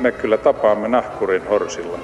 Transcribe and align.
me 0.00 0.12
kyllä 0.12 0.36
tapaamme 0.36 0.88
nahkurin 0.88 1.48
horsilla. 1.48 1.98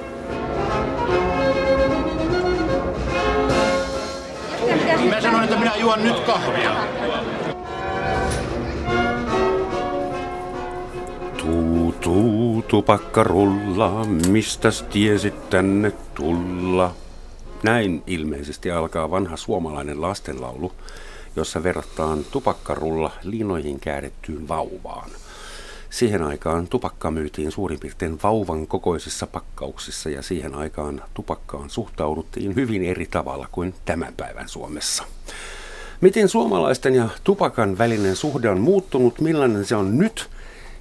Mä 5.09 5.21
sanoin, 5.21 5.43
että 5.43 5.57
minä 5.57 5.75
juon 5.75 6.03
nyt 6.03 6.19
kahvia. 6.19 6.71
Tuu, 11.37 11.95
tuu, 12.01 12.61
tupakkarulla, 12.67 14.05
mistä 14.27 14.69
tiesit 14.89 15.49
tänne 15.49 15.91
tulla? 16.13 16.91
Näin 17.63 18.03
ilmeisesti 18.07 18.71
alkaa 18.71 19.11
vanha 19.11 19.37
suomalainen 19.37 20.01
lastenlaulu, 20.01 20.71
jossa 21.35 21.63
verrataan 21.63 22.25
tupakkarulla 22.31 23.11
liinoihin 23.23 23.79
käärittyyn 23.79 24.47
vauvaan. 24.47 25.09
Siihen 25.95 26.23
aikaan 26.23 26.67
tupakka 26.67 27.11
myytiin 27.11 27.51
suurin 27.51 27.79
piirtein 27.79 28.19
vauvan 28.23 28.67
kokoisissa 28.67 29.27
pakkauksissa 29.27 30.09
ja 30.09 30.21
siihen 30.21 30.55
aikaan 30.55 31.01
tupakkaan 31.13 31.69
suhtauduttiin 31.69 32.55
hyvin 32.55 32.83
eri 32.83 33.05
tavalla 33.05 33.47
kuin 33.51 33.75
tämän 33.85 34.13
päivän 34.17 34.49
Suomessa. 34.49 35.03
Miten 36.01 36.29
suomalaisten 36.29 36.95
ja 36.95 37.09
tupakan 37.23 37.77
välinen 37.77 38.15
suhde 38.15 38.49
on 38.49 38.59
muuttunut, 38.59 39.21
millainen 39.21 39.65
se 39.65 39.75
on 39.75 39.97
nyt 39.97 40.29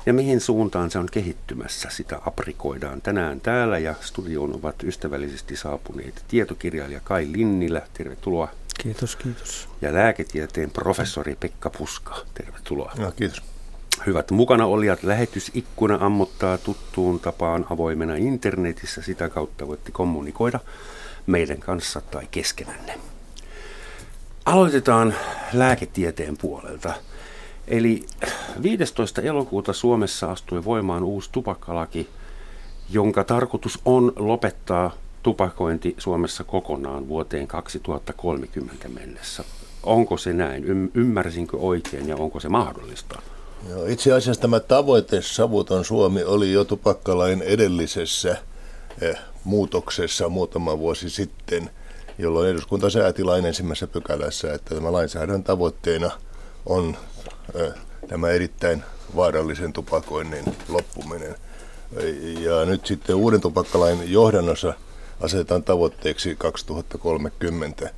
ja 0.07 0.13
mihin 0.13 0.41
suuntaan 0.41 0.91
se 0.91 0.99
on 0.99 1.09
kehittymässä, 1.13 1.89
sitä 1.93 2.21
aprikoidaan 2.27 3.03
tänään 3.03 3.41
täällä 3.41 3.79
ja 3.79 3.95
studioon 4.01 4.55
ovat 4.55 4.83
ystävällisesti 4.83 5.57
saapuneet 5.57 6.25
tietokirjailija 6.29 7.01
Kai 7.01 7.29
Linnilä, 7.33 7.83
tervetuloa. 7.93 8.49
Kiitos, 8.83 9.17
kiitos. 9.17 9.69
Ja 9.83 9.93
lääketieteen 9.93 10.71
professori 10.71 11.37
Pekka 11.41 11.71
Puska, 11.71 12.17
tervetuloa. 12.35 12.93
No, 12.99 13.13
kiitos. 13.13 13.54
Hyvät 14.07 14.31
mukana 14.31 14.67
olijat, 14.67 15.03
lähetysikkuna 15.03 15.99
ammottaa 16.01 16.59
tuttuun 16.59 17.21
tapaan 17.21 17.67
avoimena 17.71 18.15
internetissä. 18.15 19.03
Sitä 19.03 19.29
kautta 19.29 19.67
voitte 19.67 19.93
kommunikoida 19.93 20.61
meidän 21.27 21.59
kanssa 21.59 22.01
tai 22.01 22.29
keskenänne. 22.31 22.99
Aloitetaan 24.45 25.15
lääketieteen 25.53 26.37
puolelta. 26.37 26.95
Eli 27.69 28.07
15. 28.63 29.23
elokuuta 29.23 29.73
Suomessa 29.73 30.33
astui 30.33 30.65
voimaan 30.65 31.05
uusi 31.05 31.31
tupakkalaki, 31.33 32.09
jonka 32.91 33.25
tarkoitus 33.25 33.81
on 33.85 34.13
lopettaa 34.17 34.95
tupakointi 35.23 35.95
Suomessa 35.99 36.45
kokonaan 36.45 37.09
vuoteen 37.09 37.47
2030 37.47 38.89
mennessä. 38.89 39.45
Onko 39.83 40.17
se 40.17 40.33
näin? 40.33 40.91
Ymmärsinkö 40.95 41.57
oikein 41.57 42.09
ja 42.09 42.17
onko 42.17 42.41
se 42.41 42.49
mahdollista? 42.49 43.23
Joo, 43.69 43.87
itse 43.87 44.13
asiassa 44.13 44.43
tämä 44.43 44.61
tavoite 44.61 45.23
Savuton 45.23 45.85
Suomi 45.85 46.25
oli 46.25 46.53
jo 46.53 46.65
tupakkalain 46.65 47.43
edellisessä 47.43 48.37
eh, 49.01 49.19
muutoksessa 49.45 50.29
muutama 50.29 50.79
vuosi 50.79 51.11
sitten, 51.11 51.71
jolloin 52.19 52.51
eduskunta 52.51 52.91
sääti 52.91 53.25
lain 53.25 53.47
ensimmäisessä 53.47 53.87
pykälässä, 53.87 54.55
että 54.55 54.75
tämä 54.75 54.93
lainsäädännön 54.93 55.45
tavoitteena 55.45 56.11
on 56.67 56.97
eh, 57.55 57.73
tämä 58.09 58.31
erittäin 58.31 58.83
vaarallisen 59.17 59.73
tupakoinnin 59.73 60.45
loppuminen. 60.69 61.35
Ja 62.41 62.65
nyt 62.65 62.87
sitten 62.87 63.17
uuden 63.17 63.41
tupakkalain 63.41 64.13
johdannossa 64.13 64.75
asetetaan 65.21 65.63
tavoitteeksi 65.63 66.37
2030. 66.37 67.91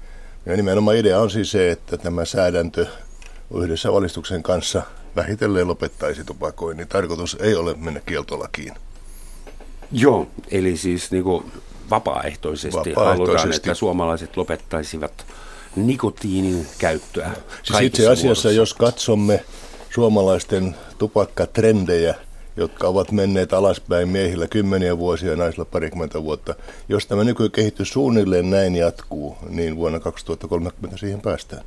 Ja 0.47 0.57
nimenomaan 0.57 0.97
idea 0.97 1.21
on 1.21 1.31
siis 1.31 1.51
se, 1.51 1.71
että 1.71 1.97
tämä 1.97 2.25
säädäntö 2.25 2.87
yhdessä 3.55 3.93
valistuksen 3.93 4.43
kanssa 4.43 4.83
vähitellen 5.17 5.69
lopettaisi 5.69 6.25
tupakoinnin. 6.25 6.89
Tarkoitus 6.89 7.37
ei 7.41 7.55
ole 7.55 7.75
mennä 7.75 8.01
kieltolakiin. 8.01 8.75
Joo, 9.93 10.27
eli 10.51 10.77
siis 10.77 11.11
niin 11.11 11.25
kuin 11.25 11.53
vapaaehtoisesti, 11.91 12.77
vapaaehtoisesti 12.77 13.35
halutaan, 13.35 13.53
että 13.53 13.75
suomalaiset 13.75 14.37
lopettaisivat 14.37 15.27
nikotiinin 15.77 16.67
käyttöä. 16.79 17.31
Siis 17.63 17.81
itse 17.81 18.03
asiassa, 18.03 18.25
muodossa. 18.27 18.51
jos 18.51 18.75
katsomme 18.75 19.45
suomalaisten 19.95 20.77
tupakkatrendejä, 20.99 22.15
jotka 22.57 22.89
ovat 22.89 23.13
menneet 23.13 23.53
alaspäin 23.53 24.09
miehillä 24.09 24.47
kymmeniä 24.47 24.99
vuosia 24.99 25.31
ja 25.31 25.37
naisilla 25.37 25.65
parikymmentä 25.65 26.23
vuotta. 26.23 26.55
Jos 26.89 27.07
tämä 27.07 27.25
nykykehitys 27.25 27.93
suunnilleen 27.93 28.51
näin 28.51 28.77
jatkuu, 28.77 29.37
niin 29.49 29.77
vuonna 29.77 30.01
2030 30.01 30.99
siihen 30.99 31.21
päästään 31.21 31.65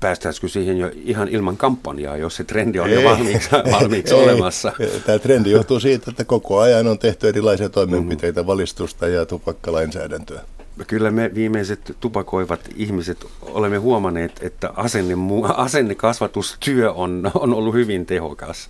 päästäisikö 0.00 0.48
siihen 0.48 0.78
jo 0.78 0.90
ihan 0.94 1.28
ilman 1.28 1.56
kampanjaa, 1.56 2.16
jos 2.16 2.36
se 2.36 2.44
trendi 2.44 2.80
on 2.80 2.88
ei, 2.88 2.94
jo 2.94 3.10
valmiiksi, 3.10 3.50
valmiiksi 3.80 4.14
ei, 4.14 4.22
olemassa? 4.22 4.72
Tämä 5.06 5.18
trendi 5.18 5.50
johtuu 5.50 5.80
siitä, 5.80 6.10
että 6.10 6.24
koko 6.24 6.60
ajan 6.60 6.86
on 6.86 6.98
tehty 6.98 7.28
erilaisia 7.28 7.68
toimenpiteitä, 7.68 8.46
valistusta 8.46 9.08
ja 9.08 9.26
tupakkalainsäädäntöä. 9.26 10.40
Kyllä 10.86 11.10
me 11.10 11.30
viimeiset 11.34 11.96
tupakoivat 12.00 12.60
ihmiset 12.76 13.26
olemme 13.42 13.76
huomanneet, 13.76 14.32
että 14.42 14.70
asenne, 14.76 15.14
asennekasvatustyö 15.56 16.92
on, 16.92 17.30
on 17.34 17.54
ollut 17.54 17.74
hyvin 17.74 18.06
tehokas 18.06 18.68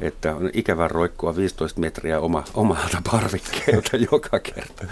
että 0.00 0.34
on 0.34 0.50
ikävä 0.52 0.88
roikkua 0.88 1.36
15 1.36 1.80
metriä 1.80 2.20
oma, 2.20 2.44
omalta 2.54 3.02
parvikkeelta 3.10 3.96
joka 4.12 4.38
kerta. 4.38 4.86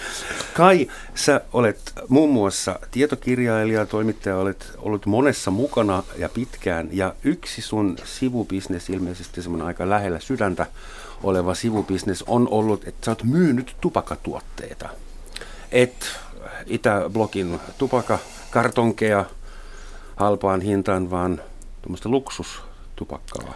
Kai, 0.54 0.88
sä 1.14 1.40
olet 1.52 1.92
muun 2.08 2.32
muassa 2.32 2.78
tietokirjailija, 2.90 3.86
toimittaja, 3.86 4.36
olet 4.36 4.72
ollut 4.78 5.06
monessa 5.06 5.50
mukana 5.50 6.02
ja 6.18 6.28
pitkään, 6.28 6.88
ja 6.92 7.14
yksi 7.24 7.62
sun 7.62 7.96
sivubisnes, 8.04 8.90
ilmeisesti 8.90 9.42
semmoinen 9.42 9.66
aika 9.66 9.88
lähellä 9.88 10.20
sydäntä 10.20 10.66
oleva 11.22 11.54
sivubisnes, 11.54 12.24
on 12.26 12.48
ollut, 12.50 12.88
että 12.88 13.04
sä 13.04 13.10
oot 13.10 13.24
myynyt 13.24 13.76
tupakatuotteita. 13.80 14.88
Et 15.72 16.06
Itäblogin 16.66 17.60
tupakakartonkeja 17.78 19.24
halpaan 20.16 20.60
hintaan, 20.60 21.10
vaan 21.10 21.42
tuommoista 21.82 22.08
luksustupakkaa. 22.08 23.54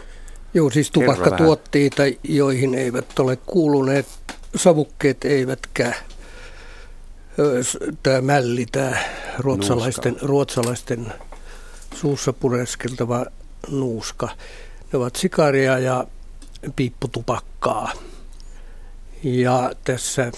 Joo, 0.55 0.71
siis 0.71 0.91
tupakkatuotteita, 0.91 2.03
joihin 2.23 2.75
eivät 2.75 3.19
ole 3.19 3.37
kuuluneet 3.37 4.07
savukkeet 4.57 5.25
eivätkä 5.25 5.95
tämä 8.03 8.21
mälli, 8.21 8.67
tämä 8.73 8.97
ruotsalaisten, 9.39 10.17
ruotsalaisten 10.23 11.13
suussa 11.95 12.33
pureskeltava 12.33 13.27
nuuska. 13.71 14.29
Ne 14.93 14.99
ovat 14.99 15.17
sikaria 15.17 15.79
ja 15.79 16.05
piipputupakkaa. 16.77 17.93
Ja 19.23 19.73
tässä 19.85 20.33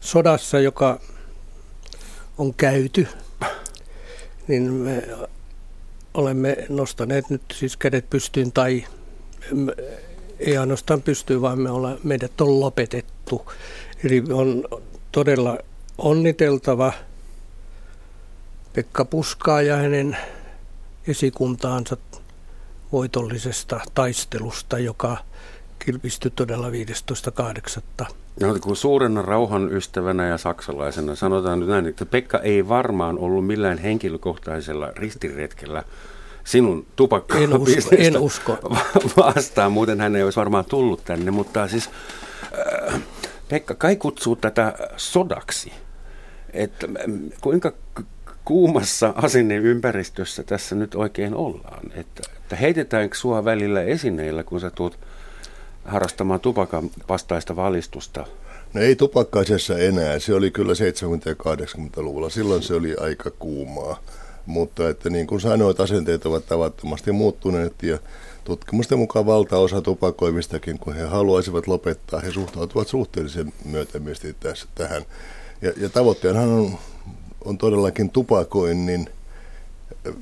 sodassa, 0.00 0.60
joka 0.60 1.00
on 2.38 2.54
käyty, 2.54 3.08
niin 4.48 4.72
me 4.72 5.08
olemme 6.14 6.56
nostaneet 6.68 7.30
nyt 7.30 7.42
siis 7.52 7.76
kädet 7.76 8.10
pystyyn 8.10 8.52
tai 8.52 8.84
ei 10.38 10.56
ainoastaan 10.56 11.02
pystyy, 11.02 11.40
vaan 11.40 11.58
me 11.58 11.70
olla, 11.70 11.98
meidät 12.04 12.40
on 12.40 12.60
lopetettu. 12.60 13.52
Eli 14.04 14.22
on 14.32 14.64
todella 15.12 15.58
onniteltava 15.98 16.92
Pekka 18.72 19.04
Puskaa 19.04 19.62
ja 19.62 19.76
hänen 19.76 20.16
esikuntaansa 21.06 21.96
voitollisesta 22.92 23.80
taistelusta, 23.94 24.78
joka 24.78 25.16
kilpistyi 25.84 26.30
todella 26.30 26.70
15.8. 26.70 28.14
No, 28.40 28.58
kun 28.60 28.76
suurena 28.76 29.22
rauhan 29.22 29.72
ystävänä 29.72 30.26
ja 30.26 30.38
saksalaisena 30.38 31.14
sanotaan 31.14 31.60
nyt 31.60 31.68
näin, 31.68 31.86
että 31.86 32.06
Pekka 32.06 32.38
ei 32.38 32.68
varmaan 32.68 33.18
ollut 33.18 33.46
millään 33.46 33.78
henkilökohtaisella 33.78 34.92
ristiretkellä 34.96 35.82
sinun 36.44 36.86
tupakka 36.96 37.38
en 37.38 37.56
usko, 37.58 37.96
en 37.98 38.18
usko. 38.18 38.58
vastaan, 39.16 39.72
muuten 39.72 40.00
hän 40.00 40.16
ei 40.16 40.22
olisi 40.22 40.36
varmaan 40.36 40.64
tullut 40.64 41.04
tänne, 41.04 41.30
mutta 41.30 41.68
siis 41.68 41.90
äh, 42.88 43.00
Pekka 43.48 43.74
kai 43.74 43.96
kutsuu 43.96 44.36
tätä 44.36 44.74
sodaksi, 44.96 45.72
että 46.52 46.86
kuinka 47.40 47.72
kuumassa 48.44 49.12
asenneympäristössä 49.16 50.42
tässä 50.42 50.74
nyt 50.74 50.94
oikein 50.94 51.34
ollaan, 51.34 51.86
että, 51.94 52.22
että 52.36 52.56
heitetäänkö 52.56 53.16
sua 53.16 53.44
välillä 53.44 53.82
esineillä, 53.82 54.42
kun 54.42 54.60
sä 54.60 54.70
tulet 54.70 54.98
harrastamaan 55.84 56.40
tupakan 56.40 56.90
vastaista 57.08 57.56
valistusta? 57.56 58.26
No 58.74 58.80
ei 58.80 58.96
tupakkaisessa 58.96 59.78
enää, 59.78 60.18
se 60.18 60.34
oli 60.34 60.50
kyllä 60.50 60.72
70- 60.72 60.76
ja 61.24 61.34
80-luvulla, 61.34 62.30
silloin 62.30 62.62
se 62.62 62.74
oli 62.74 62.96
aika 62.96 63.30
kuumaa. 63.30 64.00
Mutta 64.46 64.88
että 64.88 65.10
niin 65.10 65.26
kuin 65.26 65.40
sanoit, 65.40 65.80
asenteet 65.80 66.26
ovat 66.26 66.46
tavattomasti 66.46 67.12
muuttuneet 67.12 67.82
ja 67.82 67.98
tutkimusten 68.44 68.98
mukaan 68.98 69.26
valtaosa 69.26 69.82
tupakoimistakin, 69.82 70.78
kun 70.78 70.94
he 70.94 71.02
haluaisivat 71.02 71.66
lopettaa, 71.66 72.20
he 72.20 72.30
suhtautuvat 72.30 72.88
suhteellisen 72.88 73.52
myötämielisesti 73.64 74.36
tässä, 74.40 74.66
tähän. 74.74 75.02
Ja, 75.62 75.72
ja 75.76 75.88
tavoitteenhan 75.88 76.48
on, 76.48 76.78
on 77.44 77.58
todellakin 77.58 78.10
tupakoinnin 78.10 79.10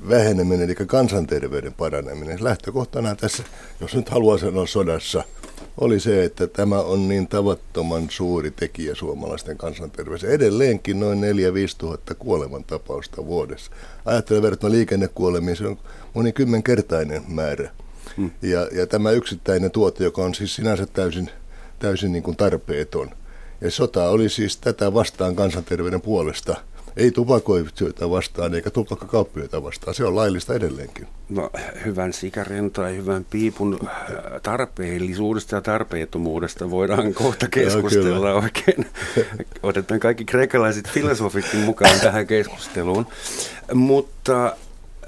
väheneminen, 0.09 0.65
eli 0.65 0.75
kansanterveyden 0.75 1.73
paraneminen. 1.73 2.43
Lähtökohtana 2.43 3.15
tässä, 3.15 3.43
jos 3.81 3.95
nyt 3.95 4.09
haluaa 4.09 4.37
sanoa 4.37 4.65
sodassa, 4.65 5.23
oli 5.77 5.99
se, 5.99 6.23
että 6.23 6.47
tämä 6.47 6.79
on 6.79 7.07
niin 7.07 7.27
tavattoman 7.27 8.07
suuri 8.09 8.51
tekijä 8.51 8.95
suomalaisten 8.95 9.57
kansanterveydessä. 9.57 10.27
Edelleenkin 10.27 10.99
noin 10.99 11.21
4-5 11.21 11.23
tuhatta 11.77 12.15
kuolemantapausta 12.15 13.25
vuodessa. 13.25 13.71
Ajattelen 14.05 14.41
verrattuna 14.41 14.71
liikennekuolemiin, 14.71 15.57
se 15.57 15.67
on 15.67 15.77
monikymmenkertainen 16.13 17.23
määrä. 17.27 17.71
Hmm. 18.17 18.31
Ja, 18.41 18.67
ja 18.71 18.87
tämä 18.87 19.11
yksittäinen 19.11 19.71
tuote, 19.71 20.03
joka 20.03 20.21
on 20.23 20.35
siis 20.35 20.55
sinänsä 20.55 20.85
täysin, 20.85 21.29
täysin 21.79 22.11
niin 22.11 22.23
kuin 22.23 22.37
tarpeeton. 22.37 23.09
Ja 23.61 23.71
sota 23.71 24.09
oli 24.09 24.29
siis 24.29 24.57
tätä 24.57 24.93
vastaan 24.93 25.35
kansanterveyden 25.35 26.01
puolesta– 26.01 26.55
ei 26.97 27.11
tupakoitsijoita 27.11 28.09
vastaan 28.09 28.55
eikä 28.55 28.69
tupakkakauppijoita 28.69 29.63
vastaan. 29.63 29.93
Se 29.93 30.05
on 30.05 30.15
laillista 30.15 30.53
edelleenkin. 30.53 31.07
No, 31.29 31.49
hyvän 31.85 32.13
sikarin 32.13 32.71
tai 32.71 32.95
hyvän 32.97 33.25
piipun 33.29 33.79
äh, 33.87 33.95
tarpeellisuudesta 34.43 35.55
ja 35.55 35.61
tarpeettomuudesta 35.61 36.69
voidaan 36.69 37.13
kohta 37.13 37.47
keskustella 37.47 38.29
no, 38.29 38.35
oikein. 38.35 38.85
Otetaan 39.63 39.99
kaikki 39.99 40.25
kreikkalaiset 40.25 40.89
filosofitkin 40.89 41.59
mukaan 41.59 41.99
tähän 42.01 42.27
keskusteluun. 42.27 43.07
Mutta 43.73 44.55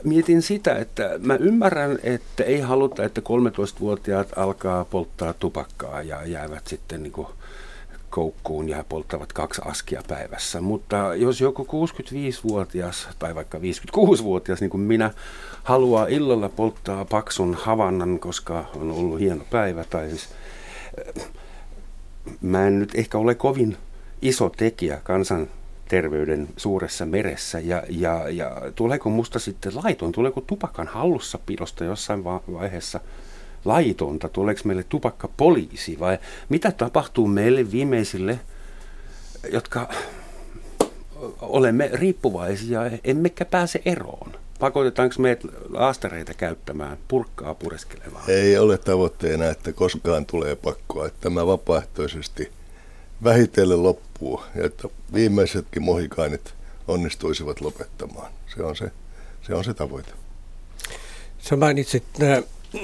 mietin 0.03 0.41
sitä, 0.41 0.75
että 0.75 1.09
mä 1.19 1.35
ymmärrän, 1.35 1.99
että 2.03 2.43
ei 2.43 2.59
haluta, 2.59 3.03
että 3.03 3.21
13-vuotiaat 3.21 4.37
alkaa 4.37 4.85
polttaa 4.85 5.33
tupakkaa 5.33 6.01
ja 6.01 6.25
jäävät 6.25 6.67
sitten 6.67 7.03
niin 7.03 7.13
kuin 7.13 7.27
koukkuun 8.11 8.69
ja 8.69 8.83
polttavat 8.89 9.33
kaksi 9.33 9.61
askia 9.65 10.01
päivässä. 10.07 10.61
Mutta 10.61 11.15
jos 11.15 11.41
joku 11.41 11.63
65-vuotias 11.63 13.09
tai 13.19 13.35
vaikka 13.35 13.57
56-vuotias, 13.57 14.61
niin 14.61 14.69
kuin 14.69 14.81
minä, 14.81 15.11
haluaa 15.63 16.07
illalla 16.07 16.49
polttaa 16.49 17.05
paksun 17.05 17.53
havannan, 17.53 18.19
koska 18.19 18.65
on 18.75 18.91
ollut 18.91 19.19
hieno 19.19 19.43
päivä, 19.49 19.83
tai 19.83 20.09
siis 20.09 20.29
äh, 21.17 21.25
mä 22.41 22.67
en 22.67 22.79
nyt 22.79 22.95
ehkä 22.95 23.17
ole 23.17 23.35
kovin 23.35 23.77
iso 24.21 24.49
tekijä 24.49 25.01
kansan 25.03 25.47
terveyden 25.87 26.47
suuressa 26.57 27.05
meressä. 27.05 27.59
Ja, 27.59 27.83
ja, 27.89 28.29
ja 28.29 28.61
tuleeko 28.75 29.09
musta 29.09 29.39
sitten 29.39 29.71
laiton, 29.83 30.11
tuleeko 30.11 30.41
tupakan 30.41 30.87
hallussapidosta 30.87 31.83
jossain 31.83 32.23
vaiheessa 32.23 32.99
laitonta? 33.65 34.29
Tuleeko 34.29 34.61
meille 34.63 34.83
tupakkapoliisi 34.83 35.99
vai 35.99 36.17
mitä 36.49 36.71
tapahtuu 36.71 37.27
meille 37.27 37.71
viimeisille, 37.71 38.39
jotka 39.51 39.89
olemme 41.41 41.89
riippuvaisia, 41.93 42.81
emmekä 43.03 43.45
pääse 43.45 43.81
eroon? 43.85 44.31
Pakotetaanko 44.59 45.15
meidät 45.19 45.43
laastareita 45.69 46.33
käyttämään, 46.33 46.97
purkkaa 47.07 47.53
pureskelemaan? 47.53 48.23
Ei 48.27 48.57
ole 48.57 48.77
tavoitteena, 48.77 49.45
että 49.45 49.73
koskaan 49.73 50.25
tulee 50.25 50.55
pakkoa, 50.55 51.07
että 51.07 51.21
tämä 51.21 51.47
vapaaehtoisesti 51.47 52.51
vähitellen 53.23 53.83
loppuu 53.83 54.43
ja 54.55 54.65
että 54.65 54.87
viimeisetkin 55.13 55.83
mohikaanit 55.83 56.53
onnistuisivat 56.87 57.61
lopettamaan. 57.61 58.31
Se 58.55 58.63
on 58.63 58.75
se, 58.75 58.91
se, 59.41 59.55
on 59.55 59.63
se 59.63 59.73
tavoite. 59.73 60.11
Sä 61.39 61.55
mainitsit 61.55 62.03
nämä 62.19 62.41
4-5 62.75 62.79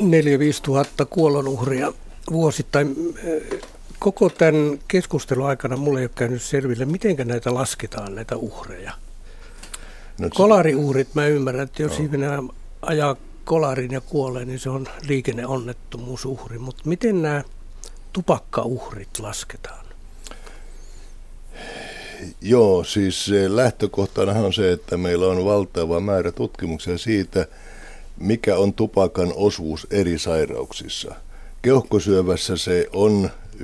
tuhatta 0.63 1.06
kuolonuhria 1.06 1.94
vuosittain. 2.31 3.16
Koko 4.00 4.30
tämän 4.30 4.80
keskustelun 4.88 5.48
aikana 5.48 5.78
mulle 5.78 6.00
ei 6.00 6.06
ole 6.06 6.12
käynyt 6.16 6.42
selville, 6.42 6.86
miten 6.86 7.16
näitä 7.25 7.54
lasketaan, 7.54 8.16
näitä 8.16 8.36
uhreja. 8.36 8.92
No, 10.19 10.30
Kolariuhrit, 10.34 11.16
mä 11.16 11.28
ymmärrän, 11.28 11.63
että 11.63 11.81
jos 11.81 12.00
no. 12.00 12.06
ihminen 12.06 12.50
ajaa 12.81 13.16
kolarin 13.45 13.92
ja 13.92 14.01
kuolee, 14.01 14.45
niin 14.45 14.60
se 14.60 14.69
on 14.69 14.88
liikenneonnettomuusuhri. 15.07 16.57
Mutta 16.57 16.83
miten 16.86 17.22
nämä 17.22 17.44
tupakkauhrit 18.13 19.19
lasketaan? 19.19 19.86
Joo, 22.42 22.83
siis 22.83 23.31
lähtökohtana 23.48 24.31
on 24.31 24.54
se, 24.54 24.72
että 24.72 24.98
meillä 24.98 25.28
on 25.28 25.45
valtava 25.45 26.00
määrä 26.00 26.31
tutkimuksia 26.31 26.98
siitä, 26.98 27.48
mikä 28.19 28.58
on 28.58 28.74
tupakan 28.74 29.34
osuus 29.36 29.88
eri 29.92 30.19
sairauksissa. 30.19 31.16
Keuhkosyövässä 31.62 32.58
se 32.58 32.88
on 32.94 33.30
90-95 33.60 33.62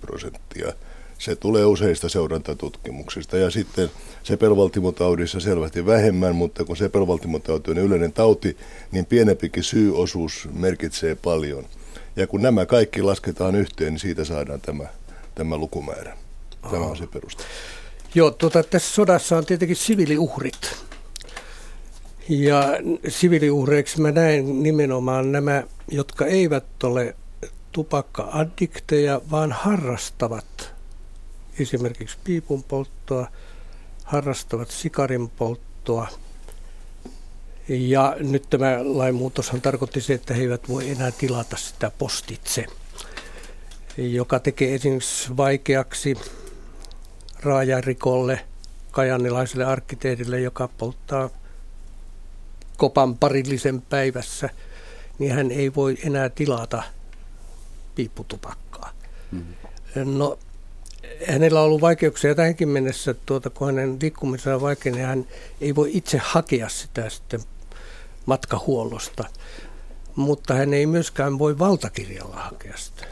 prosenttia. 0.00 0.72
Se 1.18 1.36
tulee 1.36 1.64
useista 1.64 2.08
seurantatutkimuksista 2.08 3.36
ja 3.36 3.50
sitten 3.50 3.90
sepelvaltimotaudissa 4.22 5.40
selvästi 5.40 5.86
vähemmän, 5.86 6.36
mutta 6.36 6.64
kun 6.64 6.76
sepelvaltimotauti 6.76 7.70
on 7.70 7.78
yleinen 7.78 8.12
tauti, 8.12 8.56
niin 8.92 9.06
pienempikin 9.06 9.62
syyosuus 9.62 10.48
merkitsee 10.52 11.14
paljon. 11.14 11.64
Ja 12.16 12.26
kun 12.26 12.42
nämä 12.42 12.66
kaikki 12.66 13.02
lasketaan 13.02 13.54
yhteen, 13.54 13.92
niin 13.92 14.00
siitä 14.00 14.24
saadaan 14.24 14.60
tämä, 14.60 14.84
tämä 15.34 15.56
lukumäärä. 15.56 16.16
Tämä 16.70 16.84
on 16.84 16.96
se 16.96 17.06
peruste. 17.06 17.44
Joo, 18.14 18.30
tuota, 18.30 18.62
tässä 18.62 18.94
sodassa 18.94 19.36
on 19.36 19.46
tietenkin 19.46 19.76
siviiliuhrit. 19.76 20.76
Ja 22.28 22.62
siviiliuhreiksi 23.08 24.00
mä 24.00 24.10
näen 24.10 24.62
nimenomaan 24.62 25.32
nämä, 25.32 25.62
jotka 25.90 26.26
eivät 26.26 26.84
ole 26.84 27.16
tupakka-addikteja, 27.72 29.20
vaan 29.30 29.52
harrastavat 29.52 30.72
esimerkiksi 31.58 32.16
piipun 32.24 32.62
polttoa, 32.62 33.26
harrastavat 34.04 34.70
sikarin 34.70 35.28
polttoa. 35.28 36.08
Ja 37.68 38.16
nyt 38.20 38.50
tämä 38.50 38.78
lainmuutoshan 38.82 39.60
tarkoitti 39.60 40.00
se, 40.00 40.14
että 40.14 40.34
he 40.34 40.42
eivät 40.42 40.68
voi 40.68 40.90
enää 40.90 41.10
tilata 41.10 41.56
sitä 41.56 41.90
postitse, 41.98 42.66
joka 43.96 44.40
tekee 44.40 44.74
esimerkiksi 44.74 45.36
vaikeaksi 45.36 46.16
raajarikolle, 47.40 48.40
kajanilaiselle 48.90 49.64
arkkitehdille, 49.64 50.40
joka 50.40 50.68
polttaa 50.78 51.30
kopan 52.78 53.18
parillisen 53.18 53.82
päivässä, 53.82 54.50
niin 55.18 55.32
hän 55.32 55.50
ei 55.50 55.74
voi 55.74 55.98
enää 56.04 56.28
tilata 56.28 56.82
piipputupakkaa. 57.94 58.92
Mm-hmm. 59.32 60.18
No, 60.18 60.38
hänellä 61.28 61.60
on 61.60 61.66
ollut 61.66 61.80
vaikeuksia 61.80 62.34
tähänkin 62.34 62.68
mennessä, 62.68 63.14
tuota, 63.26 63.50
kun 63.50 63.66
hänen 63.66 63.96
liikkumisensa 64.02 64.54
on 64.54 64.60
vaikea, 64.60 64.92
niin 64.92 65.06
hän 65.06 65.26
ei 65.60 65.74
voi 65.74 65.90
itse 65.92 66.20
hakea 66.24 66.68
sitä 66.68 67.10
sitten 67.10 67.40
matkahuollosta. 68.26 69.24
Mutta 70.16 70.54
hän 70.54 70.74
ei 70.74 70.86
myöskään 70.86 71.38
voi 71.38 71.58
valtakirjalla 71.58 72.36
hakea 72.36 72.76
sitä. 72.76 73.06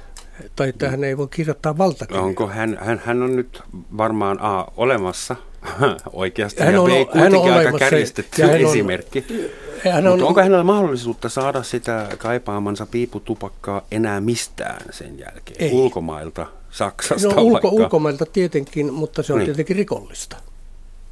Tai 0.57 0.69
että 0.69 0.91
hän 0.91 1.05
ei 1.05 1.17
voi 1.17 1.29
kirjoittaa 1.29 1.79
valtakirjaa. 1.79 2.25
Onko 2.25 2.47
hän, 2.47 2.79
hän, 2.81 3.03
hän 3.05 3.23
on 3.23 3.37
nyt 3.37 3.63
varmaan 3.97 4.39
A 4.41 4.67
olemassa 4.77 5.37
oikeasti 6.13 6.63
hän 6.63 6.79
on, 6.79 6.91
ja 6.91 7.07
B 7.07 7.15
hän 7.15 7.35
on 7.35 7.53
aika 7.53 7.79
kärjistetty 7.79 8.43
hän 8.43 8.61
esimerkki. 8.61 9.25
On, 9.31 9.93
hän 9.93 10.07
on, 10.07 10.13
Mutta 10.13 10.27
onko 10.27 10.41
hänellä 10.41 10.65
mahdollisuutta 10.65 11.29
saada 11.29 11.63
sitä 11.63 12.09
kaipaamansa 12.19 12.87
piiputupakkaa 12.87 13.83
enää 13.91 14.21
mistään 14.21 14.81
sen 14.91 15.19
jälkeen? 15.19 15.57
Ei. 15.59 15.73
Ulkomailta, 15.73 16.47
Saksasta 16.71 17.29
no, 17.29 17.43
ulko, 17.43 17.69
Ulkomailta 17.69 18.27
tietenkin, 18.27 18.93
mutta 18.93 19.23
se 19.23 19.33
on 19.33 19.39
niin. 19.39 19.47
tietenkin 19.47 19.77
rikollista. 19.77 20.37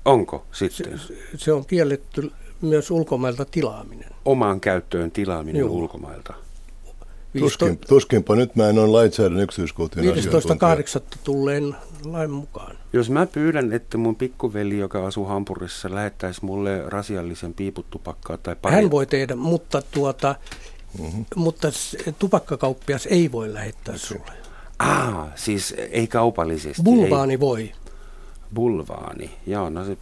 Onko 0.04 0.46
sitten? 0.52 0.99
Se, 0.99 1.14
se 1.37 1.52
on 1.52 1.66
kielletty 1.66 2.30
myös 2.61 2.90
ulkomailta 2.90 3.44
tilaaminen. 3.44 4.08
Omaan 4.25 4.61
käyttöön 4.61 5.11
tilaaminen 5.11 5.61
Joo. 5.61 5.70
ulkomailta. 5.70 6.34
Tuskin, 7.38 7.79
tuskinpa 7.79 8.37
nyt 8.37 8.57
mä 8.57 8.69
en 8.69 8.79
ole 8.79 8.87
lainsäädännön 8.87 9.43
yksityiskohtien 9.43 10.07
15.8. 10.07 11.03
tulleen 11.25 11.76
lain 12.05 12.31
mukaan. 12.31 12.76
Jos 12.93 13.11
mä 13.11 13.26
pyydän, 13.26 13.73
että 13.73 13.99
mun 13.99 14.17
pikkuveli, 14.17 14.79
joka 14.79 15.07
asuu 15.07 15.25
Hampurissa, 15.25 15.95
lähettäisi 15.95 16.45
mulle 16.45 16.83
rasiallisen 16.87 17.55
piiputtupakkaa 17.55 18.37
tai 18.37 18.57
pari... 18.62 18.75
Hän 18.75 18.91
voi 18.91 19.07
tehdä, 19.07 19.37
mutta, 19.37 19.83
tuota, 19.83 20.35
mm-hmm. 20.99 21.25
mutta 21.37 21.69
tupakkakauppias 22.19 23.07
ei 23.07 23.33
voi 23.33 23.55
lähettää 23.55 23.97
sulle. 23.97 24.33
Ah, 24.79 25.26
siis 25.35 25.75
ei 25.91 26.07
kaupallisesti. 26.07 26.83
Bulvaani 26.83 27.35
ei. 27.35 27.41
voi. 27.41 27.73
Bulvaani, 28.55 29.31
joo, 29.47 29.71
no 29.71 29.85
se 29.85 29.97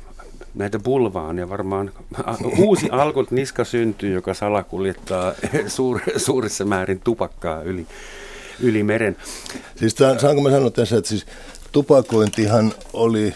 näitä 0.54 0.78
bulvaania 0.78 1.48
varmaan 1.48 1.90
uusi 2.58 2.88
alkut 2.90 3.30
niska 3.30 3.64
syntyy, 3.64 4.14
joka 4.14 4.34
salakuljettaa 4.34 5.32
suur, 5.66 6.00
suurissa 6.16 6.64
määrin 6.64 7.00
tupakkaa 7.00 7.62
yli, 7.62 7.86
yli 8.60 8.82
meren. 8.82 9.16
Siis 9.76 9.94
tämän, 9.94 10.20
saanko 10.20 10.42
mä 10.42 10.50
sanoa 10.50 10.70
tässä, 10.70 10.96
että 10.96 11.08
siis 11.08 11.26
tupakointihan 11.72 12.72
oli 12.92 13.34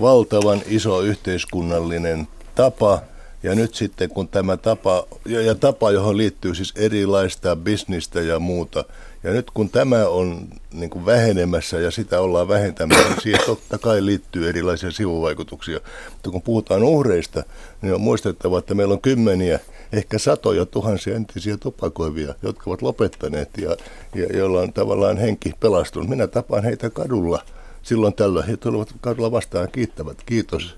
valtavan 0.00 0.62
iso 0.66 1.00
yhteiskunnallinen 1.00 2.28
tapa 2.54 3.02
Ja 3.46 3.54
nyt 3.54 3.74
sitten 3.74 4.08
kun 4.08 4.28
tämä 4.28 4.56
tapa, 4.56 5.06
ja, 5.24 5.42
ja 5.42 5.54
tapa, 5.54 5.90
johon 5.90 6.16
liittyy 6.16 6.54
siis 6.54 6.72
erilaista 6.76 7.56
bisnistä 7.56 8.20
ja 8.20 8.38
muuta, 8.38 8.84
ja 9.26 9.32
nyt 9.32 9.50
kun 9.50 9.68
tämä 9.68 10.08
on 10.08 10.48
niin 10.72 10.90
kuin 10.90 11.06
vähenemässä 11.06 11.80
ja 11.80 11.90
sitä 11.90 12.20
ollaan 12.20 12.48
vähentämässä, 12.48 13.08
niin 13.08 13.20
siihen 13.20 13.46
totta 13.46 13.78
kai 13.78 14.06
liittyy 14.06 14.48
erilaisia 14.48 14.90
sivuvaikutuksia. 14.90 15.80
Mutta 16.12 16.30
kun 16.30 16.42
puhutaan 16.42 16.82
uhreista, 16.82 17.42
niin 17.82 17.94
on 17.94 18.00
muistettava, 18.00 18.58
että 18.58 18.74
meillä 18.74 18.92
on 18.92 19.00
kymmeniä, 19.00 19.58
ehkä 19.92 20.18
satoja 20.18 20.66
tuhansia 20.66 21.16
entisiä 21.16 21.56
tupakoivia, 21.56 22.34
jotka 22.42 22.64
ovat 22.66 22.82
lopettaneet 22.82 23.50
ja, 23.58 23.76
ja 24.14 24.38
joilla 24.38 24.60
on 24.60 24.72
tavallaan 24.72 25.16
henki 25.16 25.52
pelastunut. 25.60 26.08
Minä 26.08 26.26
tapaan 26.26 26.64
heitä 26.64 26.90
kadulla 26.90 27.42
silloin 27.82 28.14
tällöin. 28.14 28.46
He 28.46 28.56
tulevat 28.56 28.94
kadulla 29.00 29.32
vastaan 29.32 29.68
kiittävät. 29.72 30.22
Kiitos 30.26 30.76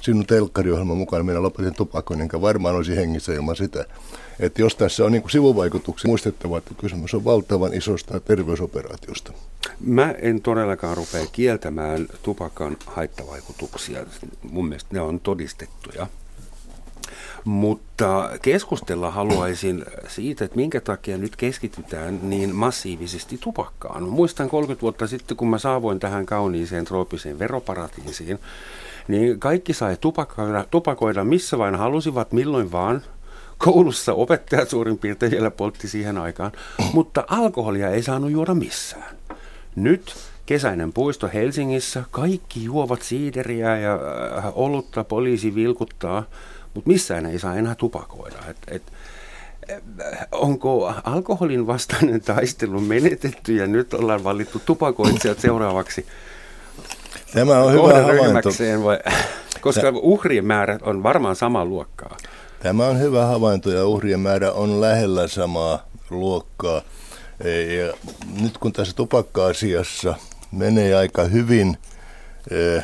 sinun 0.00 0.26
telkkariohjelman 0.26 0.96
mukaan 0.96 1.26
minä 1.26 1.42
lopetin 1.42 1.74
tupakoinnin, 1.74 2.22
enkä 2.22 2.40
varmaan 2.40 2.74
olisi 2.74 2.96
hengissä 2.96 3.32
ilman 3.32 3.56
sitä. 3.56 3.84
Että 4.40 4.62
jos 4.62 4.76
tässä 4.76 5.04
on 5.04 5.12
niin 5.12 5.22
kuin 5.22 5.30
sivuvaikutuksia, 5.30 6.08
muistettava, 6.08 6.58
että 6.58 6.74
kysymys 6.74 7.14
on 7.14 7.24
valtavan 7.24 7.74
isosta 7.74 8.20
terveysoperaatiosta. 8.20 9.32
Mä 9.80 10.10
en 10.10 10.42
todellakaan 10.42 10.96
rupea 10.96 11.26
kieltämään 11.32 12.06
tupakan 12.22 12.76
haittavaikutuksia. 12.86 14.06
Mun 14.50 14.68
mielestä 14.68 14.88
ne 14.92 15.00
on 15.00 15.20
todistettuja. 15.20 16.06
Mutta 17.44 18.30
keskustella 18.42 19.10
haluaisin 19.10 19.84
siitä, 20.08 20.44
että 20.44 20.56
minkä 20.56 20.80
takia 20.80 21.18
nyt 21.18 21.36
keskitytään 21.36 22.18
niin 22.22 22.54
massiivisesti 22.54 23.38
tupakkaan. 23.38 24.02
Muistan 24.02 24.48
30 24.48 24.82
vuotta 24.82 25.06
sitten, 25.06 25.36
kun 25.36 25.50
mä 25.50 25.58
saavuin 25.58 26.00
tähän 26.00 26.26
kauniiseen 26.26 26.84
trooppiseen 26.84 27.38
veroparatiisiin, 27.38 28.38
niin 29.10 29.40
kaikki 29.40 29.72
sai 29.72 29.96
tupakoida, 30.00 30.64
tupakoida 30.70 31.24
missä 31.24 31.58
vain 31.58 31.74
halusivat, 31.74 32.32
milloin 32.32 32.72
vaan. 32.72 33.02
Koulussa 33.58 34.12
opettajat 34.12 34.68
suurin 34.68 34.98
piirtein 34.98 35.32
vielä 35.32 35.50
poltti 35.50 35.88
siihen 35.88 36.18
aikaan, 36.18 36.52
mutta 36.92 37.24
alkoholia 37.28 37.88
ei 37.90 38.02
saanut 38.02 38.30
juoda 38.30 38.54
missään. 38.54 39.16
Nyt 39.76 40.14
kesäinen 40.46 40.92
puisto 40.92 41.30
Helsingissä, 41.34 42.04
kaikki 42.10 42.64
juovat 42.64 43.02
siideriä 43.02 43.78
ja 43.78 43.94
äh, 43.94 44.44
olutta 44.54 45.04
poliisi 45.04 45.54
vilkuttaa, 45.54 46.24
mutta 46.74 46.90
missään 46.90 47.26
ei 47.26 47.38
saa 47.38 47.56
enää 47.56 47.74
tupakoida. 47.74 48.36
Et, 48.48 48.56
et, 48.68 48.82
äh, 49.70 50.26
onko 50.32 50.94
alkoholin 51.04 51.66
vastainen 51.66 52.20
taistelu 52.20 52.80
menetetty 52.80 53.54
ja 53.54 53.66
nyt 53.66 53.94
ollaan 53.94 54.24
valittu 54.24 54.62
tupakoitsijat 54.66 55.38
seuraavaksi 55.38 56.06
Tämä 57.34 57.58
on 57.58 57.72
hyvä 57.72 58.02
havainto. 58.02 58.50
Vai? 58.84 58.98
Koska 59.60 59.82
Tä... 59.82 59.92
uhrien 59.94 60.44
määrä 60.44 60.78
on 60.82 61.02
varmaan 61.02 61.36
samaa 61.36 61.64
luokkaa. 61.64 62.16
Tämä 62.60 62.86
on 62.86 62.98
hyvä 62.98 63.26
havainto 63.26 63.70
ja 63.70 63.86
uhrien 63.86 64.20
määrä 64.20 64.52
on 64.52 64.80
lähellä 64.80 65.28
samaa 65.28 65.86
luokkaa. 66.10 66.82
E, 67.44 67.50
ja 67.50 67.94
nyt 68.40 68.58
kun 68.58 68.72
tässä 68.72 68.96
tupakka-asiassa 68.96 70.14
menee 70.52 70.94
aika 70.94 71.24
hyvin, 71.24 71.76
e, 72.50 72.82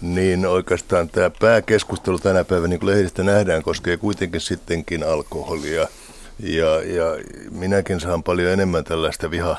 niin 0.00 0.46
oikeastaan 0.46 1.08
tämä 1.08 1.30
pääkeskustelu 1.40 2.18
tänä 2.18 2.44
päivänä, 2.44 2.68
niin 2.68 2.80
kuin 2.80 2.90
lehdistä 2.90 3.22
nähdään, 3.22 3.62
koskee 3.62 3.96
kuitenkin 3.96 4.40
sittenkin 4.40 5.02
alkoholia. 5.02 5.88
Ja, 6.40 6.82
ja 6.84 7.04
minäkin 7.50 8.00
saan 8.00 8.22
paljon 8.22 8.52
enemmän 8.52 8.84
tällaista 8.84 9.30
viha, 9.30 9.56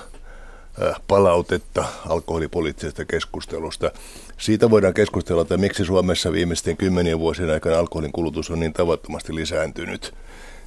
palautetta 1.08 1.86
alkoholipoliittisesta 2.10 3.06
keskustelusta. 3.06 3.92
Siitä 4.38 4.70
voidaan 4.70 4.94
keskustella, 4.94 5.42
että 5.42 5.58
miksi 5.58 5.86
Suomessa 5.86 6.32
viimeisten 6.32 6.78
kymmenien 6.78 7.20
vuosien 7.20 7.50
aikana 7.50 7.80
alkoholin 7.80 8.12
kulutus 8.12 8.50
on 8.50 8.60
niin 8.60 8.74
tavattomasti 8.74 9.36
lisääntynyt. 9.36 10.14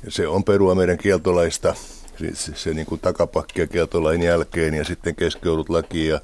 Se 0.08 0.28
on 0.28 0.44
perua 0.44 0.74
meidän 0.74 0.98
kieltolaista, 0.98 1.74
siis 2.18 2.50
se 2.54 2.74
niin 2.74 2.86
kuin 2.86 3.00
takapakkia 3.00 3.66
kieltolain 3.66 4.22
jälkeen 4.22 4.74
ja 4.74 4.84
sitten 4.84 5.14
keskeydyt 5.14 5.68
laki 5.68 6.06
ja, 6.06 6.20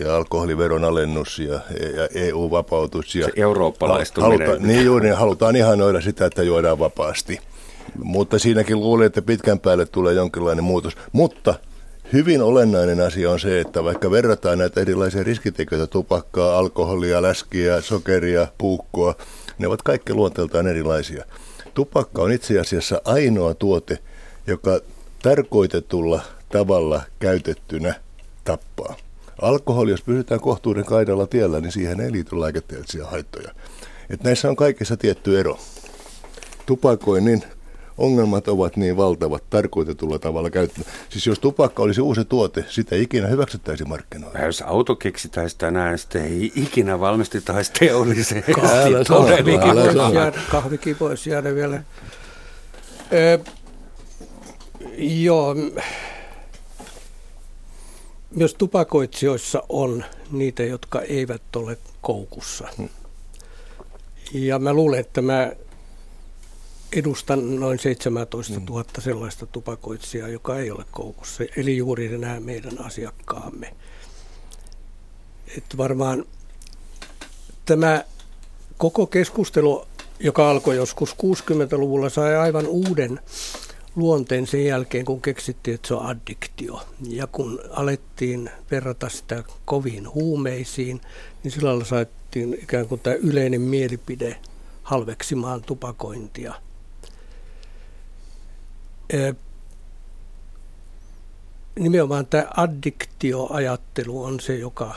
ja 0.00 0.16
alkoholiveron 0.16 0.84
alennus 0.84 1.38
ja, 1.38 1.60
ja 1.96 2.08
EU-vapautus. 2.14 3.14
Ja 3.14 3.24
se 3.24 3.32
eurooppalaistuminen. 3.36 4.48
Haluta, 4.48 4.66
niin 4.66 4.84
juuri, 4.84 5.06
niin 5.06 5.16
halutaan 5.16 5.56
ihanoida 5.56 6.00
sitä, 6.00 6.26
että 6.26 6.42
juodaan 6.42 6.78
vapaasti. 6.78 7.40
Mutta 8.02 8.38
siinäkin 8.38 8.80
luulen, 8.80 9.06
että 9.06 9.22
pitkän 9.22 9.60
päälle 9.60 9.86
tulee 9.86 10.14
jonkinlainen 10.14 10.64
muutos. 10.64 10.96
Mutta 11.12 11.54
Hyvin 12.12 12.42
olennainen 12.42 13.00
asia 13.00 13.30
on 13.30 13.40
se, 13.40 13.60
että 13.60 13.84
vaikka 13.84 14.10
verrataan 14.10 14.58
näitä 14.58 14.80
erilaisia 14.80 15.22
riskitekijöitä, 15.22 15.86
tupakkaa, 15.86 16.58
alkoholia, 16.58 17.22
läskiä, 17.22 17.80
sokeria, 17.80 18.48
puukkoa, 18.58 19.14
ne 19.58 19.66
ovat 19.66 19.82
kaikki 19.82 20.14
luonteeltaan 20.14 20.66
erilaisia. 20.66 21.24
Tupakka 21.74 22.22
on 22.22 22.32
itse 22.32 22.60
asiassa 22.60 23.00
ainoa 23.04 23.54
tuote, 23.54 23.98
joka 24.46 24.80
tarkoitetulla 25.22 26.22
tavalla 26.48 27.02
käytettynä 27.18 27.94
tappaa. 28.44 28.96
Alkoholi, 29.42 29.90
jos 29.90 30.02
pysytään 30.02 30.40
kohtuuden 30.40 30.84
kaidalla 30.84 31.26
tiellä, 31.26 31.60
niin 31.60 31.72
siihen 31.72 32.00
ei 32.00 32.12
liity 32.12 32.40
lääketieteellisiä 32.40 33.04
haittoja. 33.06 33.50
Et 34.10 34.22
näissä 34.22 34.48
on 34.48 34.56
kaikissa 34.56 34.96
tietty 34.96 35.40
ero. 35.40 35.58
Tupakoinnin 36.66 37.44
ongelmat 37.98 38.48
ovat 38.48 38.76
niin 38.76 38.96
valtavat 38.96 39.50
tarkoitetulla 39.50 40.18
tavalla 40.18 40.50
käytetty. 40.50 40.84
Siis 41.08 41.26
jos 41.26 41.38
tupakka 41.38 41.82
olisi 41.82 42.00
uusi 42.00 42.24
tuote, 42.24 42.64
sitä 42.68 42.94
ei 42.94 43.02
ikinä 43.02 43.26
hyväksyttäisi 43.26 43.84
markkinoilla. 43.84 44.38
Jos 44.38 44.62
auto 44.62 44.96
keksitäisi 44.96 45.58
tänään, 45.58 45.98
sitten 45.98 46.24
ei 46.24 46.52
ikinä 46.56 47.00
valmistettaisi 47.00 47.72
teolliseen. 47.72 48.44
Kahvikin 50.50 50.96
voisi 51.00 51.30
jäädä 51.30 51.54
vielä. 51.54 51.82
Ö, 53.12 53.38
joo, 54.98 55.56
myös 58.34 58.54
tupakoitsijoissa 58.54 59.62
on 59.68 60.04
niitä, 60.32 60.62
jotka 60.62 61.02
eivät 61.02 61.56
ole 61.56 61.78
koukussa. 62.00 62.68
Hmm. 62.78 62.88
Ja 64.32 64.58
mä 64.58 64.72
luulen, 64.72 65.00
että 65.00 65.22
mä 65.22 65.52
edustan 66.94 67.60
noin 67.60 67.78
17 67.78 68.60
000 68.68 68.82
mm. 68.82 69.02
sellaista 69.02 69.46
tupakoitsijaa, 69.46 70.28
joka 70.28 70.58
ei 70.58 70.70
ole 70.70 70.84
koukussa, 70.90 71.44
eli 71.56 71.76
juuri 71.76 72.18
nämä 72.18 72.40
meidän 72.40 72.80
asiakkaamme. 72.80 73.74
Että 75.56 75.76
varmaan 75.76 76.24
tämä 77.64 78.04
koko 78.78 79.06
keskustelu, 79.06 79.86
joka 80.20 80.50
alkoi 80.50 80.76
joskus 80.76 81.12
60-luvulla, 81.12 82.08
sai 82.08 82.36
aivan 82.36 82.66
uuden 82.66 83.20
luonteen 83.96 84.46
sen 84.46 84.64
jälkeen, 84.64 85.04
kun 85.04 85.22
keksittiin, 85.22 85.74
että 85.74 85.88
se 85.88 85.94
on 85.94 86.06
addiktio. 86.06 86.82
Ja 87.08 87.26
kun 87.26 87.60
alettiin 87.70 88.50
verrata 88.70 89.08
sitä 89.08 89.44
koviin 89.64 90.14
huumeisiin, 90.14 91.00
niin 91.42 91.52
sillä 91.52 91.68
lailla 91.68 91.84
saatiin 91.84 92.58
ikään 92.62 92.88
kuin 92.88 93.00
tämä 93.00 93.16
yleinen 93.16 93.60
mielipide 93.60 94.36
halveksimaan 94.82 95.62
tupakointia– 95.62 96.54
nimenomaan 101.78 102.26
tämä 102.26 102.46
addiktioajattelu 102.56 104.24
on 104.24 104.40
se, 104.40 104.56
joka 104.56 104.94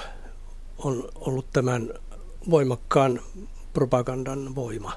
on 0.78 1.10
ollut 1.16 1.48
tämän 1.54 1.94
voimakkaan 2.50 3.20
propagandan 3.74 4.56
voima. 4.56 4.94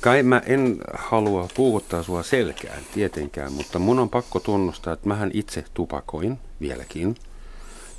Kai 0.00 0.22
mä 0.22 0.42
en 0.46 0.78
halua 0.94 1.48
puhuttaa 1.56 2.02
sua 2.02 2.22
selkään 2.22 2.82
tietenkään, 2.94 3.52
mutta 3.52 3.78
mun 3.78 3.98
on 3.98 4.08
pakko 4.08 4.40
tunnustaa, 4.40 4.92
että 4.92 5.08
mähän 5.08 5.30
itse 5.34 5.64
tupakoin 5.74 6.38
vieläkin. 6.60 7.14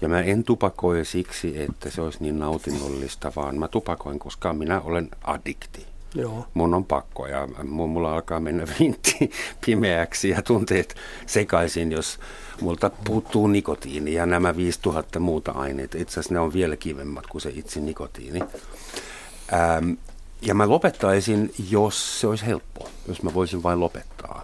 Ja 0.02 0.10
mä 0.10 0.22
en 0.22 0.44
tupakoi 0.44 1.06
siksi, 1.06 1.62
että 1.62 1.90
se 1.90 2.02
olisi 2.02 2.18
niin 2.22 2.40
nautinnollista, 2.40 3.32
vaan 3.36 3.58
mä 3.58 3.68
tupakoin, 3.68 4.20
koska 4.20 4.54
minä 4.54 4.82
olen 4.82 5.10
addikti. 5.24 5.91
Joo. 6.16 6.48
Mun 6.54 6.74
on 6.74 6.86
pakko 6.86 7.28
ja 7.28 7.48
mulla 7.64 8.14
alkaa 8.14 8.40
mennä 8.40 8.68
vintti 8.80 9.32
pimeäksi 9.66 10.30
ja 10.30 10.42
tunteet 10.42 10.96
sekaisin, 11.26 11.92
jos 11.92 12.20
multa 12.62 12.92
puuttuu 13.06 13.48
nikotiini 13.48 14.14
ja 14.14 14.26
nämä 14.26 14.56
5000 14.56 15.20
muuta 15.20 15.52
aineita. 15.52 15.98
Itse 15.98 16.14
asiassa 16.14 16.34
ne 16.34 16.40
on 16.40 16.54
vielä 16.54 16.76
kivemmat 16.76 17.28
kuin 17.28 17.42
se 17.42 17.52
itse 17.56 17.80
nikotiini. 17.80 18.40
Ähm, 19.54 19.92
ja 20.42 20.56
mä 20.56 20.70
lopettaisin, 20.70 21.54
jos 21.70 22.22
se 22.22 22.28
olisi 22.28 22.46
helppo, 22.46 22.90
jos 23.08 23.24
mä 23.24 23.34
voisin 23.34 23.64
vain 23.64 23.80
lopettaa. 23.80 24.44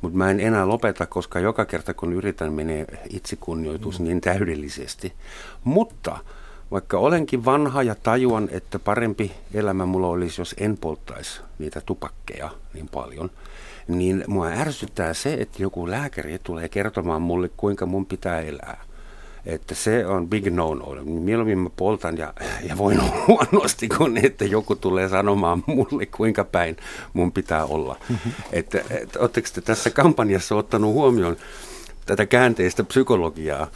Mutta 0.00 0.18
mä 0.18 0.30
en 0.30 0.40
enää 0.40 0.68
lopeta, 0.68 1.06
koska 1.06 1.38
joka 1.38 1.64
kerta 1.64 1.94
kun 1.94 2.12
yritän, 2.12 2.52
menee 2.52 2.86
itsekunnioitus 3.10 3.98
mm. 3.98 4.04
niin 4.04 4.20
täydellisesti. 4.20 5.12
Mutta 5.64 6.18
vaikka 6.70 6.98
olenkin 6.98 7.44
vanha 7.44 7.82
ja 7.82 7.94
tajuan, 7.94 8.48
että 8.52 8.78
parempi 8.78 9.32
elämä 9.54 9.86
mulla 9.86 10.06
olisi, 10.06 10.40
jos 10.40 10.54
en 10.58 10.76
polttaisi 10.76 11.40
niitä 11.58 11.80
tupakkeja 11.80 12.50
niin 12.74 12.88
paljon, 12.88 13.30
niin 13.88 14.24
mua 14.26 14.46
ärsyttää 14.46 15.14
se, 15.14 15.34
että 15.34 15.62
joku 15.62 15.90
lääkäri 15.90 16.38
tulee 16.38 16.68
kertomaan 16.68 17.22
mulle, 17.22 17.50
kuinka 17.56 17.86
mun 17.86 18.06
pitää 18.06 18.40
elää. 18.40 18.84
Että 19.46 19.74
se 19.74 20.06
on 20.06 20.28
big 20.28 20.46
no-no. 20.46 21.04
Mieluummin 21.04 21.58
mä 21.58 21.70
poltan 21.76 22.18
ja, 22.18 22.34
ja 22.68 22.78
voin 22.78 23.00
huonosti, 23.26 23.88
kun 23.88 24.18
että 24.18 24.44
joku 24.44 24.76
tulee 24.76 25.08
sanomaan 25.08 25.64
mulle, 25.66 26.06
kuinka 26.06 26.44
päin 26.44 26.76
mun 27.12 27.32
pitää 27.32 27.64
olla. 27.64 27.96
Että, 28.52 28.80
että 28.90 29.18
oletteko 29.18 29.48
te 29.54 29.60
tässä 29.60 29.90
kampanjassa 29.90 30.54
ottanut 30.54 30.94
huomioon 30.94 31.36
tätä 32.06 32.26
käänteistä 32.26 32.84
psykologiaa? 32.84 33.66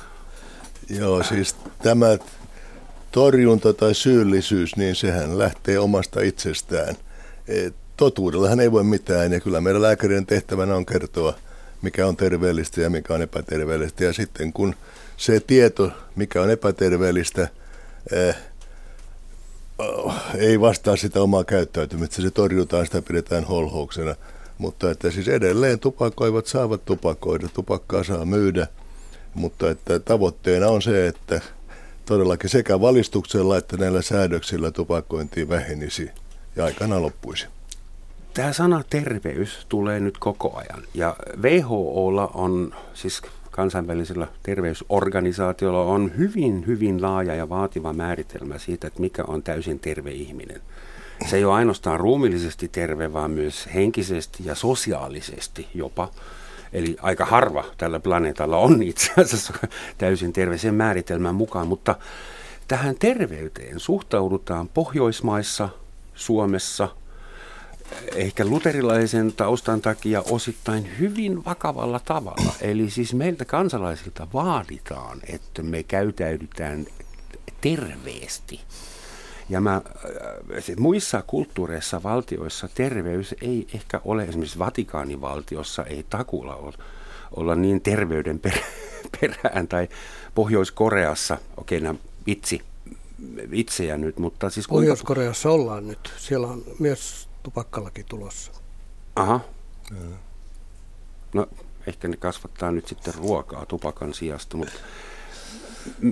Joo, 0.91 1.23
siis 1.23 1.57
tämä 1.83 2.07
torjunta 3.13 3.73
tai 3.73 3.95
syyllisyys, 3.95 4.77
niin 4.77 4.97
sehän 4.97 5.39
lähtee 5.39 5.79
omasta 5.79 6.21
itsestään. 6.21 6.97
Totuudellahan 7.97 8.61
ei 8.61 8.73
voi 8.73 8.85
mitään 8.85 9.33
ja 9.33 9.41
kyllä 9.41 9.61
meidän 9.61 9.83
lääkärin 9.83 10.27
tehtävänä 10.27 10.75
on 10.75 10.87
kertoa, 10.87 11.35
mikä 11.83 12.07
on 12.07 12.17
terveellistä 12.17 12.81
ja 12.81 12.91
mikä 12.91 13.15
on 13.15 13.23
epäterveellistä. 13.23 14.05
Ja 14.05 14.13
sitten 14.13 14.53
kun 14.53 14.75
se 15.17 15.41
tieto, 15.41 15.91
mikä 16.17 16.43
on 16.43 16.51
epäterveellistä, 16.51 17.49
eh, 18.13 18.37
ei 20.39 20.61
vastaa 20.61 20.97
sitä 20.97 21.23
omaa 21.23 21.45
käyttäytymistä, 21.45 22.23
se 22.23 22.31
torjutaan, 22.31 22.87
sitä 22.87 23.03
pidetään 23.03 23.45
holhouksena. 23.45 24.15
Mutta 24.59 24.91
että 24.91 25.11
siis 25.11 25.29
edelleen 25.29 25.79
tupakoivat 25.79 26.47
saavat 26.47 26.85
tupakoida, 26.85 27.49
tupakkaa 27.55 28.05
saa 28.05 28.25
myydä, 28.25 28.67
mutta 29.35 29.71
että 29.71 29.99
tavoitteena 29.99 30.69
on 30.69 30.83
se, 30.83 31.07
että 31.07 31.41
todellakin 32.07 32.51
sekä 32.51 32.81
valistuksella 32.81 33.57
että 33.57 33.77
näillä 33.77 34.03
säädöksillä 34.03 34.71
tupakointi 34.71 35.49
vähenisi 35.49 36.11
ja 36.57 36.65
aikana 36.65 37.03
loppuisi. 37.03 37.47
Tämä 38.35 38.53
sana 38.53 38.83
terveys 38.91 39.67
tulee 39.69 40.01
nyt 40.01 40.19
koko 40.19 40.57
ajan 40.57 40.83
ja 40.95 41.17
WHOlla 41.43 42.31
on, 42.35 42.75
siis 42.95 43.23
kansainvälisellä 43.51 44.29
terveysorganisaatiolla 44.43 45.83
on 45.83 46.13
hyvin, 46.19 46.67
hyvin 46.67 47.03
laaja 47.03 47.35
ja 47.35 47.49
vaativa 47.49 47.93
määritelmä 47.93 48.59
siitä, 48.59 48.87
että 48.87 49.01
mikä 49.01 49.25
on 49.27 49.43
täysin 49.43 49.79
terve 49.79 50.11
ihminen. 50.11 50.61
Se 51.31 51.37
ei 51.37 51.45
ole 51.45 51.55
ainoastaan 51.55 52.01
ruumillisesti 52.01 52.69
terve, 52.69 53.13
vaan 53.13 53.31
myös 53.31 53.69
henkisesti 53.75 54.43
ja 54.47 54.55
sosiaalisesti 54.55 55.69
jopa. 55.75 56.11
Eli 56.73 56.97
aika 57.03 57.25
harva 57.25 57.65
tällä 57.79 58.01
planeetalla 58.01 58.57
on 58.57 58.83
itse 58.83 59.13
asiassa 59.21 59.53
täysin 59.99 60.33
terve 60.33 60.59
sen 60.59 60.75
määritelmän 60.75 61.35
mukaan, 61.35 61.67
mutta 61.67 61.97
tähän 62.69 62.95
terveyteen 62.99 63.81
suhtaudutaan 63.81 64.69
Pohjoismaissa, 64.69 65.69
Suomessa, 66.15 66.89
ehkä 68.15 68.45
luterilaisen 68.45 69.33
taustan 69.33 69.81
takia 69.81 70.23
osittain 70.31 70.99
hyvin 70.99 71.45
vakavalla 71.45 72.01
tavalla. 72.05 72.55
Eli 72.61 72.91
siis 72.91 73.15
meiltä 73.15 73.45
kansalaisilta 73.45 74.27
vaaditaan, 74.35 75.21
että 75.29 75.63
me 75.63 75.83
käytäydytään 75.83 76.87
terveesti. 77.61 78.61
Ja 79.49 79.61
mä, 79.61 79.75
äh, 79.77 80.77
muissa 80.79 81.23
kulttuureissa, 81.27 82.03
valtioissa 82.03 82.69
terveys 82.75 83.35
ei 83.41 83.67
ehkä 83.75 84.01
ole, 84.05 84.25
esimerkiksi 84.25 84.59
Vatikaanivaltiossa 84.59 85.85
ei 85.85 86.07
takulla 86.11 86.57
ole, 86.57 86.75
olla 87.37 87.55
niin 87.55 87.81
terveyden 87.81 88.39
per, 88.39 88.53
perään, 89.21 89.69
tai 89.69 89.89
Pohjois-Koreassa, 90.35 91.39
okei 91.57 91.81
nämä 91.81 91.99
vitsi, 92.27 92.61
vitsejä 93.51 93.97
nyt, 93.97 94.19
mutta 94.19 94.51
siis... 94.51 94.67
Kuinka... 94.67 94.81
Pohjois-Koreassa 94.81 95.51
ollaan 95.51 95.89
nyt, 95.89 96.13
siellä 96.17 96.47
on 96.47 96.63
myös 96.79 97.29
tupakkalaki 97.43 98.05
tulossa. 98.05 98.53
Aha. 99.17 99.41
No 101.35 101.47
ehkä 101.87 102.09
ne 102.09 102.17
kasvattaa 102.17 102.73
nyt 102.73 102.87
sitten 102.87 103.15
ruokaa 103.15 103.67
tupakan 103.67 104.15
sijasta, 104.15 104.57
mutta 104.57 104.75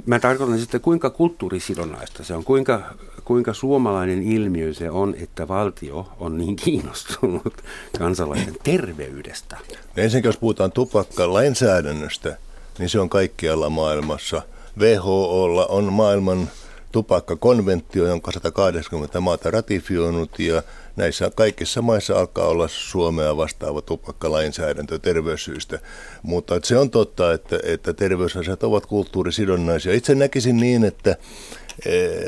mä 0.07 0.19
tarkoitan 0.19 0.59
sitten, 0.59 0.81
kuinka 0.81 1.11
kulttuurisidonnaista 1.11 2.25
se 2.25 2.35
on, 2.35 2.45
kuinka, 2.45 2.95
kuinka 3.31 3.55
suomalainen 3.55 4.23
ilmiö 4.23 4.75
se 4.75 4.91
on, 4.91 5.15
että 5.19 5.49
valtio 5.49 6.09
on 6.21 6.39
niin 6.39 6.57
kiinnostunut 6.57 7.55
kansalaisen 7.99 8.57
terveydestä. 8.63 9.59
Ensinnäkin 9.97 10.29
jos 10.29 10.37
puhutaan 10.37 10.73
tupakkalainsäädännöstä, 10.73 12.37
niin 12.79 12.89
se 12.89 13.01
on 13.01 13.09
kaikkialla 13.09 13.71
maailmassa. 13.71 14.43
WHOlla 14.79 15.67
on 15.67 15.93
maailman 15.93 16.51
tupakkakonventio, 16.93 18.07
jonka 18.07 18.33
180 18.33 19.21
maata 19.21 19.51
ratifioinut 19.51 20.39
ja 20.39 20.63
näissä 20.97 21.31
kaikissa 21.35 21.83
maissa 21.83 22.19
alkaa 22.19 22.47
olla 22.47 22.69
Suomea 22.69 23.37
vastaava 23.37 23.83
tupakkalainsäädäntö 23.83 24.99
terveyssyistä. 24.99 25.79
Mutta 26.23 26.61
se 26.63 26.79
on 26.79 26.91
totta, 26.91 27.33
että, 27.33 27.59
että 27.63 27.93
terveysasiat 27.93 28.63
ovat 28.63 28.87
kulttuurisidonnaisia. 28.87 29.95
Itse 29.95 30.15
näkisin 30.15 30.57
niin, 30.57 30.85
että 30.85 31.17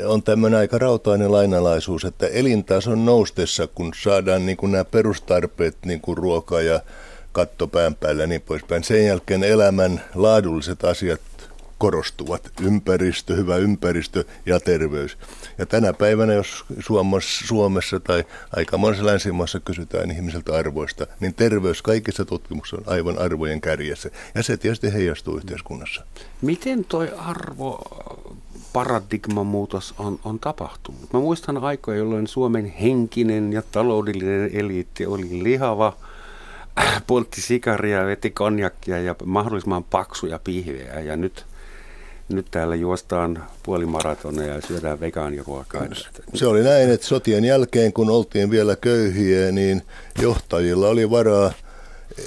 on 0.05 0.23
tämmöinen 0.23 0.59
aika 0.59 0.77
rautainen 0.77 1.31
lainalaisuus, 1.31 2.05
että 2.05 2.27
elintason 2.27 3.05
noustessa, 3.05 3.67
kun 3.67 3.93
saadaan 4.01 4.45
niin 4.45 4.57
kuin 4.57 4.71
nämä 4.71 4.85
perustarpeet, 4.85 5.77
niin 5.85 6.01
kuin 6.01 6.17
ruoka 6.17 6.61
ja 6.61 6.79
katto 7.31 7.67
pään 7.67 7.95
päällä 7.95 8.23
ja 8.23 8.27
niin 8.27 8.41
poispäin, 8.41 8.83
sen 8.83 9.05
jälkeen 9.05 9.43
elämän 9.43 10.01
laadulliset 10.15 10.83
asiat 10.83 11.21
korostuvat. 11.77 12.51
Ympäristö, 12.61 13.35
hyvä 13.35 13.57
ympäristö 13.57 14.23
ja 14.45 14.59
terveys. 14.59 15.17
Ja 15.57 15.65
tänä 15.65 15.93
päivänä, 15.93 16.33
jos 16.33 16.65
Suomessa, 16.79 17.47
Suomessa 17.47 17.99
tai 17.99 18.23
aika 18.55 18.77
monessa 18.77 19.05
länsimaassa 19.05 19.59
kysytään 19.59 20.11
ihmiseltä 20.11 20.55
arvoista, 20.55 21.07
niin 21.19 21.33
terveys 21.33 21.81
kaikissa 21.81 22.25
tutkimuksissa 22.25 22.77
on 22.77 22.83
aivan 22.85 23.19
arvojen 23.19 23.61
kärjessä. 23.61 24.09
Ja 24.35 24.43
se 24.43 24.57
tietysti 24.57 24.93
heijastuu 24.93 25.37
yhteiskunnassa. 25.37 26.03
Miten 26.41 26.85
toi 26.85 27.11
arvo 27.17 27.81
paradigman 28.73 29.45
muutos 29.45 29.93
on, 29.97 30.19
on 30.23 30.39
tapahtunut? 30.39 31.13
Mä 31.13 31.19
muistan 31.19 31.57
aikoja, 31.57 31.97
jolloin 31.97 32.27
Suomen 32.27 32.65
henkinen 32.65 33.53
ja 33.53 33.61
taloudellinen 33.71 34.49
eliitti 34.53 35.05
oli 35.05 35.43
lihava, 35.43 35.97
poltti 37.07 37.41
sikaria, 37.41 38.05
veti 38.05 38.31
konjakkia 38.31 39.01
ja 39.01 39.15
mahdollisimman 39.25 39.83
paksuja 39.83 40.39
pihvejä. 40.43 40.99
Ja 40.99 41.17
nyt 41.17 41.45
nyt 42.29 42.47
täällä 42.51 42.75
juostaan 42.75 43.43
puolimaratoneja 43.63 44.55
ja 44.55 44.61
syödään 44.61 44.99
vegaaniruokaa. 44.99 45.85
Se 46.33 46.47
oli 46.47 46.63
näin, 46.63 46.91
että 46.91 47.07
sotien 47.07 47.45
jälkeen, 47.45 47.93
kun 47.93 48.09
oltiin 48.09 48.51
vielä 48.51 48.75
köyhiä, 48.75 49.51
niin 49.51 49.81
johtajilla 50.21 50.87
oli 50.87 51.09
varaa 51.09 51.51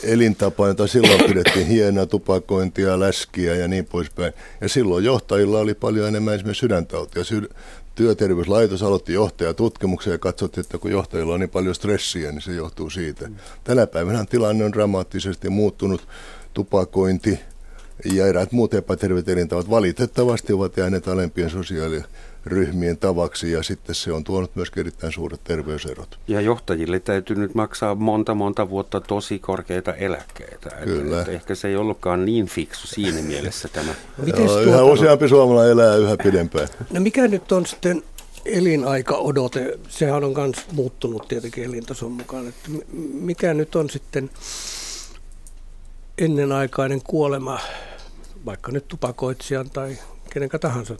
elintapaan, 0.02 0.68
jota 0.68 0.86
silloin 0.86 1.24
pidettiin 1.26 1.66
hienoa 1.66 2.06
tupakointia, 2.06 3.00
läskiä 3.00 3.54
ja 3.54 3.68
niin 3.68 3.84
poispäin. 3.84 4.32
Ja 4.60 4.68
silloin 4.68 5.04
johtajilla 5.04 5.58
oli 5.58 5.74
paljon 5.74 6.08
enemmän 6.08 6.34
esimerkiksi 6.34 6.60
sydäntautia. 6.60 7.24
Sy- 7.24 7.50
työterveyslaitos 7.94 8.82
aloitti 8.82 9.12
johtajatutkimuksen 9.12 10.10
ja 10.10 10.18
katsottiin, 10.18 10.64
että 10.64 10.78
kun 10.78 10.90
johtajilla 10.90 11.34
on 11.34 11.40
niin 11.40 11.50
paljon 11.50 11.74
stressiä, 11.74 12.32
niin 12.32 12.42
se 12.42 12.52
johtuu 12.52 12.90
siitä. 12.90 13.28
Tänä 13.64 13.86
päivänä 13.86 14.24
tilanne 14.24 14.64
on 14.64 14.72
dramaattisesti 14.72 15.48
muuttunut. 15.48 16.08
Tupakointi, 16.54 17.38
ja 18.04 18.26
eräät 18.26 18.52
muut 18.52 18.74
epäterveet 18.74 19.28
elintavat 19.28 19.70
valitettavasti 19.70 20.52
ovat 20.52 20.76
jääneet 20.76 21.08
alempien 21.08 21.50
sosiaaliryhmien 21.50 22.98
tavaksi 22.98 23.52
ja 23.52 23.62
sitten 23.62 23.94
se 23.94 24.12
on 24.12 24.24
tuonut 24.24 24.56
myös 24.56 24.68
erittäin 24.76 25.12
suuret 25.12 25.40
terveyserot. 25.44 26.18
Ja 26.28 26.40
johtajille 26.40 27.00
täytyy 27.00 27.36
nyt 27.36 27.54
maksaa 27.54 27.94
monta 27.94 28.34
monta 28.34 28.70
vuotta 28.70 29.00
tosi 29.00 29.38
korkeita 29.38 29.94
eläkkeitä. 29.94 30.70
Kyllä. 30.84 31.18
Että 31.20 31.32
ehkä 31.32 31.54
se 31.54 31.68
ei 31.68 31.76
ollutkaan 31.76 32.24
niin 32.24 32.46
fiksu 32.46 32.86
siinä 32.86 33.22
mielessä 33.22 33.68
tämä. 33.68 33.94
Mites 34.24 34.44
tuota... 34.44 34.60
Yhä 34.60 34.82
useampi 34.82 35.28
suomalainen 35.28 35.72
elää 35.72 35.96
yhä 35.96 36.16
pidempään. 36.16 36.68
No 36.92 37.00
mikä 37.00 37.28
nyt 37.28 37.52
on 37.52 37.66
sitten 37.66 38.02
elinaika-odote? 38.44 39.78
Sehän 39.88 40.24
on 40.24 40.34
myös 40.36 40.66
muuttunut 40.72 41.28
tietenkin 41.28 41.64
elintason 41.64 42.12
mukaan. 42.12 42.48
Että 42.48 42.70
mikä 43.12 43.54
nyt 43.54 43.76
on 43.76 43.90
sitten 43.90 44.30
ennenaikainen 46.18 47.02
kuolema, 47.02 47.60
vaikka 48.46 48.72
nyt 48.72 48.88
tupakoitsijan 48.88 49.70
tai 49.70 49.98
kenenkä 50.30 50.58
tahansa 50.58 50.96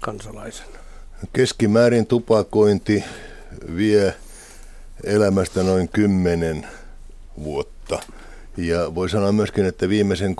kansalaisen? 0.00 0.66
Keskimäärin 1.32 2.06
tupakointi 2.06 3.04
vie 3.76 4.14
elämästä 5.04 5.62
noin 5.62 5.88
10 5.88 6.66
vuotta. 7.44 8.02
Ja 8.56 8.94
voi 8.94 9.10
sanoa 9.10 9.32
myöskin, 9.32 9.64
että 9.64 9.88
viimeisen 9.88 10.36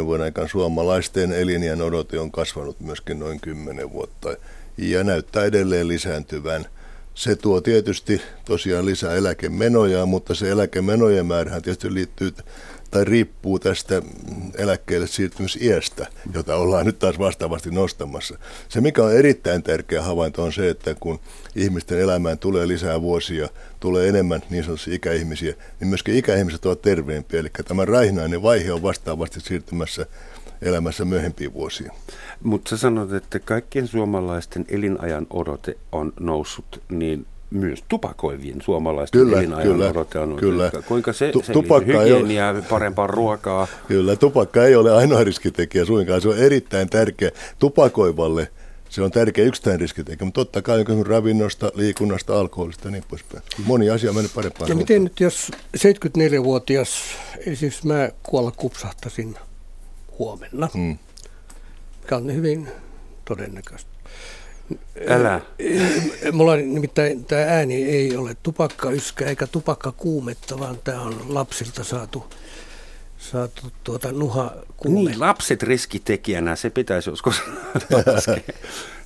3-40 0.00 0.04
vuoden 0.04 0.24
aikana 0.24 0.48
suomalaisten 0.48 1.32
elinjän 1.32 1.82
odote 1.82 2.20
on 2.20 2.32
kasvanut 2.32 2.80
myöskin 2.80 3.18
noin 3.18 3.40
10 3.40 3.92
vuotta 3.92 4.36
ja 4.78 5.04
näyttää 5.04 5.44
edelleen 5.44 5.88
lisääntyvän. 5.88 6.66
Se 7.14 7.36
tuo 7.36 7.60
tietysti 7.60 8.22
tosiaan 8.44 8.86
lisää 8.86 9.14
eläkemenoja, 9.14 10.06
mutta 10.06 10.34
se 10.34 10.50
eläkemenojen 10.50 11.26
määrähän 11.26 11.62
tietysti 11.62 11.94
liittyy 11.94 12.32
tai 12.94 13.04
riippuu 13.04 13.58
tästä 13.58 14.02
eläkkeelle 14.58 15.06
siirtymisiästä, 15.06 16.06
jota 16.34 16.56
ollaan 16.56 16.86
nyt 16.86 16.98
taas 16.98 17.18
vastaavasti 17.18 17.70
nostamassa. 17.70 18.38
Se, 18.68 18.80
mikä 18.80 19.04
on 19.04 19.12
erittäin 19.12 19.62
tärkeä 19.62 20.02
havainto, 20.02 20.42
on 20.42 20.52
se, 20.52 20.68
että 20.70 20.94
kun 21.00 21.20
ihmisten 21.56 22.00
elämään 22.00 22.38
tulee 22.38 22.68
lisää 22.68 23.00
vuosia, 23.00 23.48
tulee 23.80 24.08
enemmän 24.08 24.42
niin 24.50 24.64
sanotusti 24.64 24.94
ikäihmisiä, 24.94 25.54
niin 25.80 25.88
myöskin 25.88 26.16
ikäihmiset 26.16 26.66
ovat 26.66 26.82
terveempiä. 26.82 27.40
Eli 27.40 27.50
tämä 27.68 27.84
raihnainen 27.84 28.42
vaihe 28.42 28.72
on 28.72 28.82
vastaavasti 28.82 29.40
siirtymässä 29.40 30.06
elämässä 30.62 31.04
myöhempiä 31.04 31.52
vuosia. 31.52 31.92
Mutta 32.42 32.70
sä 32.70 32.76
sanot, 32.76 33.12
että 33.12 33.38
kaikkien 33.38 33.86
suomalaisten 33.86 34.64
elinajan 34.68 35.26
odote 35.30 35.76
on 35.92 36.12
noussut, 36.20 36.82
niin 36.88 37.26
myös 37.54 37.84
tupakoivien 37.88 38.62
suomalaisten 38.62 39.20
kyllä, 39.20 39.38
elinajan 39.38 39.62
kyllä, 39.62 39.92
on 40.22 40.36
kyllä. 40.36 40.70
Kuinka 40.88 41.12
se, 41.12 41.32
Tu- 41.32 41.42
se 41.42 41.52
tupakka 41.52 41.98
hygieniaa, 42.00 42.54
parempaa 42.70 43.06
ruokaa? 43.06 43.66
Kyllä, 43.88 44.16
tupakka 44.16 44.64
ei 44.64 44.76
ole 44.76 44.92
ainoa 44.92 45.24
riskitekijä 45.24 45.84
suinkaan. 45.84 46.20
Se 46.20 46.28
on 46.28 46.38
erittäin 46.38 46.90
tärkeä 46.90 47.30
tupakoivalle. 47.58 48.48
Se 48.88 49.02
on 49.02 49.10
tärkeä 49.10 49.44
yksittäinen 49.44 49.80
riskitekijä, 49.80 50.24
mutta 50.24 50.40
totta 50.40 50.62
kai 50.62 50.84
on 50.88 51.06
ravinnosta, 51.06 51.72
liikunnasta, 51.74 52.40
alkoholista 52.40 52.88
ja 52.88 52.92
niin 52.92 53.04
poispäin. 53.08 53.42
Moni 53.64 53.90
asia 53.90 54.10
on 54.10 54.16
mennyt 54.16 54.34
parempaan. 54.34 54.68
Ja 54.68 54.74
miten 54.74 55.04
nyt, 55.04 55.20
jos 55.20 55.52
74-vuotias, 55.76 56.98
esimerkiksi 57.46 57.86
mä 57.86 58.08
kuolla 58.22 58.50
kupsahtaisin 58.50 59.34
huomenna, 60.18 60.68
Hmm. 60.74 60.98
mikä 62.02 62.16
on 62.16 62.34
hyvin 62.34 62.68
todennäköistä. 63.24 63.90
Älä. 65.08 65.40
Mulla 66.32 66.52
on 66.52 66.74
nimittäin 66.74 67.24
tämä 67.24 67.42
ääni 67.42 67.84
ei 67.84 68.16
ole 68.16 68.36
tupakkayskä 68.42 69.24
eikä 69.26 69.46
tupakkakuumetta, 69.46 70.58
vaan 70.58 70.78
tämä 70.84 71.00
on 71.00 71.22
lapsilta 71.28 71.84
saatu, 71.84 72.24
saatu 73.18 73.62
tuota 73.84 74.12
nuha 74.12 74.52
kuume. 74.76 75.10
Niin, 75.10 75.20
lapset 75.20 75.62
riskitekijänä, 75.62 76.56
se 76.56 76.70
pitäisi 76.70 77.10
joskus. 77.10 77.42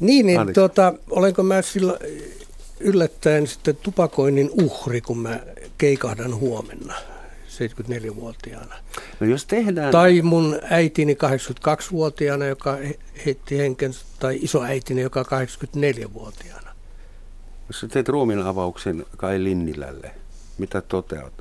Niin, 0.01 0.27
niin 0.27 0.41
Anteeksi. 0.41 0.61
tuota, 0.61 0.95
olenko 1.11 1.43
mä 1.43 1.63
sillä 1.63 1.99
yllättäen 2.81 3.47
sitten 3.47 3.77
tupakoinnin 3.77 4.51
uhri, 4.63 5.01
kun 5.01 5.19
mä 5.19 5.41
keikahdan 5.79 6.35
huomenna 6.35 6.95
74-vuotiaana. 7.59 8.75
No 9.21 9.27
jos 9.27 9.47
tehdään... 9.47 9.93
Tai 9.93 10.23
mun 10.23 10.59
äitini 10.71 11.15
82-vuotiaana, 11.15 12.47
joka 12.47 12.77
he- 12.77 12.99
heitti 13.27 13.59
henkensä, 13.59 14.05
tai 14.19 14.39
isoäitini, 14.43 15.01
joka 15.01 15.23
84-vuotiaana. 15.23 16.75
Jos 17.69 17.81
sä 17.81 17.89
teet 17.89 18.09
ruumiin 18.09 18.39
avauksen 18.43 19.07
Kai 19.17 19.45
Linnilälle, 19.45 20.11
mitä 20.59 20.81
toteat? 20.81 21.33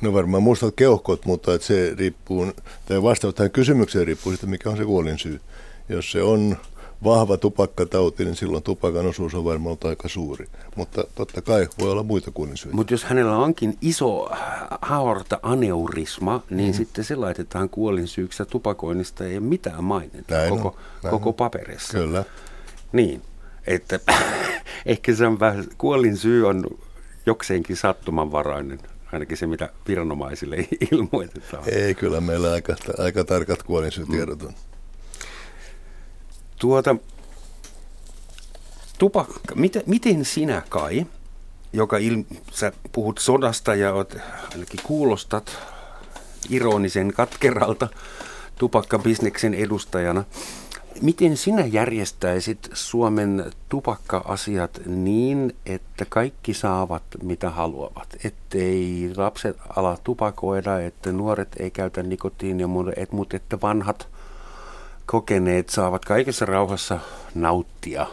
No 0.00 0.12
varmaan 0.12 0.42
mustat 0.42 0.74
keuhkot, 0.76 1.26
mutta 1.26 1.54
että 1.54 1.66
se 1.66 1.94
riippuu, 1.98 2.52
tai 2.86 3.02
vastaus 3.02 3.34
tähän 3.34 3.50
kysymykseen 3.50 4.06
riippuu 4.06 4.32
siitä, 4.32 4.46
mikä 4.46 4.70
on 4.70 4.76
se 4.76 4.84
kuolin 4.84 5.18
syy. 5.18 5.40
Jos 5.88 6.12
se 6.12 6.22
on 6.22 6.56
vahva 7.04 7.36
tupakkatauti, 7.36 8.24
niin 8.24 8.36
silloin 8.36 8.62
tupakan 8.62 9.06
osuus 9.06 9.34
on 9.34 9.44
varmaan 9.44 9.66
ollut 9.66 9.84
aika 9.84 10.08
suuri. 10.08 10.46
Mutta 10.76 11.04
totta 11.14 11.42
kai 11.42 11.68
voi 11.80 11.90
olla 11.90 12.02
muita 12.02 12.30
kuolinsyitä. 12.30 12.76
Mutta 12.76 12.92
jos 12.92 13.04
hänellä 13.04 13.36
onkin 13.36 13.78
iso 13.80 14.28
haorta 14.82 15.38
aneurisma, 15.42 16.42
niin 16.50 16.74
mm. 16.74 16.76
sitten 16.76 17.04
se 17.04 17.16
laitetaan 17.16 17.68
kuolinsyyksi 17.68 18.44
tupakoinnista 18.44 19.24
ei 19.24 19.36
ole 19.36 19.46
mitään 19.46 19.84
mainintaa 19.84 20.38
Näin 20.38 20.52
on, 20.52 20.58
koko, 20.58 20.78
näin 21.02 21.10
koko 21.10 21.32
paperissa. 21.32 21.98
Kyllä. 21.98 22.24
Niin, 22.92 23.22
että 23.66 24.00
ehkä 24.86 25.14
se 25.14 25.26
on 25.26 25.40
vähän, 25.40 25.64
kuolin 25.78 26.16
syy 26.16 26.46
on 26.48 26.64
jokseenkin 27.26 27.76
sattumanvarainen, 27.76 28.78
ainakin 29.12 29.36
se 29.36 29.46
mitä 29.46 29.72
viranomaisille 29.88 30.56
ilmoitetaan. 30.92 31.64
Ei, 31.66 31.94
kyllä 31.94 32.20
meillä 32.20 32.52
aika, 32.52 32.76
aika 32.98 33.24
tarkat 33.24 33.62
kuolinsyytiedot 33.62 34.42
on. 34.42 34.52
Tuota, 36.58 36.96
tupakka, 38.98 39.54
miten, 39.54 39.82
miten 39.86 40.24
sinä 40.24 40.62
Kai, 40.68 41.06
joka 41.72 41.96
il, 41.96 42.24
sä 42.52 42.72
puhut 42.92 43.18
sodasta 43.18 43.74
ja 43.74 43.92
oot, 43.92 44.16
ainakin 44.52 44.80
kuulostat 44.82 45.58
ironisen 46.50 47.12
katkeralta 47.12 47.88
tupakkabisneksen 48.58 49.54
edustajana, 49.54 50.24
miten 51.02 51.36
sinä 51.36 51.66
järjestäisit 51.66 52.70
Suomen 52.72 53.52
tupakka-asiat 53.68 54.80
niin, 54.86 55.56
että 55.66 56.06
kaikki 56.08 56.54
saavat 56.54 57.02
mitä 57.22 57.50
haluavat? 57.50 58.16
Ettei 58.24 59.12
lapset 59.16 59.56
ala 59.76 59.98
tupakoida, 60.04 60.80
että 60.80 61.12
nuoret 61.12 61.48
ei 61.58 61.70
käytä 61.70 62.02
nikotiinia, 62.02 62.66
mutta 62.66 62.92
et- 62.96 63.12
mutta 63.12 63.36
että 63.36 63.60
vanhat 63.62 64.08
kokeneet 65.10 65.68
saavat 65.68 66.04
kaikessa 66.04 66.44
rauhassa 66.44 66.98
nauttia. 67.34 68.06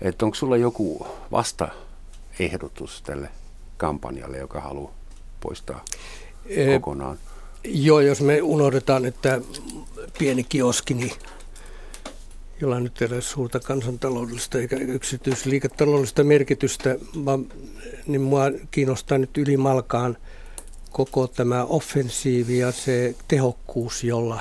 Että 0.00 0.24
onko 0.24 0.34
sulla 0.34 0.56
joku 0.56 1.06
vastaehdotus 1.32 3.02
tälle 3.02 3.28
kampanjalle, 3.76 4.38
joka 4.38 4.60
haluaa 4.60 4.94
poistaa 5.40 5.84
kokonaan? 6.74 7.18
Joo, 7.64 8.00
jos 8.00 8.20
me 8.20 8.42
unohdetaan, 8.42 9.04
että 9.04 9.40
pieni 10.18 10.44
kioskini, 10.44 11.12
jolla 12.60 12.80
nyt 12.80 13.02
ei 13.02 13.08
ole 13.12 13.20
suurta 13.20 13.60
kansantaloudellista 13.60 14.58
eikä 14.58 14.76
yksityisliiketaloudellista 14.76 16.24
merkitystä, 16.24 16.96
vaan, 17.24 17.46
niin 18.06 18.20
mua 18.20 18.44
kiinnostaa 18.70 19.18
nyt 19.18 19.38
ylimalkaan 19.38 20.16
koko 20.90 21.26
tämä 21.26 21.64
offensiivi 21.64 22.58
ja 22.58 22.72
se 22.72 23.14
tehokkuus, 23.28 24.04
jolla, 24.04 24.40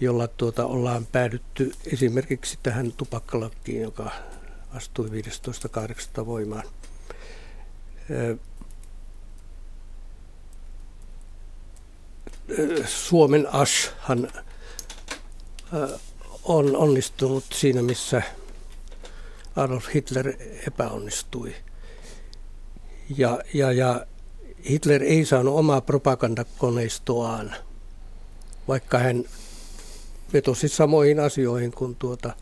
jolla 0.00 0.28
tuota 0.28 0.66
ollaan 0.66 1.06
päädytty 1.06 1.72
esimerkiksi 1.92 2.58
tähän 2.62 2.92
tupakkalakkiin, 2.92 3.82
joka 3.82 4.10
astui 4.74 5.08
15.8. 5.08 6.26
voimaan. 6.26 6.64
Suomen 12.86 13.54
Ashhan 13.54 14.28
ö, 15.74 15.98
on 16.44 16.76
onnistunut 16.76 17.44
siinä, 17.52 17.82
missä 17.82 18.22
Adolf 19.56 19.86
Hitler 19.94 20.32
epäonnistui. 20.66 21.54
Ja, 23.16 23.40
ja, 23.54 23.72
ja 23.72 24.06
Hitler 24.68 25.02
ei 25.02 25.24
saanut 25.24 25.58
omaa 25.58 25.80
propagandakoneistoaan, 25.80 27.54
vaikka 28.68 28.98
hän 28.98 29.24
vetosi 30.32 30.68
samoihin 30.68 31.20
asioihin 31.20 31.72
kuin 31.72 31.96
tuota, 31.98 32.32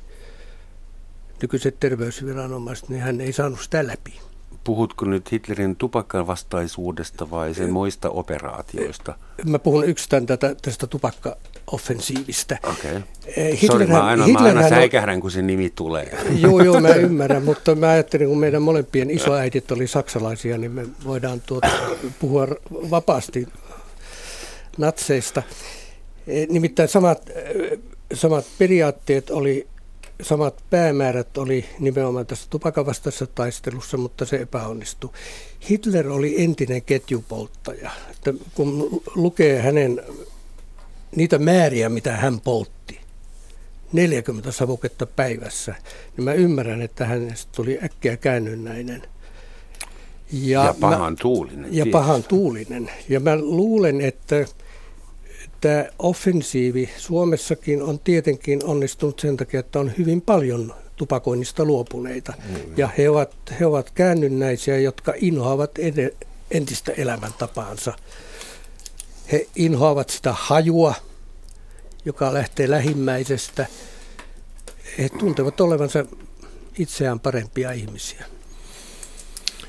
nykyiset 1.43 1.81
terveysviranomaiset, 1.81 2.89
niin 2.89 3.03
hän 3.03 3.21
ei 3.21 3.33
saanut 3.33 3.61
sitä 3.61 3.87
läpi. 3.87 4.21
Puhutko 4.65 5.05
nyt 5.05 5.33
Hitlerin 5.33 5.77
tupakkan 5.77 6.27
vastaisuudesta 6.27 7.31
vai 7.31 7.55
sen 7.55 7.73
muista 7.73 8.11
operaatioista? 8.11 9.15
Mä 9.45 9.59
puhun 9.59 9.89
yksitään 9.89 10.27
tätä, 10.27 10.55
tästä 10.63 10.87
tupakka-offensiivista. 10.87 12.57
Okei. 12.71 13.01
Eh, 13.37 13.61
Sori, 13.67 13.87
mä 13.87 14.05
aina, 14.05 14.29
mä 14.29 14.39
aina 14.39 14.69
säikähdän, 14.69 15.21
kun 15.21 15.31
se 15.31 15.43
nimi 15.43 15.73
tulee. 15.75 16.19
Joo, 16.39 16.63
joo, 16.63 16.81
mä 16.81 16.89
ymmärrän, 17.07 17.45
mutta 17.45 17.75
mä 17.75 17.89
ajattelin, 17.89 18.29
kun 18.29 18.39
meidän 18.39 18.63
molempien 18.63 19.11
isoäidit 19.11 19.71
oli 19.73 19.87
saksalaisia, 19.87 20.59
niin 20.59 20.73
me 20.73 20.87
voidaan 21.05 21.41
tuota, 21.47 21.69
puhua 22.21 22.47
vapaasti 22.71 23.49
natseista. 24.79 25.43
Eh, 26.27 26.49
Nimittäin 26.49 26.89
samat, 26.89 27.31
eh, 27.35 27.79
samat 28.15 28.45
periaatteet 28.59 29.31
oli, 29.31 29.67
samat 30.23 30.65
päämäärät 30.71 31.39
oli 31.39 31.65
nimenomaan 31.79 32.27
tässä 32.27 32.47
tupakavastaisessa 32.51 33.27
taistelussa, 33.27 33.97
mutta 33.97 34.25
se 34.25 34.37
epäonnistui. 34.37 35.11
Hitler 35.71 36.09
oli 36.09 36.43
entinen 36.43 36.83
ketjupolttaja. 36.83 37.91
Että 38.11 38.35
kun 38.55 39.03
lukee 39.15 39.61
hänen 39.63 40.03
niitä 41.17 41.39
määriä, 41.39 41.89
mitä 41.89 42.17
hän 42.17 42.41
poltti, 42.41 43.01
40 43.93 44.53
savuketta 44.53 45.07
päivässä, 45.07 45.75
niin 46.17 46.25
mä 46.25 46.33
ymmärrän, 46.33 46.83
että 46.83 47.05
hänestä 47.07 47.53
tuli 47.57 47.79
äkkiä 47.85 48.17
käännynnäinen. 48.17 49.03
Ja, 50.33 50.65
ja 50.65 50.75
mä- 50.79 50.91
pahan 50.91 51.17
tuulinen. 51.17 51.65
ja 51.65 51.71
tietysti. 51.71 51.91
pahan 51.91 52.23
tuulinen. 52.23 52.91
Ja 53.09 53.21
mä 53.21 53.37
luulen, 53.39 54.01
että 54.01 54.47
tämä 55.65 55.85
offensiivi 55.99 56.91
Suomessakin 56.97 57.83
on 57.83 57.99
tietenkin 57.99 58.65
onnistunut 58.65 59.21
sen 59.21 59.37
takia, 59.37 59.61
että 59.61 59.79
on 59.79 59.93
hyvin 59.99 60.21
paljon 60.21 60.75
tupakoinnista 60.97 61.65
luopuneita. 61.65 62.33
Ja 62.77 62.89
he 62.99 63.11
ovat, 63.11 63.35
he 63.61 63.67
ovat 63.67 63.91
käännynnäisiä, 63.91 64.79
jotka 64.79 65.13
inhoavat 65.17 65.71
ed- 65.79 66.27
entistä 66.51 66.93
elämäntapaansa. 66.93 67.93
He 69.33 69.47
inhoavat 69.57 70.11
sitä 70.11 70.33
hajua, 70.33 70.95
joka 72.05 72.35
lähtee 72.35 72.71
lähimmäisestä. 72.71 73.67
He 74.99 75.09
tuntevat 75.09 75.61
olevansa 75.61 76.05
itseään 76.79 77.21
parempia 77.21 77.73
ihmisiä. 77.73 78.25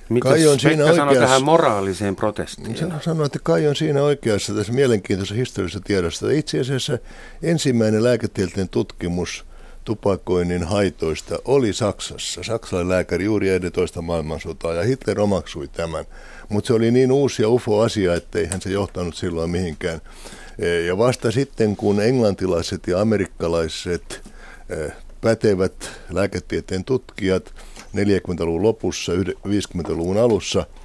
Mitäs 0.10 0.32
Kai 0.32 0.48
on 0.48 0.60
siinä 0.60 0.86
Pekka 0.86 1.04
oikeassa. 1.04 1.20
tähän 1.20 1.44
moraaliseen 1.44 2.16
protestiin? 2.16 2.78
Sen 2.78 2.94
sanoa, 3.02 3.26
että 3.26 3.40
Kai 3.44 3.68
on 3.68 3.76
siinä 3.76 4.04
oikeassa 4.04 4.54
tässä 4.54 4.74
mielenkiintoisessa 4.74 5.36
historiallisessa 5.36 5.86
tiedossa. 5.86 6.32
Itse 6.32 6.60
asiassa 6.60 6.98
ensimmäinen 7.44 8.04
lääketieteellinen 8.04 8.70
tutkimus 8.70 9.46
tupakoinnin 9.86 10.64
haitoista 10.64 11.40
oli 11.46 11.74
Saksassa. 11.74 12.44
Saksalainen 12.44 12.90
lääkäri 12.90 13.26
juuri 13.26 13.50
ennen 13.50 13.72
toista 13.72 14.02
maailmansotaa 14.02 14.74
ja 14.74 14.84
Hitler 14.84 15.20
omaksui 15.20 15.68
tämän. 15.68 16.06
Mutta 16.50 16.68
se 16.68 16.74
oli 16.74 16.92
niin 16.92 17.12
uusi 17.12 17.42
ja 17.42 17.50
ufo-asia, 17.50 18.16
että 18.16 18.40
eihän 18.40 18.62
se 18.62 18.70
johtanut 18.70 19.16
silloin 19.16 19.50
mihinkään. 19.50 20.02
E, 20.60 20.68
ja 20.68 20.98
vasta 20.98 21.32
sitten, 21.32 21.76
kun 21.76 22.02
englantilaiset 22.02 22.88
ja 22.88 23.02
amerikkalaiset 23.02 24.22
e, 24.70 24.76
pätevät 25.22 25.92
lääketieteen 26.10 26.84
tutkijat 26.84 27.54
40-luvun 27.96 28.64
lopussa, 28.64 29.12
50-luvun 29.48 30.18
alussa– 30.18 30.66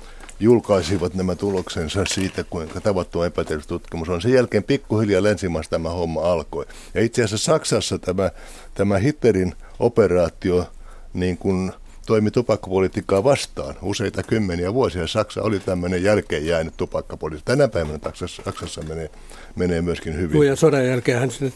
julkaisivat 0.40 1.14
nämä 1.14 1.34
tuloksensa 1.34 2.04
siitä, 2.04 2.44
kuinka 2.44 2.80
tavattu 2.80 3.22
epäterveys 3.22 3.66
tutkimus 3.66 4.08
on. 4.08 4.22
Sen 4.22 4.32
jälkeen 4.32 4.64
pikkuhiljaa 4.64 5.22
länsimaassa 5.22 5.70
tämä 5.70 5.88
homma 5.90 6.32
alkoi. 6.32 6.66
Ja 6.94 7.02
itse 7.02 7.24
asiassa 7.24 7.52
Saksassa 7.52 7.98
tämä, 7.98 8.30
tämä 8.74 8.98
Hitlerin 8.98 9.54
operaatio 9.78 10.66
niin 11.14 11.38
kuin 11.38 11.72
toimi 12.10 12.30
tupakkapolitiikkaa 12.30 13.24
vastaan 13.24 13.74
useita 13.82 14.22
kymmeniä 14.22 14.74
vuosia. 14.74 15.06
Saksa 15.06 15.42
oli 15.42 15.60
tämmöinen 15.60 16.02
jälkeen 16.02 16.46
jäänyt 16.46 16.76
tupakkapolitiikka. 16.76 17.52
Tänä 17.52 17.68
päivänä 17.68 17.98
Saksassa, 18.04 18.42
Saksassa 18.44 18.82
menee, 18.82 19.10
menee 19.56 19.82
myöskin 19.82 20.16
hyvin. 20.16 20.30
Tuo 20.30 20.42
ja 20.42 20.56
sodan 20.56 20.86
jälkeen 20.86 21.30
sinne 21.30 21.52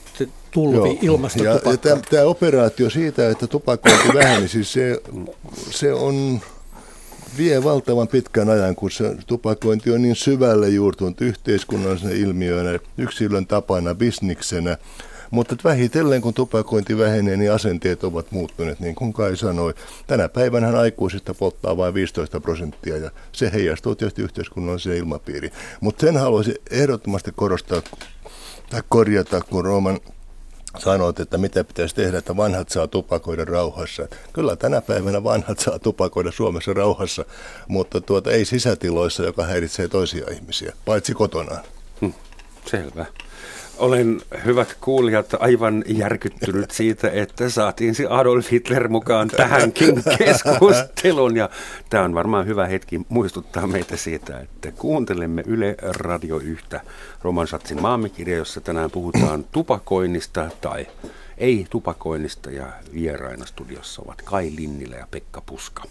tulvi 0.51 0.99
ilmasta 1.03 1.45
ja, 1.45 1.51
ja 1.53 1.77
tämä, 1.77 2.01
tämä 2.11 2.25
operaatio 2.25 2.91
siitä, 2.91 3.31
että 3.31 3.47
tupakointi 3.47 4.09
väheni, 4.19 4.49
siis 4.49 4.73
se, 4.73 5.03
se 5.71 5.93
on 5.93 6.41
vie 7.39 7.65
valtavan 7.65 8.09
pitkän 8.09 8.49
ajan, 8.49 8.77
kun 8.77 8.91
se 8.91 9.17
tupakointi 9.27 9.91
on 9.91 10.03
niin 10.03 10.17
syvälle 10.17 10.69
juurtunut 10.69 11.21
yhteiskunnallisena 11.21 12.13
ilmiönä, 12.13 12.79
yksilön 12.99 13.47
tapana, 13.47 13.95
bisniksenä. 13.95 14.77
Mutta 15.35 15.57
vähitellen, 15.65 16.21
kun 16.23 16.35
tupakointi 16.35 16.99
vähenee, 16.99 17.37
niin 17.37 17.53
asenteet 17.53 18.05
ovat 18.05 18.31
muuttuneet, 18.31 18.81
niin 18.81 18.95
kuin 18.95 19.13
Kai 19.13 19.37
sanoi. 19.37 19.75
Tänä 20.07 20.29
päivänä 20.29 20.79
aikuisista 20.79 21.35
polttaa 21.35 21.77
vain 21.77 21.95
15 21.95 22.41
prosenttia, 22.41 22.97
ja 22.97 23.11
se 23.33 23.51
heijastuu 23.53 23.95
tietysti 23.95 24.23
yhteiskunnalliseen 24.23 24.97
ilmapiiriin. 24.97 25.53
Mutta 25.81 26.07
sen 26.07 26.17
haluaisin 26.17 26.55
ehdottomasti 26.71 27.33
korostaa 27.37 27.83
tai 28.71 28.83
korjata, 28.89 29.41
kun 29.41 29.65
Rooman 29.65 30.01
sanoit, 30.79 31.21
että 31.21 31.39
mitä 31.39 31.65
pitäisi 31.65 31.95
tehdä, 31.95 32.19
että 32.19 32.37
vanhat 32.37 32.69
saa 32.69 32.89
tupakoida 32.89 33.45
rauhassa. 33.45 34.09
Kyllä 34.33 34.57
tänä 34.57 34.81
päivänä 34.81 35.25
vanhat 35.25 35.59
saa 35.59 35.79
tupakoida 35.79 36.33
Suomessa 36.33 36.73
rauhassa, 36.73 37.25
mutta 37.69 38.01
tuota 38.01 38.31
ei 38.31 38.45
sisätiloissa, 38.45 39.23
joka 39.23 39.45
häiritsee 39.45 39.89
toisia 39.89 40.27
ihmisiä, 40.31 40.73
paitsi 40.85 41.15
kotonaan. 41.15 41.65
Hmm, 42.01 42.13
selvä. 42.67 43.07
Olen, 43.79 44.21
hyvät 44.45 44.77
kuulijat, 44.81 45.35
aivan 45.39 45.85
järkyttynyt 45.87 46.71
siitä, 46.81 47.11
että 47.11 47.49
saatiin 47.49 47.95
se 47.95 48.07
Adolf 48.11 48.51
Hitler 48.51 48.89
mukaan 48.89 49.29
tähänkin 49.29 50.03
keskusteluun. 50.19 51.37
Ja 51.37 51.51
tämä 51.91 52.05
on 52.05 52.15
varmaan 52.15 52.47
hyvä 52.47 52.67
hetki 52.67 53.01
muistuttaa 53.09 53.67
meitä 53.67 53.97
siitä, 53.97 54.41
että 54.41 54.73
kuuntelemme 54.73 55.43
Yle 55.47 55.77
Radio 55.83 56.41
1 56.41 56.67
Roman 57.23 57.47
Satsin 57.47 57.83
maamikirja, 57.83 58.37
jossa 58.37 58.61
tänään 58.61 58.91
puhutaan 58.91 59.45
tupakoinnista 59.53 60.51
tai 60.61 60.87
ei 61.39 61.67
tupakoinnista 61.71 62.51
ja 62.51 62.67
vieraina 62.95 63.47
studiossa 63.47 64.03
ovat 64.03 64.23
Kai 64.23 64.53
Linnilä 64.57 64.97
ja 64.97 65.07
Pekka 65.11 65.43
Puska. 65.47 65.83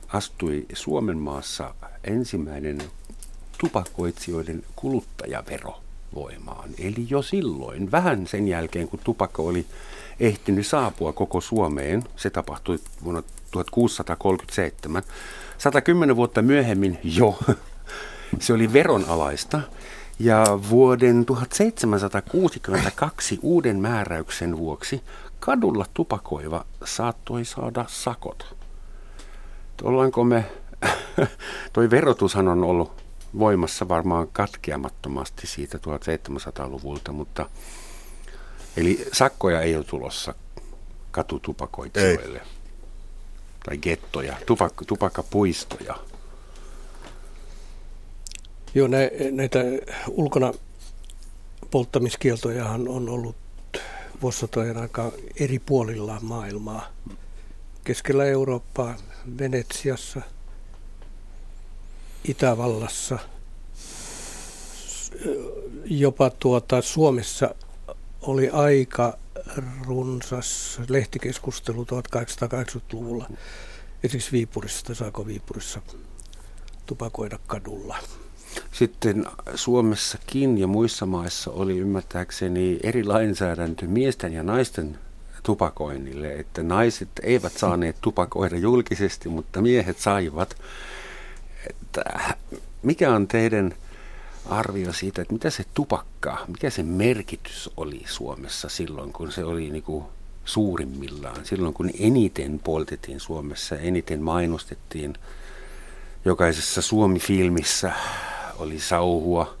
astui 0.08 0.66
Suomen 0.72 1.18
maassa 1.18 1.74
ensimmäinen 2.04 2.78
tupakoitsijoiden 3.58 4.62
kuluttajavero 4.76 5.80
voimaan. 6.14 6.70
Eli 6.78 7.06
jo 7.08 7.22
silloin, 7.22 7.90
vähän 7.90 8.26
sen 8.26 8.48
jälkeen 8.48 8.88
kun 8.88 9.00
tupakka 9.04 9.42
oli 9.42 9.66
ehtinyt 10.20 10.66
saapua 10.66 11.12
koko 11.12 11.40
Suomeen, 11.40 12.04
se 12.16 12.30
tapahtui 12.30 12.78
vuonna 13.04 13.22
1637, 13.50 15.02
110 15.58 16.16
vuotta 16.16 16.42
myöhemmin 16.42 16.98
jo, 17.04 17.38
se 18.40 18.52
oli 18.52 18.72
veronalaista. 18.72 19.60
Ja 20.20 20.44
vuoden 20.70 21.24
1762 21.24 23.38
uuden 23.42 23.80
määräyksen 23.80 24.58
vuoksi 24.58 25.02
kadulla 25.40 25.86
tupakoiva 25.94 26.64
saattoi 26.84 27.44
saada 27.44 27.84
sakot 27.88 28.57
ollaanko 29.82 30.24
me, 30.24 30.44
toi 31.72 31.90
verotushan 31.90 32.48
on 32.48 32.64
ollut 32.64 32.92
voimassa 33.38 33.88
varmaan 33.88 34.28
katkeamattomasti 34.32 35.46
siitä 35.46 35.78
1700-luvulta, 35.78 37.12
mutta 37.12 37.50
eli 38.76 39.08
sakkoja 39.12 39.60
ei 39.60 39.76
ole 39.76 39.84
tulossa 39.84 40.34
katutupakoitsijoille. 41.10 42.38
Ei. 42.38 42.44
Tai 43.64 43.78
gettoja, 43.78 44.36
tupakka, 44.46 44.84
tupakkapuistoja. 44.84 45.94
Joo, 48.74 48.88
nä, 48.88 48.98
näitä 49.30 49.58
ulkona 50.08 50.52
polttamiskieltojahan 51.70 52.88
on 52.88 53.08
ollut 53.08 53.36
vuosisatojen 54.22 54.76
aika 54.76 55.12
eri 55.40 55.58
puolilla 55.58 56.18
maailmaa. 56.22 56.86
Keskellä 57.84 58.24
Eurooppaa, 58.24 58.94
Venetsiassa, 59.38 60.20
Itävallassa, 62.24 63.18
jopa 65.84 66.30
tuota 66.30 66.82
Suomessa 66.82 67.54
oli 68.22 68.50
aika 68.50 69.18
runsas 69.86 70.80
lehtikeskustelu 70.88 71.84
1880-luvulla. 71.84 73.30
Esimerkiksi 74.02 74.32
Viipurissa, 74.32 74.94
saako 74.94 75.26
Viipurissa 75.26 75.82
tupakoida 76.86 77.38
kadulla. 77.46 77.98
Sitten 78.72 79.26
Suomessakin 79.54 80.58
ja 80.58 80.66
muissa 80.66 81.06
maissa 81.06 81.50
oli 81.50 81.78
ymmärtääkseni 81.78 82.78
eri 82.82 83.04
lainsäädäntö 83.04 83.86
miesten 83.86 84.32
ja 84.32 84.42
naisten 84.42 84.98
tupakoinnille, 85.48 86.32
että 86.32 86.62
naiset 86.62 87.08
eivät 87.22 87.52
saaneet 87.52 87.96
tupakoida 88.00 88.56
julkisesti, 88.56 89.28
mutta 89.28 89.62
miehet 89.62 89.98
saivat. 89.98 90.56
Että 91.70 92.04
mikä 92.82 93.14
on 93.14 93.28
teidän 93.28 93.74
arvio 94.46 94.92
siitä, 94.92 95.22
että 95.22 95.34
mitä 95.34 95.50
se 95.50 95.64
tupakka, 95.74 96.38
mikä 96.48 96.70
se 96.70 96.82
merkitys 96.82 97.70
oli 97.76 98.02
Suomessa 98.06 98.68
silloin, 98.68 99.12
kun 99.12 99.32
se 99.32 99.44
oli 99.44 99.70
niin 99.70 99.82
kuin 99.82 100.04
suurimmillaan, 100.44 101.44
silloin 101.44 101.74
kun 101.74 101.90
eniten 101.98 102.58
poltettiin 102.58 103.20
Suomessa, 103.20 103.76
eniten 103.76 104.22
mainostettiin 104.22 105.14
jokaisessa 106.24 106.82
Suomi-filmissä 106.82 107.92
oli 108.58 108.80
sauhua. 108.80 109.54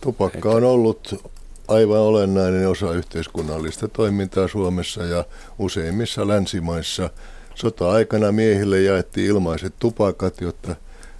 Tupakka 0.00 0.50
on 0.50 0.64
ollut 0.64 1.32
aivan 1.68 1.98
olennainen 1.98 2.68
osa 2.68 2.92
yhteiskunnallista 2.92 3.88
toimintaa 3.88 4.48
Suomessa 4.48 5.04
ja 5.04 5.24
useimmissa 5.58 6.28
länsimaissa. 6.28 7.10
Sota-aikana 7.54 8.32
miehille 8.32 8.80
jaettiin 8.80 9.26
ilmaiset 9.26 9.74
tupakat, 9.78 10.40
jotta, 10.40 10.76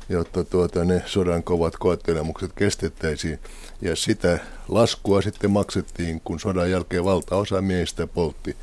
jotta 0.08 0.44
tuota, 0.44 0.84
ne 0.84 1.02
sodan 1.06 1.42
kovat 1.42 1.76
koettelemukset 1.76 2.52
kestettäisiin. 2.52 3.38
Ja 3.80 3.96
sitä 3.96 4.38
laskua 4.68 5.22
sitten 5.22 5.50
maksettiin, 5.50 6.20
kun 6.20 6.40
sodan 6.40 6.70
jälkeen 6.70 7.04
valtaosa 7.04 7.60
miehistä 7.60 8.06
poltti. 8.06 8.56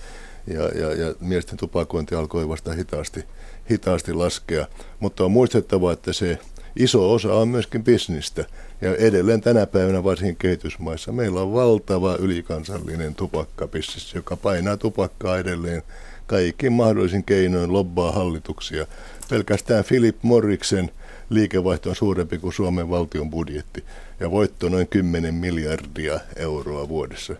Ja, 0.47 0.63
ja, 0.63 0.93
ja 0.93 1.15
miesten 1.19 1.57
tupakointi 1.57 2.15
alkoi 2.15 2.49
vasta 2.49 2.71
hitaasti, 2.71 3.23
hitaasti 3.71 4.13
laskea. 4.13 4.67
Mutta 4.99 5.25
on 5.25 5.31
muistettava, 5.31 5.93
että 5.93 6.13
se 6.13 6.39
iso 6.75 7.13
osa 7.13 7.33
on 7.33 7.47
myöskin 7.47 7.83
bisnistä. 7.83 8.45
Ja 8.81 8.95
edelleen 8.95 9.41
tänä 9.41 9.65
päivänä 9.65 10.03
varsinkin 10.03 10.35
kehitysmaissa 10.35 11.11
meillä 11.11 11.41
on 11.41 11.53
valtava 11.53 12.15
ylikansallinen 12.15 13.15
tupakkabisnis, 13.15 14.15
joka 14.15 14.35
painaa 14.35 14.77
tupakkaa 14.77 15.37
edelleen 15.37 15.83
kaikkiin 16.27 16.73
mahdollisin 16.73 17.23
keinoin 17.23 17.73
lobbaa 17.73 18.11
hallituksia. 18.11 18.85
Pelkästään 19.29 19.83
Philip 19.83 20.17
Morriksen 20.21 20.91
liikevaihto 21.29 21.89
on 21.89 21.95
suurempi 21.95 22.37
kuin 22.37 22.53
Suomen 22.53 22.89
valtion 22.89 23.29
budjetti 23.29 23.83
ja 24.19 24.31
voitto 24.31 24.69
noin 24.69 24.87
10 24.87 25.33
miljardia 25.33 26.19
euroa 26.35 26.89
vuodessa. 26.89 27.35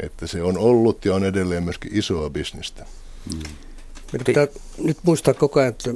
Että 0.00 0.26
se 0.26 0.42
on 0.42 0.58
ollut 0.58 1.04
ja 1.04 1.14
on 1.14 1.24
edelleen 1.24 1.62
myöskin 1.62 1.90
isoa 1.94 2.30
bisnistä. 2.30 2.86
Hmm. 3.30 3.42
Meidän 4.12 4.24
pitää 4.24 4.46
nyt 4.78 4.98
muistaa 5.02 5.34
koko 5.34 5.60
ajan, 5.60 5.70
että 5.70 5.94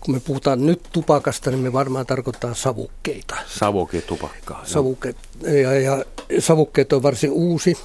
kun 0.00 0.14
me 0.14 0.20
puhutaan 0.20 0.66
nyt 0.66 0.80
tupakasta, 0.92 1.50
niin 1.50 1.60
me 1.60 1.72
varmaan 1.72 2.06
tarkoittaa 2.06 2.54
savukkeita. 2.54 3.36
Savuketupakkaa. 3.46 4.62
Savukkeet, 4.64 5.16
ja, 5.62 5.80
ja 5.80 6.04
savukkeet 6.38 6.92
on 6.92 7.02
varsin 7.02 7.30
uusi, 7.30 7.76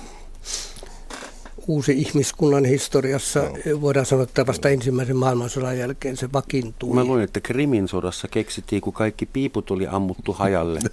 uusi 1.68 1.92
ihmiskunnan 1.92 2.66
historiassa. 2.66 3.40
No. 3.40 3.82
Voidaan 3.82 4.06
sanoa, 4.06 4.24
että 4.24 4.48
vasta 4.48 4.70
ensimmäisen 4.70 5.18
maailmansodan 5.18 5.78
jälkeen 5.78 6.18
se 6.18 6.30
vakiintui. 6.34 6.96
Mä 6.96 7.04
luin, 7.04 7.24
että 7.24 7.40
Krimin 7.40 7.88
sodassa 7.88 8.28
keksittiin, 8.28 8.82
kun 8.82 8.94
kaikki 8.94 9.26
piiput 9.26 9.72
oli 9.72 9.88
ammuttu 9.88 10.34
hajalle. 10.34 10.80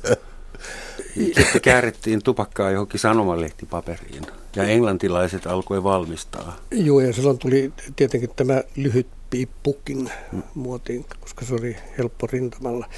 Sitten 1.14 1.60
käärittiin 1.62 2.22
tupakkaa 2.22 2.70
johonkin 2.70 3.00
sanomalehtipaperiin 3.00 4.22
ja 4.56 4.62
englantilaiset 4.62 5.46
alkoi 5.46 5.82
valmistaa. 5.82 6.56
Joo, 6.70 7.00
ja 7.00 7.12
silloin 7.12 7.38
tuli 7.38 7.72
tietenkin 7.96 8.30
tämä 8.36 8.62
lyhyt 8.76 9.06
piippukin 9.32 10.10
muotiin, 10.54 11.04
koska 11.20 11.44
se 11.44 11.54
oli 11.54 11.76
helppo 11.98 12.26
rintamalla. 12.26 12.88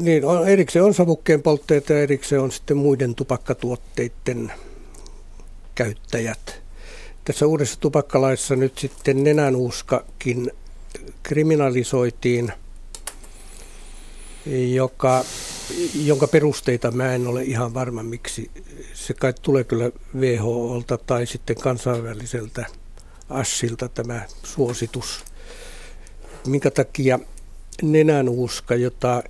Niin, 0.00 0.24
on, 0.24 0.48
erikseen 0.48 0.84
on 0.84 0.94
savukkeen 0.94 1.42
poltteita 1.42 1.92
ja 1.92 2.02
erikseen 2.02 2.40
on 2.40 2.52
sitten 2.52 2.76
muiden 2.76 3.14
tupakkatuotteiden 3.14 4.52
käyttäjät. 5.74 6.62
Tässä 7.24 7.46
uudessa 7.46 7.80
tupakkalaissa 7.80 8.56
nyt 8.56 8.78
sitten 8.78 9.24
nenänuuskakin 9.24 10.50
kriminalisoitiin, 11.22 12.52
joka, 14.74 15.24
jonka 16.04 16.26
perusteita 16.26 16.90
mä 16.90 17.14
en 17.14 17.26
ole 17.26 17.42
ihan 17.42 17.74
varma, 17.74 18.02
miksi 18.02 18.50
se 18.94 19.14
kai 19.14 19.34
tulee 19.42 19.64
kyllä 19.64 19.90
WHOlta 20.18 20.98
tai 20.98 21.26
sitten 21.26 21.56
kansainväliseltä 21.56 22.66
Assilta 23.30 23.88
tämä 23.88 24.22
suositus. 24.44 25.24
Minkä 26.46 26.70
takia 26.70 27.18
nenänuuska, 27.82 28.74
jota, 28.74 29.22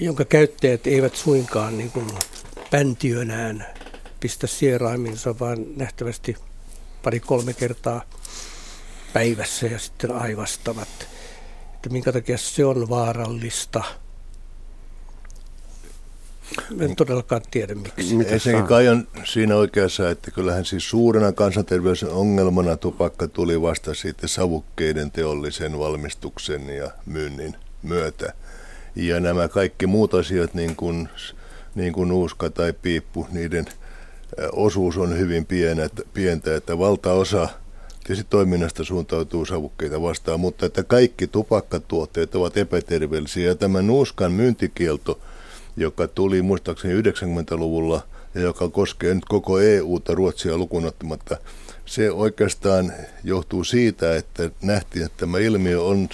jonka 0.00 0.24
käyttäjät 0.24 0.86
eivät 0.86 1.16
suinkaan 1.16 1.78
niin 1.78 1.90
kuin 1.90 2.06
päntiönään 2.70 3.66
pistä 4.20 4.46
sieraiminsa, 4.46 5.38
vaan 5.38 5.58
nähtävästi 5.76 6.36
pari-kolme 7.02 7.52
kertaa 7.52 8.02
päivässä 9.12 9.66
ja 9.66 9.78
sitten 9.78 10.12
aivastavat. 10.12 10.88
Että 11.74 11.88
minkä 11.90 12.12
takia 12.12 12.38
se 12.38 12.64
on 12.64 12.88
vaarallista. 12.88 13.84
En 16.80 16.96
todellakaan 16.96 17.42
tiedä 17.50 17.74
miksi. 17.74 18.14
Ensinnäkin 18.26 18.68
kai 18.68 18.88
on 18.88 19.08
siinä 19.24 19.56
oikeassa, 19.56 20.10
että 20.10 20.30
kyllähän 20.30 20.64
siis 20.64 20.90
suurena 20.90 21.32
kansanterveyden 21.32 22.08
ongelmana 22.08 22.76
tupakka 22.76 23.28
tuli 23.28 23.62
vasta 23.62 23.94
sitten 23.94 24.28
savukkeiden 24.28 25.10
teollisen 25.10 25.78
valmistuksen 25.78 26.68
ja 26.68 26.90
myynnin 27.06 27.56
myötä. 27.82 28.32
Ja 28.96 29.20
nämä 29.20 29.48
kaikki 29.48 29.86
muut 29.86 30.14
asiat, 30.14 30.54
niin 30.54 30.76
kuin, 30.76 31.08
niin 31.74 31.92
kuin 31.92 32.08
nuuska 32.08 32.50
tai 32.50 32.72
piippu, 32.72 33.26
niiden– 33.32 33.66
osuus 34.52 34.98
on 34.98 35.18
hyvin 35.18 35.46
pienet, 35.46 35.92
pientä, 36.14 36.56
että 36.56 36.78
valtaosa 36.78 37.48
tietysti 38.04 38.30
toiminnasta 38.30 38.84
suuntautuu 38.84 39.46
savukkeita 39.46 40.02
vastaan, 40.02 40.40
mutta 40.40 40.66
että 40.66 40.82
kaikki 40.82 41.26
tupakkatuotteet 41.26 42.34
ovat 42.34 42.56
epäterveellisiä. 42.56 43.46
Ja 43.46 43.54
tämä 43.54 43.82
nuuskan 43.82 44.32
myyntikielto, 44.32 45.20
joka 45.80 46.08
tuli 46.08 46.42
muistaakseni 46.42 47.02
90-luvulla 47.02 48.02
ja 48.34 48.40
joka 48.40 48.68
koskee 48.68 49.14
nyt 49.14 49.24
koko 49.24 49.60
EUta 49.60 50.14
Ruotsia 50.14 50.58
lukunottamatta, 50.58 51.36
se 51.86 52.10
oikeastaan 52.10 52.92
johtuu 53.24 53.64
siitä, 53.64 54.16
että 54.16 54.50
nähtiin, 54.62 55.06
että 55.06 55.18
tämä 55.18 55.38
ilmiö 55.38 55.82
on 55.82 56.08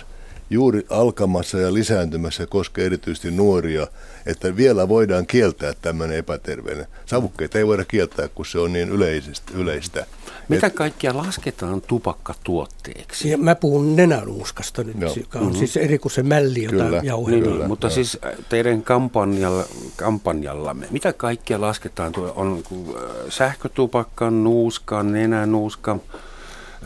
juuri 0.50 0.86
alkamassa 0.90 1.58
ja 1.58 1.74
lisääntymässä 1.74 2.46
koskee 2.46 2.86
erityisesti 2.86 3.30
nuoria, 3.30 3.86
että 4.26 4.56
vielä 4.56 4.88
voidaan 4.88 5.26
kieltää 5.26 5.72
tämmöinen 5.82 6.18
epäterveinen. 6.18 6.86
Savukkeita 7.06 7.58
ei 7.58 7.66
voida 7.66 7.84
kieltää, 7.84 8.28
kun 8.28 8.46
se 8.46 8.58
on 8.58 8.72
niin 8.72 8.88
yleistä. 8.88 9.52
yleistä. 9.54 10.06
Mitä 10.48 10.66
Et, 10.66 10.74
kaikkia 10.74 11.16
lasketaan 11.16 11.82
tupakkatuotteeksi? 11.82 13.30
Ja 13.30 13.38
mä 13.38 13.54
puhun 13.54 13.96
nenänuuskasta 13.96 14.84
nyt, 14.84 15.00
Joo. 15.00 15.14
joka 15.16 15.38
on 15.38 15.44
mm-hmm. 15.44 15.58
siis 15.58 15.76
eri 15.76 15.98
kuin 15.98 16.12
se 16.12 16.22
mälli, 16.22 16.62
jota 16.62 16.84
kyllä, 16.84 17.00
jauhetaan. 17.04 17.58
Niin, 17.58 17.68
mutta 17.68 17.90
siis 17.90 18.18
äh, 18.24 18.32
teidän 18.48 18.82
kampanjalla, 18.82 19.64
kampanjallamme, 19.96 20.86
mitä 20.90 21.12
kaikkia 21.12 21.60
lasketaan? 21.60 22.12
On 22.34 22.62
äh, 22.72 23.02
sähkötupakka, 23.28 24.30
nuuska, 24.30 25.02
nenänuuska, 25.02 25.98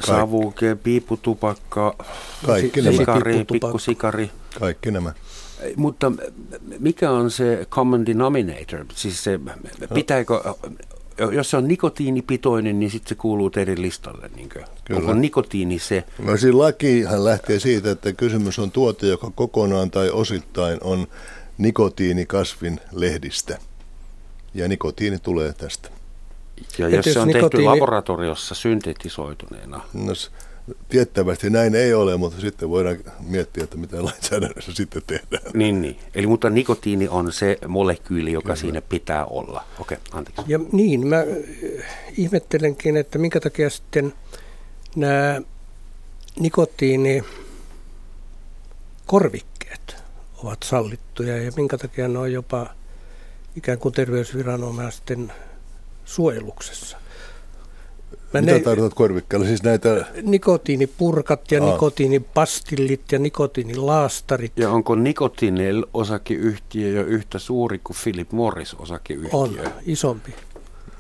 savuke, 0.06 0.74
piiputupakka, 0.74 1.96
Kaikki 2.46 2.82
sikari, 2.82 3.44
pikkusikari. 3.52 4.30
Kaikki 4.60 4.90
nämä. 4.90 5.12
Mutta 5.76 6.12
mikä 6.78 7.10
on 7.10 7.30
se 7.30 7.66
common 7.70 8.06
denominator? 8.06 8.84
Siis 8.94 9.24
se, 9.24 9.40
pitääkö, 9.94 10.40
jos 11.32 11.50
se 11.50 11.56
on 11.56 11.68
nikotiinipitoinen, 11.68 12.80
niin 12.80 12.90
sitten 12.90 13.08
se 13.08 13.14
kuuluu 13.14 13.50
teidän 13.50 13.82
listalle. 13.82 14.30
Niin 14.36 14.48
Onko 14.96 15.14
nikotiini 15.14 15.78
se? 15.78 16.04
No 16.18 16.36
siis 16.36 16.54
lakihan 16.54 17.24
lähtee 17.24 17.58
siitä, 17.58 17.90
että 17.90 18.12
kysymys 18.12 18.58
on 18.58 18.70
tuote, 18.70 19.06
joka 19.06 19.30
kokonaan 19.34 19.90
tai 19.90 20.10
osittain 20.10 20.78
on 20.82 21.06
nikotiinikasvin 21.58 22.80
lehdistä. 22.92 23.58
Ja 24.54 24.68
nikotiini 24.68 25.18
tulee 25.18 25.52
tästä. 25.52 25.99
Ja 26.78 26.88
jos, 26.88 27.06
jos 27.06 27.14
se 27.14 27.20
on 27.20 27.28
nikotiini... 27.28 27.50
tehty 27.50 27.64
laboratoriossa 27.64 28.54
syntetisoituneena? 28.54 29.80
No, 29.94 30.12
tiettävästi 30.88 31.50
näin 31.50 31.74
ei 31.74 31.94
ole, 31.94 32.16
mutta 32.16 32.40
sitten 32.40 32.70
voidaan 32.70 32.96
miettiä, 33.20 33.64
että 33.64 33.76
mitä 33.76 34.04
lainsäädännössä 34.04 34.72
sitten 34.72 35.02
tehdään. 35.06 35.42
Niin, 35.54 35.82
niin. 35.82 35.96
Eli 36.14 36.26
mutta 36.26 36.50
nikotiini 36.50 37.08
on 37.08 37.32
se 37.32 37.58
molekyyli, 37.68 38.32
joka 38.32 38.46
Kyllä. 38.46 38.56
siinä 38.56 38.80
pitää 38.80 39.24
olla. 39.24 39.64
Okei, 39.78 39.98
anteeksi. 40.12 40.42
Ja 40.48 40.60
niin, 40.72 41.06
mä 41.06 41.16
äh, 41.18 41.26
ihmettelenkin, 42.16 42.96
että 42.96 43.18
minkä 43.18 43.40
takia 43.40 43.70
sitten 43.70 44.12
nämä 44.96 45.40
nikotiini 46.40 47.24
korvikkeet 49.06 49.96
ovat 50.44 50.62
sallittuja 50.62 51.36
ja 51.36 51.52
minkä 51.56 51.78
takia 51.78 52.08
ne 52.08 52.18
on 52.18 52.32
jopa 52.32 52.66
ikään 53.56 53.78
kuin 53.78 53.94
terveysviranomaisten 53.94 55.32
suojeluksessa. 56.10 56.96
Mä 58.34 58.40
Mitä 58.40 58.52
ne, 58.52 58.60
tarkoitat 58.60 58.94
korvikkeella? 58.94 59.46
Siis 59.46 59.62
näitä... 59.62 60.06
Nikotiinipurkat 60.22 61.50
ja 61.50 61.64
Aa. 61.64 61.72
nikotiinipastillit 61.72 63.12
ja 63.12 63.18
nikotiinilaastarit. 63.18 64.52
Ja 64.56 64.70
onko 64.70 64.94
Nikotinel 64.94 65.86
osakeyhtiö 65.94 66.88
jo 66.88 67.02
yhtä 67.02 67.38
suuri 67.38 67.80
kuin 67.84 67.96
Philip 68.02 68.32
Morris 68.32 68.74
osakeyhtiö? 68.74 69.30
On, 69.32 69.58
isompi. 69.86 70.34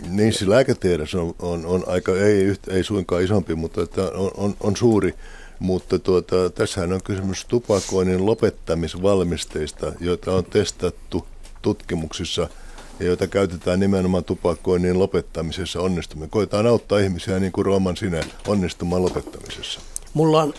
Niin, 0.08 0.32
se 0.32 0.50
lääketiedossa 0.50 1.22
on, 1.22 1.34
on, 1.38 1.66
on 1.66 1.84
aika, 1.86 2.12
ei, 2.16 2.56
ei 2.68 2.84
suinkaan 2.84 3.22
isompi, 3.22 3.54
mutta 3.54 3.82
että 3.82 4.02
on, 4.02 4.30
on, 4.36 4.54
on 4.60 4.76
suuri. 4.76 5.14
Mutta 5.58 5.98
tuota, 5.98 6.50
tässähän 6.50 6.92
on 6.92 7.00
kysymys 7.04 7.44
tupakoinnin 7.44 8.26
lopettamisvalmisteista, 8.26 9.92
joita 10.00 10.34
on 10.34 10.44
testattu 10.44 11.26
tutkimuksissa– 11.62 12.48
ja 13.00 13.06
joita 13.06 13.26
käytetään 13.26 13.80
nimenomaan 13.80 14.24
tupakoinnin 14.24 14.98
lopettamisessa 14.98 15.80
onnistuminen. 15.80 16.30
Koetaan 16.30 16.66
auttaa 16.66 16.98
ihmisiä 16.98 17.38
niin 17.38 17.52
kuin 17.52 17.66
Rooman 17.66 17.96
sinä 17.96 18.22
onnistumaan 18.48 19.02
lopettamisessa. 19.02 19.80
Mulla 20.14 20.42
on 20.42 20.54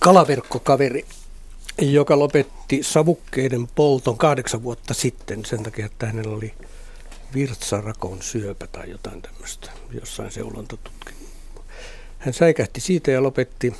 kalaverkkokaveri, 0.00 1.04
joka 1.78 2.18
lopetti 2.18 2.82
savukkeiden 2.82 3.68
polton 3.74 4.18
kahdeksan 4.18 4.62
vuotta 4.62 4.94
sitten 4.94 5.44
sen 5.44 5.62
takia, 5.62 5.86
että 5.86 6.06
hänellä 6.06 6.36
oli 6.36 6.54
virtsarakon 7.34 8.22
syöpä 8.22 8.66
tai 8.66 8.90
jotain 8.90 9.22
tämmöistä 9.22 9.70
jossain 9.90 10.30
seulontatutkimuksessa. 10.30 11.34
Hän 12.18 12.34
säikähti 12.34 12.80
siitä 12.80 13.10
ja 13.10 13.22
lopetti 13.22 13.74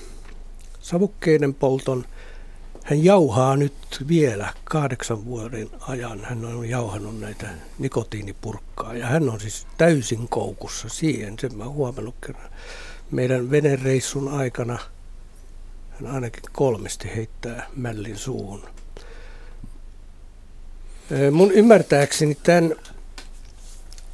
savukkeiden 0.81 1.55
polton– 1.55 2.05
hän 2.85 3.05
jauhaa 3.05 3.57
nyt 3.57 3.75
vielä 4.09 4.53
kahdeksan 4.65 5.25
vuoden 5.25 5.71
ajan. 5.81 6.25
Hän 6.25 6.45
on 6.45 6.69
jauhannut 6.69 7.21
näitä 7.21 7.49
nikotiinipurkkaa 7.79 8.95
ja 8.95 9.07
hän 9.07 9.29
on 9.29 9.41
siis 9.41 9.67
täysin 9.79 10.29
koukussa 10.29 10.89
siihen. 10.89 11.39
Sen 11.39 11.57
mä 11.57 11.69
huomannut 11.69 12.15
kerran. 12.27 12.51
Meidän 13.11 13.51
venereissun 13.51 14.29
aikana 14.29 14.79
hän 15.91 16.15
ainakin 16.15 16.43
kolmesti 16.53 17.09
heittää 17.17 17.67
mällin 17.77 18.19
suuhun. 18.19 18.65
Mun 21.31 21.53
ymmärtääkseni 21.53 22.35
tämän 22.43 22.75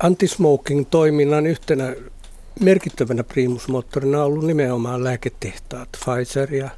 antismoking-toiminnan 0.00 1.46
yhtenä 1.46 1.94
merkittävänä 2.60 3.24
primusmoottorina 3.24 4.18
on 4.18 4.24
ollut 4.24 4.46
nimenomaan 4.46 5.04
lääketehtaat 5.04 5.88
Pfizer 6.04 6.54
ja 6.54 6.70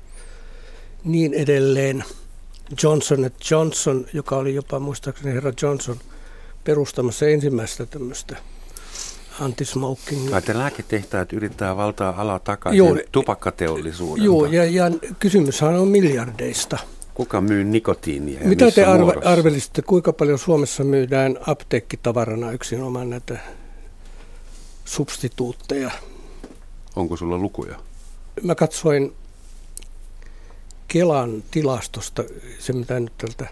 niin 1.05 1.35
edelleen. 1.35 2.05
Johnson 2.83 3.31
Johnson, 3.51 4.07
joka 4.13 4.37
oli 4.37 4.55
jopa 4.55 4.79
muistaakseni 4.79 5.35
herra 5.35 5.53
Johnson 5.63 5.97
perustamassa 6.65 7.29
ensimmäistä 7.29 7.87
tämmöistä 7.87 8.37
antismoking. 9.41 10.37
Että 10.37 10.59
lääketehtaat 10.59 11.33
yrittää 11.33 11.77
valtaa 11.77 12.15
alaa 12.21 12.39
takaisin 12.39 12.79
joo, 12.79 12.97
tupakkateollisuudelta. 13.13 14.25
Joo, 14.25 14.47
ja, 14.47 14.65
ja 14.65 14.91
kysymyshän 15.19 15.75
on 15.75 15.89
miljardeista. 15.89 16.79
Kuka 17.15 17.41
myy 17.41 17.65
nikotiinia 17.65 18.41
Mitä 18.45 18.71
te 18.71 18.85
arve, 18.85 19.13
arvelisitte, 19.25 19.83
kuinka 19.83 20.13
paljon 20.13 20.39
Suomessa 20.39 20.85
myydään 20.85 21.39
apteekkitavarana 21.47 22.53
yksinomaan 22.53 23.11
näitä 23.11 23.39
substituutteja. 24.85 25.91
Onko 26.97 27.17
sulla 27.17 27.39
lukuja? 27.39 27.77
Mä 28.43 28.55
katsoin 28.55 29.15
Kelan 30.93 31.45
tilastosta, 31.51 32.25
se 32.59 32.73
mitä 32.73 33.01
nyt 33.01 33.13
tältä 33.19 33.47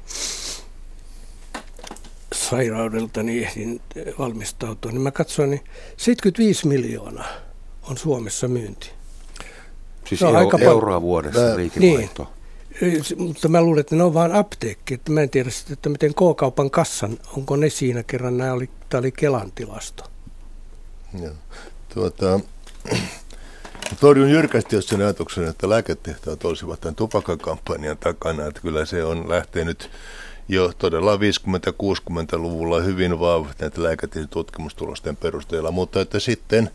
sairaudelta 2.34 3.22
niin 3.22 3.42
ehdin 3.42 3.80
valmistautua, 4.18 4.92
niin 4.92 5.00
mä 5.00 5.10
katsoin, 5.10 5.50
niin 5.50 5.64
75 5.96 6.66
miljoonaa 6.66 7.28
on 7.82 7.98
Suomessa 7.98 8.48
myynti. 8.48 8.90
Siis 10.08 10.20
no, 10.20 10.38
aika 10.38 10.58
euroa 10.58 11.02
vuodessa 11.02 11.40
mä, 11.40 11.56
liikevaihto. 11.56 12.32
Niin. 12.80 13.04
Mutta 13.16 13.48
mä 13.48 13.62
luulen, 13.62 13.80
että 13.80 13.96
ne 13.96 14.02
on 14.02 14.14
vain 14.14 14.32
apteekki. 14.32 14.94
Että 14.94 15.12
mä 15.12 15.20
en 15.20 15.30
tiedä 15.30 15.50
sitten, 15.50 15.72
että 15.72 15.88
miten 15.88 16.14
K-kaupan 16.14 16.70
kassan, 16.70 17.18
onko 17.36 17.56
ne 17.56 17.70
siinä 17.70 18.02
kerran, 18.02 18.38
nämä 18.38 18.52
oli, 18.52 18.70
tämä 18.88 18.98
oli 18.98 19.12
Kelan 19.12 19.52
tilasto. 19.52 20.04
Joo. 21.22 21.34
Tuota, 21.94 22.40
torjun 23.96 24.30
jyrkästi 24.30 24.76
jos 24.76 24.88
sen 24.88 25.00
ajatuksen, 25.00 25.48
että 25.48 25.68
lääketehtaat 25.68 26.44
olisivat 26.44 26.80
tämän 26.80 26.94
tupakakampanjan 26.94 27.98
takana. 27.98 28.46
Että 28.46 28.60
kyllä 28.60 28.84
se 28.84 29.04
on 29.04 29.28
lähtenyt 29.28 29.90
jo 30.48 30.72
todella 30.78 31.16
50-60-luvulla 31.16 32.80
hyvin 32.80 33.20
vahvasti 33.20 33.62
näitä 33.64 33.82
lääketieteen 33.82 34.28
tutkimustulosten 34.28 35.16
perusteella, 35.16 35.70
mutta 35.70 36.00
että 36.00 36.18
sitten 36.20 36.70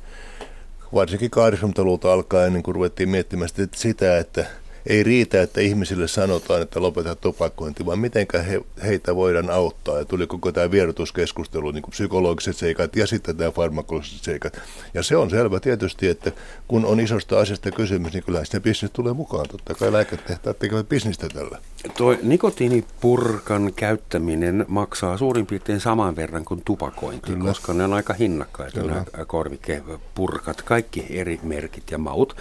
varsinkin 0.94 1.32
80-luvulta 1.32 2.14
alkaen 2.14 2.54
niin 2.54 2.64
kun 2.64 2.76
ruvettiin 2.76 3.10
miettimään 3.10 3.50
sitä, 3.76 4.18
että 4.18 4.46
ei 4.88 5.04
riitä, 5.04 5.42
että 5.42 5.62
ihmisille 5.62 6.08
sanotaan, 6.08 6.62
että 6.62 6.82
lopeta 6.82 7.16
tupakointi, 7.16 7.86
vaan 7.86 8.00
miten 8.00 8.28
he, 8.48 8.62
heitä 8.86 9.16
voidaan 9.16 9.50
auttaa. 9.50 9.98
Ja 9.98 10.06
tuli 10.06 10.28
koko 10.28 10.52
tämä 10.52 10.72
vierotuskeskustelu, 10.72 11.72
niin 11.72 11.84
psykologiset 11.90 12.56
seikat 12.56 12.96
ja 12.96 13.08
sitten 13.08 13.38
tämä 13.38 13.52
farmakologiset 13.52 14.24
seikat. 14.24 14.60
Ja 14.94 15.04
se 15.04 15.18
on 15.18 15.30
selvä 15.30 15.60
tietysti, 15.60 16.08
että 16.08 16.32
kun 16.68 16.86
on 16.86 17.00
isosta 17.00 17.40
asiasta 17.40 17.72
kysymys, 17.72 18.14
niin 18.14 18.24
kyllä 18.24 18.46
sitä 18.46 18.60
bisnes 18.60 18.92
tulee 18.92 19.14
mukaan. 19.14 19.46
Totta 19.50 19.76
kai 19.76 19.92
lääketehtaat 19.92 20.60
tekevät 20.60 20.90
bisnistä 20.90 21.28
tällä. 21.30 21.60
Tuo 21.98 22.16
nikotiinipurkan 22.24 23.74
käyttäminen 23.76 24.66
maksaa 24.68 25.18
suurin 25.18 25.46
piirtein 25.46 25.80
saman 25.80 26.16
verran 26.16 26.46
kuin 26.46 26.62
tupakointi, 26.66 27.32
kyllä. 27.32 27.44
koska 27.44 27.74
ne 27.74 27.84
on 27.84 27.94
aika 27.94 28.14
hinnakkaita 28.14 28.84
nämä 28.84 29.06
korvikepurkat, 29.28 30.62
kaikki 30.62 31.06
eri 31.10 31.40
merkit 31.44 31.92
ja 31.92 31.98
maut. 31.98 32.36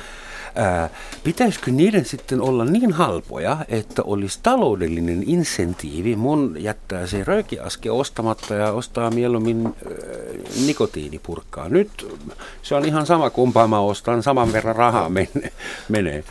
Ää, 0.55 0.91
pitäisikö 1.25 1.71
niiden 1.71 2.05
sitten 2.05 2.41
olla 2.41 2.65
niin 2.65 2.93
halpoja, 2.93 3.57
että 3.69 4.03
olisi 4.03 4.39
taloudellinen 4.43 5.23
insentiivi 5.27 6.17
mun 6.17 6.57
jättää 6.59 7.07
se 7.07 7.25
röökiaske 7.25 7.91
ostamatta 7.91 8.55
ja 8.55 8.73
ostaa 8.73 9.11
mieluummin 9.11 9.67
ää, 9.67 9.73
nikotiinipurkkaa. 10.67 11.69
Nyt 11.69 12.19
se 12.63 12.75
on 12.75 12.85
ihan 12.85 13.07
sama 13.07 13.31
kumpaa 13.31 13.69
mä 13.69 13.81
ostan, 13.81 14.23
saman 14.23 14.53
verran 14.53 14.77
rahaa 14.77 15.09
menee. 15.09 15.53
menee. 15.89 16.25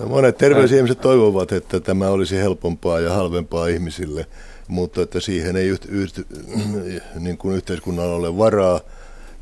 No, 0.00 0.06
monet 0.06 0.38
terveysihmiset 0.38 1.00
toivovat, 1.00 1.52
että 1.52 1.80
tämä 1.80 2.08
olisi 2.08 2.36
helpompaa 2.36 3.00
ja 3.00 3.12
halvempaa 3.12 3.66
ihmisille, 3.66 4.26
mutta 4.68 5.02
että 5.02 5.20
siihen 5.20 5.56
ei 5.56 5.68
yht, 5.68 5.84
yht, 5.88 6.20
niin 7.20 7.38
kuin 7.38 7.56
yhteiskunnalla 7.56 8.16
ole 8.16 8.38
varaa. 8.38 8.80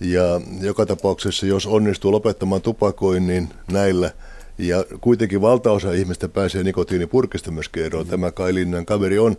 Ja 0.01 0.41
joka 0.61 0.87
tapauksessa, 0.87 1.47
jos 1.47 1.67
onnistuu 1.67 2.13
lopettamaan 2.13 2.63
tupakoinnin 2.63 3.49
näillä, 3.73 4.11
ja 4.59 4.85
kuitenkin 5.01 5.41
valtaosa 5.41 5.93
ihmistä 5.93 6.29
pääsee 6.29 6.63
nikotiinipurkista 6.63 7.51
myös 7.51 7.71
eroon. 7.77 8.07
Tämä 8.07 8.31
Kai 8.31 8.55
Linnan 8.55 8.87
kaveri 8.87 9.19
on 9.19 9.37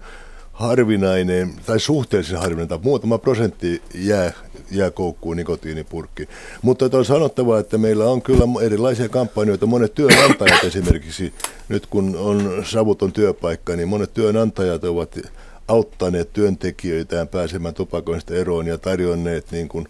harvinainen, 0.53 1.53
tai 1.65 1.79
suhteellisen 1.79 2.39
harvinainen, 2.39 2.67
tai 2.67 2.79
muutama 2.83 3.17
prosentti 3.17 3.81
jää, 3.95 4.33
jää 4.71 4.91
koukkuun 4.91 5.37
nikotiinipurkki. 5.37 6.29
Mutta 6.61 6.89
on 6.93 7.05
sanottava, 7.05 7.59
että 7.59 7.77
meillä 7.77 8.05
on 8.05 8.21
kyllä 8.21 8.43
erilaisia 8.61 9.09
kampanjoita. 9.09 9.65
Monet 9.65 9.93
työnantajat 9.93 10.63
esimerkiksi, 10.63 11.33
nyt 11.69 11.85
kun 11.85 12.15
on 12.15 12.63
savuton 12.65 13.13
työpaikka, 13.13 13.75
niin 13.75 13.87
monet 13.87 14.13
työnantajat 14.13 14.83
ovat 14.83 15.19
auttaneet 15.67 16.33
työntekijöitään 16.33 17.27
pääsemään 17.27 17.73
tupakoista 17.73 18.33
eroon 18.33 18.67
ja 18.67 18.77
tarjonneet 18.77 19.51
niin 19.51 19.67
kuin 19.67 19.87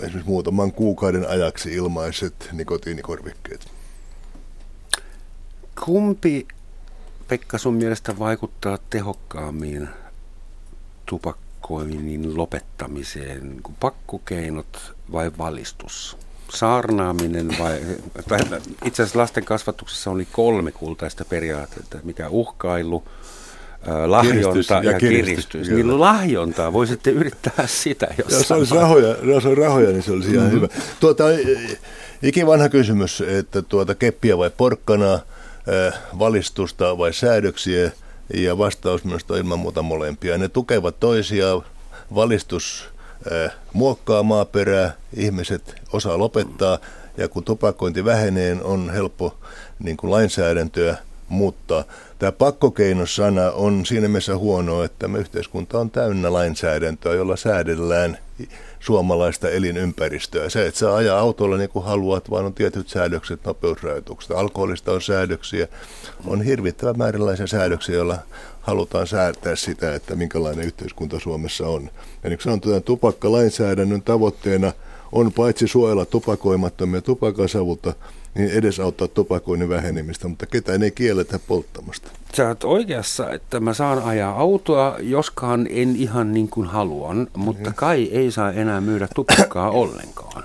esimerkiksi 0.00 0.30
muutaman 0.30 0.72
kuukauden 0.72 1.28
ajaksi 1.28 1.74
ilmaiset 1.74 2.48
nikotiinikorvikkeet. 2.52 3.66
Kumpi, 5.84 6.46
Pekka, 7.28 7.58
sun 7.58 7.74
mielestä 7.74 8.18
vaikuttaa 8.18 8.78
tehokkaammin 8.90 9.88
tupakkoinnin 11.06 12.36
lopettamiseen, 12.36 13.60
pakkokeinot 13.80 14.94
vai 15.12 15.32
valistus? 15.38 16.16
Saarnaaminen 16.54 17.48
vai, 17.58 17.80
itse 18.86 19.02
asiassa 19.02 19.18
lasten 19.18 19.44
kasvatuksessa 19.44 20.10
oli 20.10 20.28
kolme 20.32 20.72
kultaista 20.72 21.24
periaatteita, 21.24 21.98
mikä 22.02 22.28
uhkailu, 22.28 23.04
lahjonta 24.06 24.52
kiristys 24.52 24.70
ja, 24.70 24.82
ja 24.92 24.98
kiristys. 24.98 25.46
kiristys. 25.46 25.68
Niin 25.68 26.00
lahjontaa, 26.00 26.72
voisitte 26.72 27.10
yrittää 27.10 27.66
sitä 27.82 28.08
jossain. 28.18 28.40
Jos 28.40 28.52
olisi 28.52 28.74
rahoja, 28.74 29.16
jos 29.22 29.46
olisi 29.46 29.60
rahoja, 29.60 29.90
niin 29.90 30.02
se 30.02 30.12
olisi 30.12 30.28
mm-hmm. 30.28 30.40
ihan 30.40 30.52
hyvä. 30.52 30.68
Tuota, 31.00 31.24
ikivanha 32.22 32.68
kysymys, 32.68 33.20
että 33.20 33.62
tuota, 33.62 33.94
keppiä 33.94 34.38
vai 34.38 34.50
porkkanaa, 34.50 35.18
valistusta 36.18 36.98
vai 36.98 37.12
säädöksiä, 37.12 37.90
ja 38.34 38.58
vastaus 38.58 39.04
minusta 39.04 39.34
on 39.34 39.40
ilman 39.40 39.58
muuta 39.58 39.82
molempia. 39.82 40.38
Ne 40.38 40.48
tukevat 40.48 41.00
toisiaan, 41.00 41.62
valistus 42.14 42.88
muokkaa 43.72 44.22
maaperää, 44.22 44.94
ihmiset 45.16 45.74
osaa 45.92 46.18
lopettaa, 46.18 46.78
ja 47.16 47.28
kun 47.28 47.44
tupakointi 47.44 48.04
vähenee, 48.04 48.56
on 48.62 48.90
helppo 48.90 49.36
niin 49.78 49.96
kuin 49.96 50.10
lainsäädäntöä 50.10 50.96
muuttaa. 51.28 51.84
Tämä 52.18 52.32
pakkokeinosana 52.32 53.50
on 53.50 53.86
siinä 53.86 54.08
mielessä 54.08 54.36
huono, 54.36 54.82
että 54.82 55.08
me 55.08 55.18
yhteiskunta 55.18 55.78
on 55.78 55.90
täynnä 55.90 56.32
lainsäädäntöä, 56.32 57.14
jolla 57.14 57.36
säädellään 57.36 58.18
suomalaista 58.80 59.50
elinympäristöä. 59.50 60.48
Se, 60.48 60.66
että 60.66 60.80
saa 60.80 60.96
ajaa 60.96 61.18
autolla 61.18 61.56
niin 61.56 61.70
kuin 61.70 61.84
haluat, 61.84 62.30
vaan 62.30 62.44
on 62.44 62.54
tietyt 62.54 62.88
säädökset, 62.88 63.44
nopeusrajoitukset. 63.44 64.30
Alkoholista 64.30 64.92
on 64.92 65.02
säädöksiä. 65.02 65.68
On 66.26 66.42
hirvittävä 66.42 66.92
määrällaisia 66.92 67.46
säädöksiä, 67.46 67.94
joilla 67.94 68.18
halutaan 68.60 69.06
säätää 69.06 69.56
sitä, 69.56 69.94
että 69.94 70.16
minkälainen 70.16 70.66
yhteiskunta 70.66 71.20
Suomessa 71.20 71.68
on. 71.68 71.90
Ja 72.22 72.30
niin 72.30 72.38
kuin 72.38 72.44
sanottu, 72.44 72.68
tämän 72.68 72.82
tupakkalainsäädännön 72.82 74.02
tavoitteena 74.02 74.72
on 75.12 75.32
paitsi 75.32 75.68
suojella 75.68 76.06
tupakoimattomia 76.06 77.00
tupakasavulta, 77.00 77.94
niin 78.34 78.50
edesauttaa 78.50 79.08
tupakoinnin 79.08 79.68
vähenemistä, 79.68 80.28
mutta 80.28 80.46
ketään 80.46 80.82
ei 80.82 80.90
kielletä 80.90 81.38
polttamasta. 81.38 82.10
Sä 82.36 82.48
oot 82.48 82.64
oikeassa, 82.64 83.30
että 83.30 83.60
mä 83.60 83.74
saan 83.74 84.02
ajaa 84.02 84.40
autoa, 84.40 84.96
joskaan 85.00 85.66
en 85.70 85.96
ihan 85.96 86.34
niin 86.34 86.48
kuin 86.48 86.66
haluan, 86.66 87.26
mutta 87.36 87.70
mm. 87.70 87.74
kai 87.74 88.02
ei 88.12 88.30
saa 88.30 88.52
enää 88.52 88.80
myydä 88.80 89.08
tupakkaa 89.14 89.70
ollenkaan. 89.82 90.44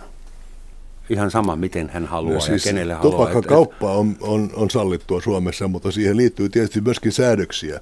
Ihan 1.10 1.32
sama, 1.32 1.56
miten 1.56 1.90
hän 1.90 2.06
haluaa 2.06 2.34
no 2.34 2.40
siis 2.40 2.66
ja 2.66 2.72
kenelle 2.72 2.94
haluaa. 2.94 3.12
Tupakkakauppa 3.12 3.92
on, 3.92 4.18
on, 4.22 4.50
on 4.54 4.70
sallittua 4.70 5.22
Suomessa, 5.22 5.68
mutta 5.68 5.92
siihen 5.92 6.18
liittyy 6.18 6.50
tietysti 6.50 6.82
myöskin 6.82 7.12
säädöksiä 7.12 7.80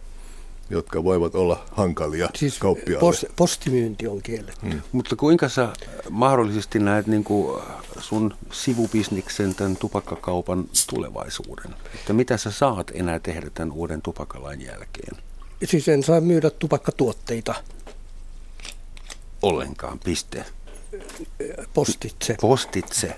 jotka 0.69 1.03
voivat 1.03 1.35
olla 1.35 1.65
hankalia 1.71 2.29
siis 2.35 2.59
kauppiaalle. 2.59 2.99
Post, 2.99 3.23
postimyynti 3.35 4.07
on 4.07 4.21
kielletty. 4.21 4.69
Hmm. 4.69 4.81
Mutta 4.91 5.15
kuinka 5.15 5.49
sä 5.49 5.69
mahdollisesti 6.09 6.79
näet 6.79 7.07
niin 7.07 7.23
kuin 7.23 7.61
sun 7.99 8.33
sivubisniksen 8.51 9.55
tämän 9.55 9.77
tupakkakaupan 9.77 10.65
tulevaisuuden? 10.89 11.75
Että 11.95 12.13
mitä 12.13 12.37
sä 12.37 12.51
saat 12.51 12.91
enää 12.93 13.19
tehdä 13.19 13.49
tämän 13.53 13.71
uuden 13.71 14.01
tupakkalain 14.01 14.61
jälkeen? 14.61 15.17
Siis 15.65 15.87
en 15.87 16.03
saa 16.03 16.21
myydä 16.21 16.49
tupakkatuotteita. 16.49 17.55
Ollenkaan, 19.41 19.99
piste. 19.99 20.45
Postitse. 21.73 22.35
Postitse. 22.41 23.15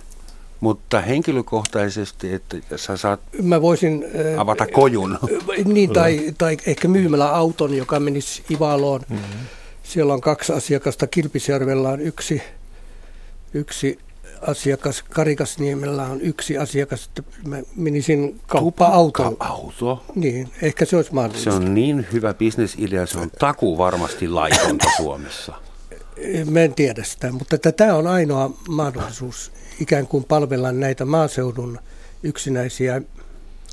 Mutta 0.60 1.01
henkilökohtaisesti, 1.01 2.34
että 2.34 2.78
sä 2.78 2.97
saat 2.97 3.20
Mä 3.41 3.62
voisin, 3.62 4.05
äh, 4.34 4.39
avata 4.39 4.68
kojun. 4.68 5.20
Niin, 5.66 5.89
tai, 5.89 6.34
tai 6.38 6.57
ehkä 6.66 6.88
myymällä 6.88 7.36
auton, 7.36 7.74
joka 7.74 7.99
menisi 7.99 8.43
Ivaloon. 8.51 9.01
Mm-hmm. 9.10 9.39
Siellä 9.84 10.14
on 10.14 10.22
kaksi 10.22 10.53
asiakasta. 10.53 11.07
Kilpisjärvellä 11.07 11.89
on 11.89 12.01
yksi, 12.01 12.41
yksi 13.53 13.99
asiakas. 14.41 15.03
Karikasniemellä 15.03 16.03
on 16.03 16.22
yksi 16.22 16.57
asiakas. 16.57 17.05
Että 17.05 17.24
mä 17.47 17.57
menisin 17.76 18.39
kauppa-auton. 18.47 19.38
auto? 19.39 20.03
Niin, 20.16 20.49
ehkä 20.62 20.86
se 20.86 20.95
olisi 20.95 21.14
mahdollista. 21.14 21.51
Se 21.51 21.57
on 21.57 21.74
niin 21.74 22.07
hyvä 22.14 22.34
bisnesidea, 22.34 23.05
se 23.05 23.20
on 23.20 23.32
taku 23.39 23.78
varmasti 23.78 24.28
laitonta 24.28 24.88
Suomessa. 24.97 25.53
Mä 26.49 26.60
en 26.60 26.74
tiedä 26.74 27.03
sitä, 27.03 27.32
mutta 27.32 27.57
tämä 27.57 27.95
on 27.95 28.07
ainoa 28.07 28.51
mahdollisuus 28.70 29.51
ikään 29.80 30.07
kuin 30.07 30.23
palvella 30.23 30.71
näitä 30.71 31.05
maaseudun 31.05 31.80
yksinäisiä 32.23 33.01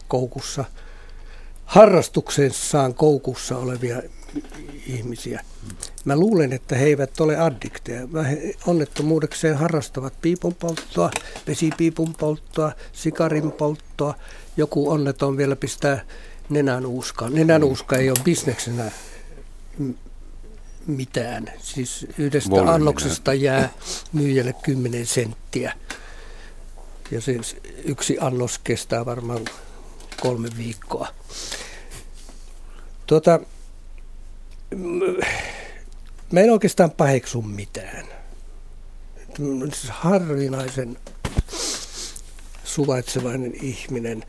koukussa, 0.09 0.65
harrastuksessaan 1.65 2.95
koukussa 2.95 3.59
olevia 3.59 4.03
ihmisiä. 4.87 5.45
Mä 6.05 6.17
luulen, 6.17 6.53
että 6.53 6.77
he 6.77 6.85
eivät 6.85 7.21
ole 7.21 7.37
addikteja. 7.37 8.07
He 8.23 8.55
onnettomuudekseen 8.67 9.57
harrastavat 9.57 10.15
piipun 10.23 10.55
polttoa, 10.55 11.11
vesipiipun 11.47 12.15
polttoa, 12.15 12.73
sikarin 12.93 13.53
polttoa. 13.53 14.15
Joku 14.57 14.91
onneton 14.91 15.37
vielä 15.37 15.57
pistää 15.57 16.05
nenän 16.49 16.87
uuskaan. 16.87 17.35
Nenän 17.35 17.65
uuska 17.65 17.97
ei 17.97 18.11
ole 18.11 18.19
bisneksenä 18.25 18.91
mitään. 20.87 21.53
Siis 21.59 22.07
yhdestä 22.19 22.51
Volymina. 22.51 22.75
annoksesta 22.75 23.35
jää 23.35 23.73
myyjälle 24.13 24.55
10 24.63 25.07
senttiä. 25.07 25.73
Ja 27.11 27.21
se 27.21 27.39
yksi 27.85 28.17
annos 28.21 28.59
kestää 28.59 29.07
varmaan 29.07 29.45
kolme 30.21 30.49
viikkoa. 30.57 31.09
Tuota, 33.07 33.41
mä 36.33 36.41
en 36.41 36.53
oikeastaan 36.53 36.91
paheksu 36.91 37.43
mitään. 37.43 38.07
Siis 39.73 39.91
harvinaisen 39.91 40.97
suvaitsevainen 42.65 43.53
ihminen. 43.63 44.25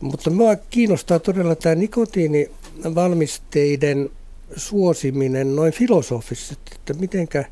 Mutta 0.00 0.30
minua 0.30 0.56
kiinnostaa 0.56 1.18
todella 1.18 1.54
tämä 1.54 1.74
nikotiinivalmisteiden 1.74 4.10
suosiminen 4.56 5.56
noin 5.56 5.72
filosofisesti, 5.72 6.72
että 6.74 6.94
mitenkä 6.94 7.44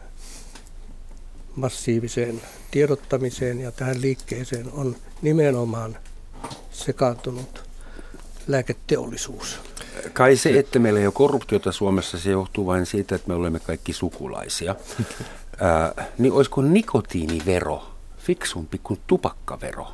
massiiviseen 1.58 2.42
tiedottamiseen 2.70 3.60
ja 3.60 3.72
tähän 3.72 4.00
liikkeeseen 4.00 4.66
on 4.72 4.96
nimenomaan 5.22 5.96
sekaantunut 6.70 7.62
lääketeollisuus. 8.46 9.60
Kai 10.12 10.36
se, 10.36 10.58
että 10.58 10.78
meillä 10.78 11.00
ei 11.00 11.06
ole 11.06 11.12
korruptiota 11.12 11.72
Suomessa, 11.72 12.18
se 12.18 12.30
johtuu 12.30 12.66
vain 12.66 12.86
siitä, 12.86 13.14
että 13.14 13.28
me 13.28 13.34
olemme 13.34 13.60
kaikki 13.60 13.92
sukulaisia. 13.92 14.74
Ää, 15.60 16.06
niin 16.18 16.32
olisiko 16.32 16.62
nikotiinivero 16.62 17.82
fiksumpi 18.18 18.80
kuin 18.82 19.00
tupakkavero? 19.06 19.86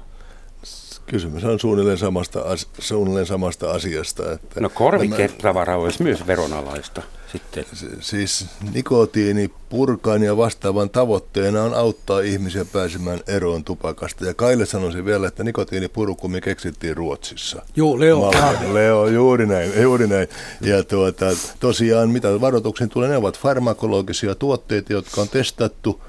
Kysymys 1.06 1.44
on 1.44 1.60
suunnilleen 1.60 1.98
samasta, 1.98 2.40
as, 2.40 2.68
suunnilleen 2.78 3.26
samasta 3.26 3.70
asiasta. 3.70 4.32
Että 4.32 4.60
No 4.60 4.68
korviketavara 4.68 5.76
olisi 5.76 6.02
myös 6.02 6.26
veronalaista 6.26 7.02
sitten. 7.34 7.64
Siis 8.00 8.46
nikotiinipurkan 8.74 10.22
ja 10.22 10.36
vastaavan 10.36 10.90
tavoitteena 10.90 11.62
on 11.62 11.74
auttaa 11.74 12.20
ihmisiä 12.20 12.64
pääsemään 12.64 13.20
eroon 13.26 13.64
tupakasta. 13.64 14.24
Ja 14.24 14.34
Kaille 14.34 14.66
sanoisin 14.66 15.04
vielä, 15.04 15.28
että 15.28 15.44
nikotiinipurkumi 15.44 16.40
keksittiin 16.40 16.96
Ruotsissa. 16.96 17.62
Joo, 17.76 18.00
Leo. 18.00 18.20
Malta. 18.20 18.74
Leo, 18.74 19.06
juuri 19.06 19.46
näin, 19.46 19.82
juuri 19.82 20.06
näin. 20.06 20.28
Ja 20.60 20.84
tuota, 20.84 21.26
tosiaan, 21.60 22.10
mitä 22.10 22.40
varoituksiin 22.40 22.90
tulee, 22.90 23.08
ne 23.08 23.16
ovat 23.16 23.38
farmakologisia 23.38 24.34
tuotteita, 24.34 24.92
jotka 24.92 25.20
on 25.20 25.28
testattu 25.28 26.02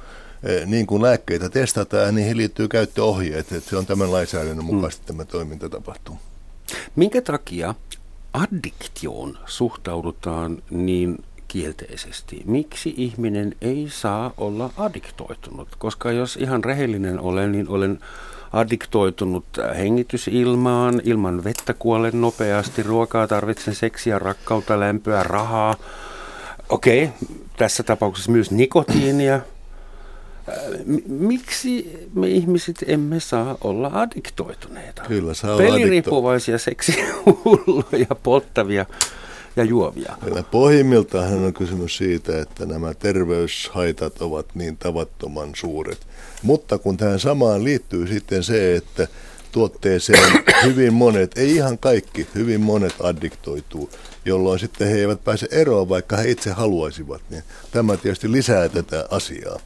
eh, 0.44 0.66
niin 0.66 0.88
kuin 0.88 1.02
lääkkeitä 1.02 1.50
testataan, 1.50 2.06
ja 2.06 2.12
niihin 2.12 2.38
liittyy 2.38 2.68
käyttöohjeet, 2.68 3.52
että 3.52 3.70
se 3.70 3.78
on 3.78 3.86
tämän 3.86 4.12
lainsäädännön 4.12 4.66
mukaisesti 4.66 5.06
tämä 5.08 5.26
toiminta 5.26 5.70
tapahtuu. 5.70 6.18
Minkä 6.96 7.22
takia 7.22 7.76
addiktioon 8.36 9.38
suhtaudutaan 9.46 10.58
niin 10.70 11.24
kielteisesti? 11.48 12.42
Miksi 12.46 12.94
ihminen 12.98 13.56
ei 13.62 13.88
saa 13.90 14.34
olla 14.38 14.70
addiktoitunut? 14.78 15.68
Koska 15.78 16.12
jos 16.12 16.36
ihan 16.36 16.64
rehellinen 16.64 17.20
olen, 17.20 17.52
niin 17.52 17.70
olen 17.70 18.00
addiktoitunut 18.54 19.46
hengitysilmaan, 19.78 21.02
ilman 21.04 21.44
vettä 21.44 21.74
kuolen 21.74 22.22
nopeasti, 22.22 22.84
ruokaa 22.84 23.28
tarvitsen 23.28 23.76
seksiä, 23.76 24.20
rakkautta, 24.20 24.80
lämpöä, 24.80 25.24
rahaa. 25.24 25.76
Okei, 26.70 27.10
tässä 27.58 27.84
tapauksessa 27.84 28.32
myös 28.32 28.52
nikotiinia. 28.52 29.40
M- 30.86 31.28
Miksi 31.28 32.00
me 32.14 32.28
ihmiset 32.28 32.76
emme 32.88 33.20
saa 33.20 33.58
olla 33.62 33.92
addiktoituneita? 33.94 35.02
Kyllä, 35.08 35.34
saa 35.34 35.58
Peliriippuvaisia, 35.58 36.58
seksihulluja, 36.58 38.16
polttavia 38.24 38.86
ja 39.56 39.64
juovia. 39.64 40.18
Kyllä 40.24 40.44
pohjimmiltaan 40.44 41.34
on 41.34 41.54
kysymys 41.54 41.98
siitä, 41.98 42.42
että 42.42 42.66
nämä 42.66 42.94
terveyshaitat 42.94 44.22
ovat 44.22 44.46
niin 44.56 44.78
tavattoman 44.78 45.50
suuret. 45.56 46.08
Mutta 46.44 46.78
kun 46.78 46.98
tähän 46.98 47.20
samaan 47.20 47.64
liittyy 47.64 48.08
sitten 48.08 48.44
se, 48.44 48.76
että 48.76 49.08
tuotteeseen 49.52 50.44
hyvin 50.66 50.94
monet, 50.94 51.38
ei 51.38 51.56
ihan 51.56 51.78
kaikki, 51.78 52.28
hyvin 52.36 52.62
monet 52.62 52.96
addiktoituu, 53.00 53.90
jolloin 54.26 54.60
sitten 54.60 54.88
he 54.88 54.98
eivät 54.98 55.24
pääse 55.24 55.48
eroon, 55.52 55.90
vaikka 55.90 56.18
he 56.18 56.30
itse 56.30 56.52
haluaisivat. 56.52 57.22
Niin 57.30 57.44
tämä 57.72 57.98
tietysti 57.98 58.32
lisää 58.32 58.70
tätä 58.70 59.08
asiaa. 59.12 59.60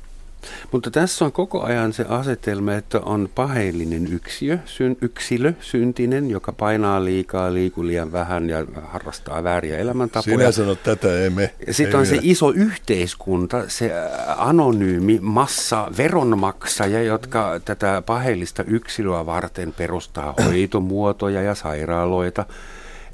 Mutta 0.72 0.92
tässä 0.92 1.26
on 1.26 1.32
koko 1.32 1.64
ajan 1.64 1.94
se 1.94 2.06
asetelma, 2.10 2.74
että 2.74 3.00
on 3.00 3.30
paheellinen 3.36 4.14
yksiö, 4.14 4.58
syn, 4.66 4.98
yksilö, 5.02 5.54
syntinen, 5.60 6.30
joka 6.30 6.52
painaa 6.52 7.06
liikaa, 7.06 7.54
liikuu 7.54 7.88
liian 7.88 8.12
vähän 8.12 8.50
ja 8.50 8.66
harrastaa 8.84 9.44
vääriä 9.44 9.78
elämäntapoja. 9.78 10.38
Sinä 10.38 10.52
sanot 10.52 10.84
tätä, 10.84 11.20
ei 11.20 11.30
me. 11.30 11.54
Sitten 11.72 11.96
ei 11.96 12.00
on 12.00 12.06
se 12.06 12.12
minä. 12.12 12.24
iso 12.26 12.52
yhteiskunta, 12.52 13.64
se 13.68 13.92
ä, 13.94 14.10
anonyymi 14.38 15.20
massa 15.22 15.92
veronmaksaja, 15.98 17.04
jotka 17.04 17.60
tätä 17.66 18.04
paheellista 18.06 18.64
yksilöä 18.64 19.26
varten 19.26 19.74
perustaa 19.74 20.34
hoitomuotoja 20.46 21.42
ja 21.42 21.56
sairaaloita. 21.56 22.46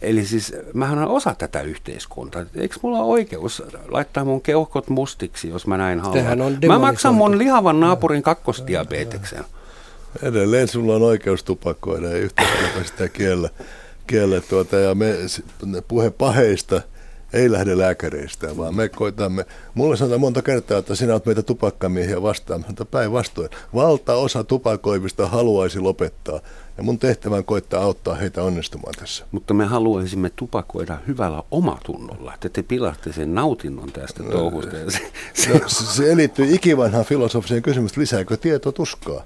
Eli 0.05 0.25
siis 0.25 0.53
mähän 0.73 0.97
olen 0.97 1.09
osa 1.09 1.35
tätä 1.37 1.61
yhteiskuntaa. 1.61 2.45
Eikö 2.55 2.75
mulla 2.81 2.99
ole 2.99 3.13
oikeus 3.13 3.63
laittaa 3.87 4.25
mun 4.25 4.41
keuhkot 4.41 4.89
mustiksi, 4.89 5.49
jos 5.49 5.67
mä 5.67 5.77
näin 5.77 5.99
haluan? 5.99 6.41
On 6.41 6.57
Mä 6.67 6.79
maksan 6.79 7.15
mun 7.15 7.37
lihavan 7.37 7.79
naapurin 7.79 8.23
kakkosdiabeteksen. 8.23 9.43
Edelleen 10.23 10.67
sulla 10.67 10.95
on 10.95 11.03
oikeus 11.03 11.43
tupakoida 11.43 12.07
ja 12.07 12.17
yhteiskunta 12.17 12.83
sitä 12.83 13.09
kiellä. 13.09 13.49
kiellä 14.07 14.41
tuota, 14.41 14.75
ja 14.75 14.95
me 14.95 15.15
puhe 15.87 16.09
paheista 16.09 16.81
ei 17.33 17.51
lähde 17.51 17.77
lääkäreistä, 17.77 18.57
vaan 18.57 18.75
me 18.75 18.89
koitamme, 18.89 19.45
mulle 19.73 19.97
sanotaan 19.97 20.21
monta 20.21 20.41
kertaa, 20.41 20.77
että 20.77 20.95
sinä 20.95 21.13
olet 21.13 21.25
meitä 21.25 21.43
tupakkamiehiä 21.43 22.21
vastaan, 22.21 22.65
että 22.69 22.85
päinvastoin. 22.85 23.49
Valtaosa 23.75 24.43
tupakoivista 24.43 25.27
haluaisi 25.27 25.79
lopettaa, 25.79 26.39
ja 26.77 26.83
mun 26.83 26.99
tehtävä 26.99 27.35
on 27.35 27.45
koittaa 27.45 27.83
auttaa 27.83 28.15
heitä 28.15 28.43
onnistumaan 28.43 28.93
tässä. 28.99 29.25
Mutta 29.31 29.53
me 29.53 29.65
haluaisimme 29.65 30.31
tupakoida 30.35 30.97
hyvällä 31.07 31.43
omatunnolla, 31.51 32.33
että 32.33 32.49
te 32.49 32.63
pilatte 32.63 33.13
sen 33.13 33.35
nautinnon 33.35 33.91
tästä 33.91 34.23
touhusta. 34.23 34.75
Ja 34.75 34.91
se, 34.91 35.11
se 35.33 35.49
No, 35.49 35.69
se 35.69 36.17
liittyy 36.17 36.55
ikivanhaan 36.55 37.05
filosofiseen 37.05 37.61
kysymykseen, 37.61 38.01
lisääkö 38.01 38.37
tieto 38.37 38.71
tuskaa? 38.71 39.23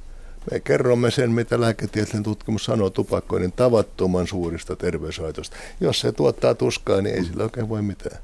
Me 0.51 0.59
kerromme 0.59 1.11
sen, 1.11 1.31
mitä 1.31 1.61
lääketieteellinen 1.61 2.23
tutkimus 2.23 2.65
sanoo 2.65 2.89
tupakoinnin 2.89 3.51
tavattoman 3.51 4.27
suurista 4.27 4.75
terveyshaitoista. 4.75 5.55
Jos 5.81 5.99
se 5.99 6.11
tuottaa 6.11 6.55
tuskaa, 6.55 7.01
niin 7.01 7.15
ei 7.15 7.23
sillä 7.23 7.43
oikein 7.43 7.69
voi 7.69 7.81
mitään. 7.81 8.17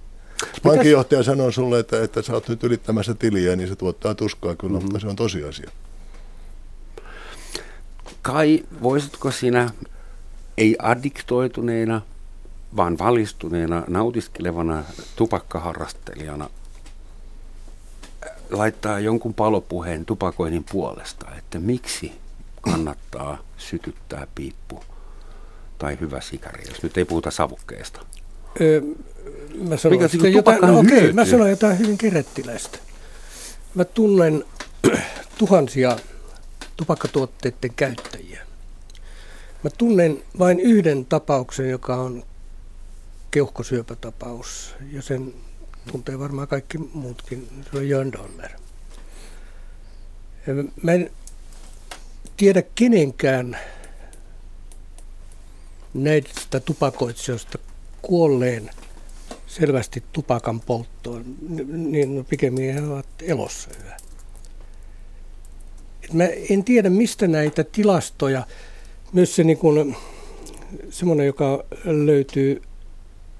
Pankinjohtaja 0.64 1.24
sanoo 1.24 1.52
sulle, 1.52 1.80
että, 1.80 2.04
että 2.04 2.22
sä 2.22 2.34
oot 2.34 2.50
nyt 2.50 2.64
ylittämässä 2.64 3.14
tiliä, 3.14 3.56
niin 3.56 3.70
se 3.70 3.76
tuottaa 3.76 4.16
tuskaa 4.16 4.56
kyllä, 4.56 4.74
mm-hmm. 4.74 4.84
mutta 4.84 5.00
se 5.00 5.08
on 5.08 5.16
tosiasia. 5.16 5.72
Kai, 8.26 8.64
voisitko 8.84 9.32
sinä, 9.32 9.70
ei 10.58 10.76
addiktoituneena, 10.80 12.02
vaan 12.76 12.98
valistuneena, 12.98 13.84
nautiskelevana 13.88 14.84
tupakkaharrastelijana 15.16 16.50
laittaa 18.52 19.00
jonkun 19.00 19.34
palopuheen 19.34 20.06
tupakoinnin 20.06 20.66
puolesta, 20.72 21.26
että 21.38 21.60
miksi 21.60 22.12
kannattaa 22.62 23.38
sytyttää 23.58 24.28
piippu 24.36 24.84
tai 25.78 25.98
hyvä 26.02 26.22
sikari, 26.22 26.64
jos 26.68 26.84
nyt 26.84 26.98
ei 26.98 27.06
puhuta 27.06 27.32
savukkeesta? 27.32 28.06
Öö, 28.62 28.82
mä 29.70 29.78
sanon, 29.78 29.98
Mikä 29.98 30.06
että 30.06 30.28
jotain, 30.28 30.62
no, 30.62 30.80
okay, 30.80 31.14
mä 31.14 31.26
sanon 31.26 31.50
jotain 31.50 31.80
hyvin 31.80 31.98
kerettiläistä. 31.98 32.78
Mä 33.76 33.86
tunnen 33.86 34.44
tuhansia 35.38 35.98
tupakkatuotteiden 36.78 37.74
käyttäjiä. 37.76 38.46
Mä 39.64 39.70
tunnen 39.70 40.24
vain 40.40 40.60
yhden 40.60 41.06
tapauksen, 41.06 41.70
joka 41.70 41.96
on 41.96 42.24
keuhkosyöpätapaus, 43.32 44.76
ja 44.92 45.02
sen 45.02 45.34
tuntee 45.92 46.20
varmaan 46.20 46.48
kaikki 46.48 46.78
muutkin. 46.78 47.50
Se 47.72 47.78
on 47.78 47.90
Jörn 47.90 48.12
Donner. 48.12 48.52
Mä 50.84 50.92
en 50.92 51.12
tiedä 52.38 52.64
kenenkään 52.76 53.58
näistä 55.94 56.60
tupakoitsijoista 56.60 57.58
kuolleen 58.02 58.70
selvästi 59.48 60.04
tupakan 60.14 60.60
polttoon, 60.60 61.36
niin 61.92 62.26
pikemmin 62.30 62.74
he 62.74 62.82
ovat 62.82 63.08
elossa 63.22 63.70
yhä. 63.80 63.98
Mä 66.14 66.24
en 66.50 66.64
tiedä, 66.64 66.90
mistä 66.90 67.28
näitä 67.28 67.64
tilastoja, 67.64 68.48
myös 69.14 69.36
se 69.36 69.44
niin 69.44 69.58
kuin, 69.58 69.96
semmoinen, 70.90 71.26
joka 71.26 71.64
löytyy 71.86 72.62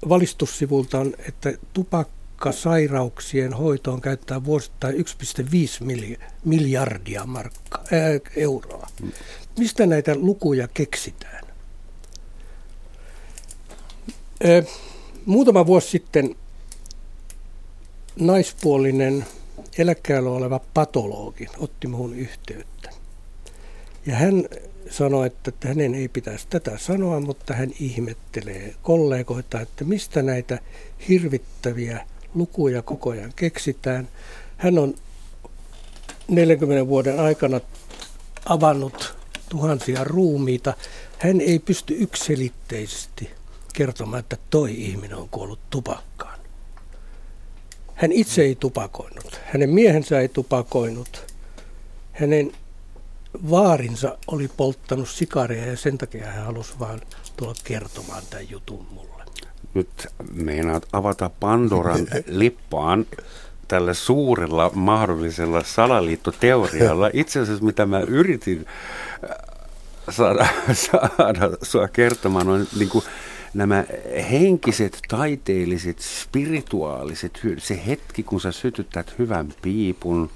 valistussivultaan, 0.08 1.14
että 1.28 1.52
tupakkasairauksien 1.72 3.52
hoitoon 3.52 4.00
käyttää 4.00 4.44
vuosittain 4.44 4.94
1,5 4.94 5.02
miljardia 6.44 7.26
markka, 7.26 7.78
ää, 7.78 8.32
euroa. 8.36 8.86
Mistä 9.58 9.86
näitä 9.86 10.14
lukuja 10.14 10.68
keksitään? 10.68 11.44
Ää, 14.44 14.62
muutama 15.26 15.66
vuosi 15.66 15.88
sitten 15.88 16.36
naispuolinen 18.20 19.26
eläkkeellä 19.78 20.30
oleva 20.30 20.60
patologi 20.74 21.46
otti 21.58 21.86
minuun 21.86 22.14
yhteyttä. 22.14 22.90
Ja 24.06 24.16
hän 24.16 24.44
sanoi, 24.90 25.26
että 25.26 25.52
hänen 25.68 25.94
ei 25.94 26.08
pitäisi 26.08 26.46
tätä 26.50 26.78
sanoa, 26.78 27.20
mutta 27.20 27.54
hän 27.54 27.70
ihmettelee 27.80 28.74
kollegoita, 28.82 29.60
että 29.60 29.84
mistä 29.84 30.22
näitä 30.22 30.58
hirvittäviä 31.08 32.06
lukuja 32.34 32.82
koko 32.82 33.10
ajan 33.10 33.32
keksitään. 33.36 34.08
Hän 34.56 34.78
on 34.78 34.94
40 36.28 36.86
vuoden 36.86 37.20
aikana 37.20 37.60
avannut 38.46 39.16
tuhansia 39.48 40.04
ruumiita. 40.04 40.74
Hän 41.18 41.40
ei 41.40 41.58
pysty 41.58 41.96
yksilitteisesti 41.98 43.30
kertomaan, 43.74 44.20
että 44.20 44.36
toi 44.50 44.74
ihminen 44.84 45.16
on 45.16 45.28
kuollut 45.28 45.60
tupakkaan. 45.70 46.35
Hän 47.96 48.12
itse 48.12 48.42
ei 48.42 48.54
tupakoinut. 48.54 49.40
Hänen 49.44 49.70
miehensä 49.70 50.20
ei 50.20 50.28
tupakoinut. 50.28 51.34
Hänen 52.12 52.52
vaarinsa 53.50 54.18
oli 54.26 54.50
polttanut 54.56 55.08
sikareja 55.08 55.66
ja 55.66 55.76
sen 55.76 55.98
takia 55.98 56.26
hän 56.26 56.44
halusi 56.44 56.74
vaan 56.78 57.00
tulla 57.36 57.54
kertomaan 57.64 58.22
tämän 58.30 58.50
jutun 58.50 58.86
mulle. 58.92 59.24
Nyt 59.74 60.06
meinaat 60.32 60.86
avata 60.92 61.30
Pandoran 61.40 62.06
lippaan 62.26 63.06
tällä 63.68 63.94
suurella 63.94 64.70
mahdollisella 64.74 65.62
salaliittoteorialla. 65.64 67.10
Itse 67.12 67.40
asiassa 67.40 67.64
mitä 67.64 67.86
mä 67.86 68.00
yritin 68.00 68.66
äh, 69.24 69.30
saada, 70.10 70.46
saada 70.72 71.50
sua 71.62 71.88
kertomaan 71.88 72.48
on 72.48 72.66
niin 72.78 72.88
kuin 72.88 73.04
nämä 73.56 73.84
henkiset, 74.30 74.98
taiteelliset, 75.08 75.98
spirituaaliset 75.98 77.44
hyödyt. 77.44 77.62
Se 77.62 77.80
hetki, 77.86 78.22
kun 78.22 78.40
sä 78.40 78.52
sytytät 78.52 79.14
hyvän 79.18 79.48
piipun, 79.62 80.30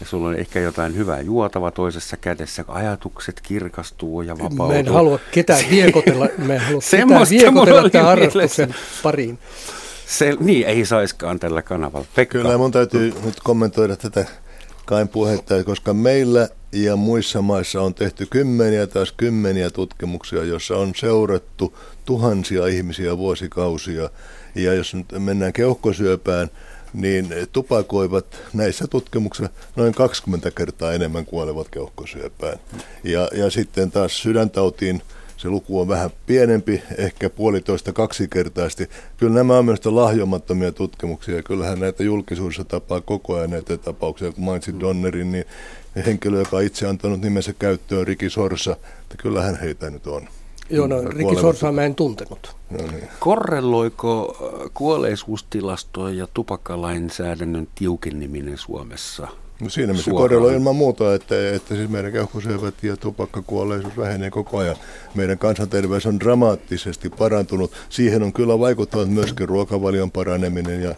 ja 0.00 0.06
sulla 0.06 0.28
on 0.28 0.34
ehkä 0.34 0.60
jotain 0.60 0.96
hyvää 0.96 1.20
juotava 1.20 1.70
toisessa 1.70 2.16
kädessä, 2.16 2.64
ajatukset 2.68 3.40
kirkastuu 3.40 4.22
ja 4.22 4.38
vapautuu. 4.38 4.68
Mä 4.72 4.74
en 4.74 4.88
halua 4.88 5.18
ketään 5.30 5.64
viekotella, 5.70 6.28
mä 6.38 6.54
en 6.54 6.60
halua 6.60 6.80
ketään 6.90 7.26
viekotella 7.30 7.90
tämän 7.90 8.06
harrastuksen 8.06 8.74
pariin. 9.02 9.38
Se, 10.06 10.36
niin, 10.40 10.66
ei 10.66 10.86
saiskaan 10.86 11.40
tällä 11.40 11.62
kanavalla. 11.62 12.06
Pekka. 12.14 12.38
Kyllä 12.38 12.58
mun 12.58 12.72
täytyy 12.72 13.14
nyt 13.24 13.40
kommentoida 13.44 13.96
tätä 13.96 14.26
Kain 14.88 15.08
puhetta, 15.08 15.64
koska 15.64 15.94
meillä 15.94 16.48
ja 16.72 16.96
muissa 16.96 17.42
maissa 17.42 17.82
on 17.82 17.94
tehty 17.94 18.26
kymmeniä 18.30 18.86
taas 18.86 19.12
kymmeniä 19.12 19.70
tutkimuksia, 19.70 20.44
joissa 20.44 20.76
on 20.76 20.92
seurattu 20.96 21.78
tuhansia 22.04 22.66
ihmisiä 22.66 23.18
vuosikausia. 23.18 24.10
Ja 24.54 24.74
jos 24.74 24.94
nyt 24.94 25.06
mennään 25.18 25.52
keuhkosyöpään, 25.52 26.50
niin 26.92 27.28
tupakoivat 27.52 28.26
näissä 28.52 28.86
tutkimuksissa 28.86 29.52
noin 29.76 29.94
20 29.94 30.50
kertaa 30.50 30.92
enemmän 30.92 31.24
kuolevat 31.26 31.68
keuhkosyöpään. 31.70 32.58
Ja, 33.04 33.28
ja 33.32 33.50
sitten 33.50 33.90
taas 33.90 34.22
sydäntautiin 34.22 35.02
se 35.38 35.48
luku 35.48 35.80
on 35.80 35.88
vähän 35.88 36.10
pienempi, 36.26 36.82
ehkä 36.98 37.30
puolitoista 37.30 37.92
kaksikertaisesti. 37.92 38.88
Kyllä 39.16 39.34
nämä 39.34 39.58
on 39.58 39.64
myös 39.64 39.86
lahjomattomia 39.86 40.72
tutkimuksia. 40.72 41.42
Kyllähän 41.42 41.80
näitä 41.80 42.02
julkisuudessa 42.02 42.64
tapaa 42.64 43.00
koko 43.00 43.34
ajan 43.34 43.50
näitä 43.50 43.76
tapauksia. 43.76 44.32
Kun 44.32 44.44
mainitsin 44.44 44.80
Donnerin, 44.80 45.32
niin 45.32 45.44
henkilö, 46.06 46.38
joka 46.38 46.56
on 46.56 46.62
itse 46.62 46.86
antanut 46.86 47.20
nimensä 47.20 47.52
käyttöön, 47.58 48.06
Riki 48.06 48.30
Sorsa, 48.30 48.72
että 48.72 49.16
kyllähän 49.18 49.60
heitä 49.60 49.90
nyt 49.90 50.06
on. 50.06 50.28
Joo, 50.70 50.86
no 50.86 51.02
Riki 51.02 51.40
Sorsaa 51.40 51.72
mä 51.72 51.82
en 51.82 51.94
tuntenut. 51.94 52.56
No 52.70 52.86
niin. 52.86 53.08
Korreloiko 53.20 54.36
äh, 54.42 54.70
kuolleisuustilasto 54.74 56.08
ja 56.08 56.26
tupakkalainsäädännön 56.34 57.68
tiukenneminen 57.74 58.58
Suomessa? 58.58 59.28
No 59.60 59.68
siinä 59.70 59.92
missä 59.92 60.10
korreloi 60.10 60.54
ilman 60.54 60.76
muuta, 60.76 61.14
että, 61.14 61.54
että 61.54 61.74
siis 61.74 61.90
meidän 61.90 62.12
keuhkosyövät 62.12 62.74
ja 62.82 62.96
tupakkakuolleisuus 62.96 63.96
vähenee 63.96 64.30
koko 64.30 64.58
ajan. 64.58 64.76
Meidän 65.14 65.38
kansanterveys 65.38 66.06
on 66.06 66.20
dramaattisesti 66.20 67.10
parantunut. 67.10 67.72
Siihen 67.88 68.22
on 68.22 68.32
kyllä 68.32 68.58
vaikuttanut 68.58 69.10
myöskin 69.10 69.48
ruokavalion 69.48 70.10
paraneminen 70.10 70.82
ja 70.82 70.94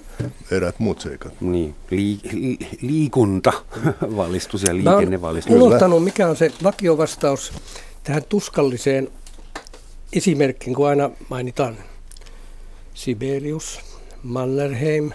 erät 0.50 0.78
muut 0.78 1.00
seikat. 1.00 1.40
Niin, 1.40 1.74
li, 1.90 2.18
li, 2.32 2.58
liikunta, 2.80 3.52
valistus 4.16 4.62
ja 4.62 4.74
liikennevalistus. 4.74 5.56
Mä 5.56 5.62
unohtanut, 5.62 6.04
mikä 6.04 6.28
on 6.28 6.36
se 6.36 6.52
vakiovastaus 6.62 7.52
tähän 8.04 8.22
tuskalliseen 8.28 9.08
esimerkkiin, 10.12 10.76
kun 10.76 10.88
aina 10.88 11.10
mainitaan 11.28 11.76
Sibelius, 12.94 13.80
Mannerheim 14.22 15.10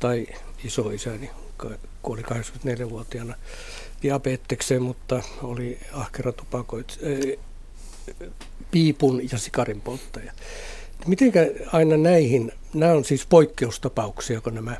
tai 0.00 0.26
isoisäni 0.64 1.30
kuoli 2.06 2.22
84-vuotiaana 2.22 3.34
diabetekseen, 4.02 4.82
mutta 4.82 5.22
oli 5.42 5.78
ahkera 5.92 6.32
tupakoit, 6.32 6.98
piipun 8.70 9.20
ja 9.32 9.38
sikarin 9.38 9.80
polttaja. 9.80 10.32
Mitenkä 11.06 11.50
aina 11.72 11.96
näihin, 11.96 12.52
nämä 12.74 12.92
on 12.92 13.04
siis 13.04 13.26
poikkeustapauksia, 13.26 14.40
kun 14.40 14.54
nämä 14.54 14.76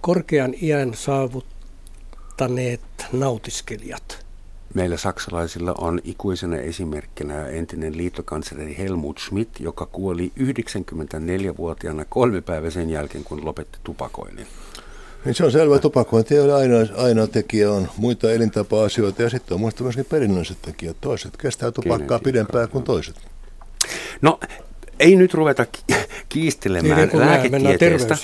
korkean 0.00 0.54
iän 0.62 0.94
saavuttaneet 0.94 2.80
nautiskelijat– 3.12 4.18
Meillä 4.74 4.96
saksalaisilla 4.96 5.74
on 5.78 6.00
ikuisena 6.04 6.56
esimerkkinä 6.56 7.46
entinen 7.46 7.96
liittokansleri 7.96 8.78
Helmut 8.78 9.18
Schmidt, 9.18 9.60
joka 9.60 9.86
kuoli 9.86 10.32
94-vuotiaana 10.40 12.04
kolme 12.04 12.40
päivää 12.40 12.70
sen 12.70 12.90
jälkeen, 12.90 13.24
kun 13.24 13.44
lopetti 13.44 13.78
tupakoinnin. 13.84 14.46
Niin 15.24 15.34
se 15.34 15.44
on 15.44 15.52
selvä, 15.52 15.78
tupakointi 15.78 16.34
ei 16.34 16.40
ole 16.40 16.54
ainoa, 16.54 16.80
ainoa 16.96 17.26
tekijä, 17.26 17.72
on 17.72 17.88
muita 17.96 18.32
elintapa-asioita 18.32 19.22
ja 19.22 19.30
sitten 19.30 19.54
on 19.54 19.60
muista 19.60 19.82
myöskin 19.82 20.04
perinnölliset 20.04 20.62
tekijät. 20.62 20.96
Toiset 21.00 21.36
kestää 21.36 21.70
tupakkaa 21.70 22.18
pidempään 22.18 22.68
kuin 22.68 22.84
toiset. 22.84 23.16
No, 24.22 24.40
ei 25.00 25.16
nyt 25.16 25.34
ruveta 25.34 25.66
kiistelemään 26.28 27.08
niin, 27.08 27.20
lääketieteestä. 27.20 28.16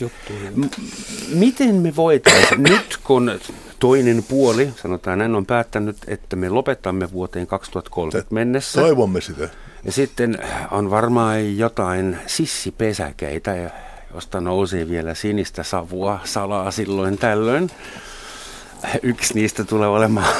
miten 1.34 1.74
me 1.74 1.96
voitaisiin, 1.96 2.62
nyt 2.72 2.98
kun 3.04 3.40
toinen 3.78 4.24
puoli, 4.28 4.70
sanotaan 4.82 5.18
näin, 5.18 5.34
on 5.34 5.46
päättänyt, 5.46 5.96
että 6.06 6.36
me 6.36 6.48
lopetamme 6.48 7.12
vuoteen 7.12 7.46
2030 7.46 8.34
mennessä. 8.34 8.80
Toivomme 8.80 9.20
sitä. 9.20 9.48
Ja 9.84 9.92
sitten 9.92 10.38
on 10.70 10.90
varmaan 10.90 11.58
jotain 11.58 12.18
sissipesäkeitä, 12.26 13.70
josta 14.14 14.40
nousee 14.40 14.88
vielä 14.88 15.14
sinistä 15.14 15.62
savua 15.62 16.20
salaa 16.24 16.70
silloin 16.70 17.18
tällöin. 17.18 17.70
Yksi 19.02 19.34
niistä 19.34 19.64
tulee 19.64 19.88
olemaan 19.88 20.34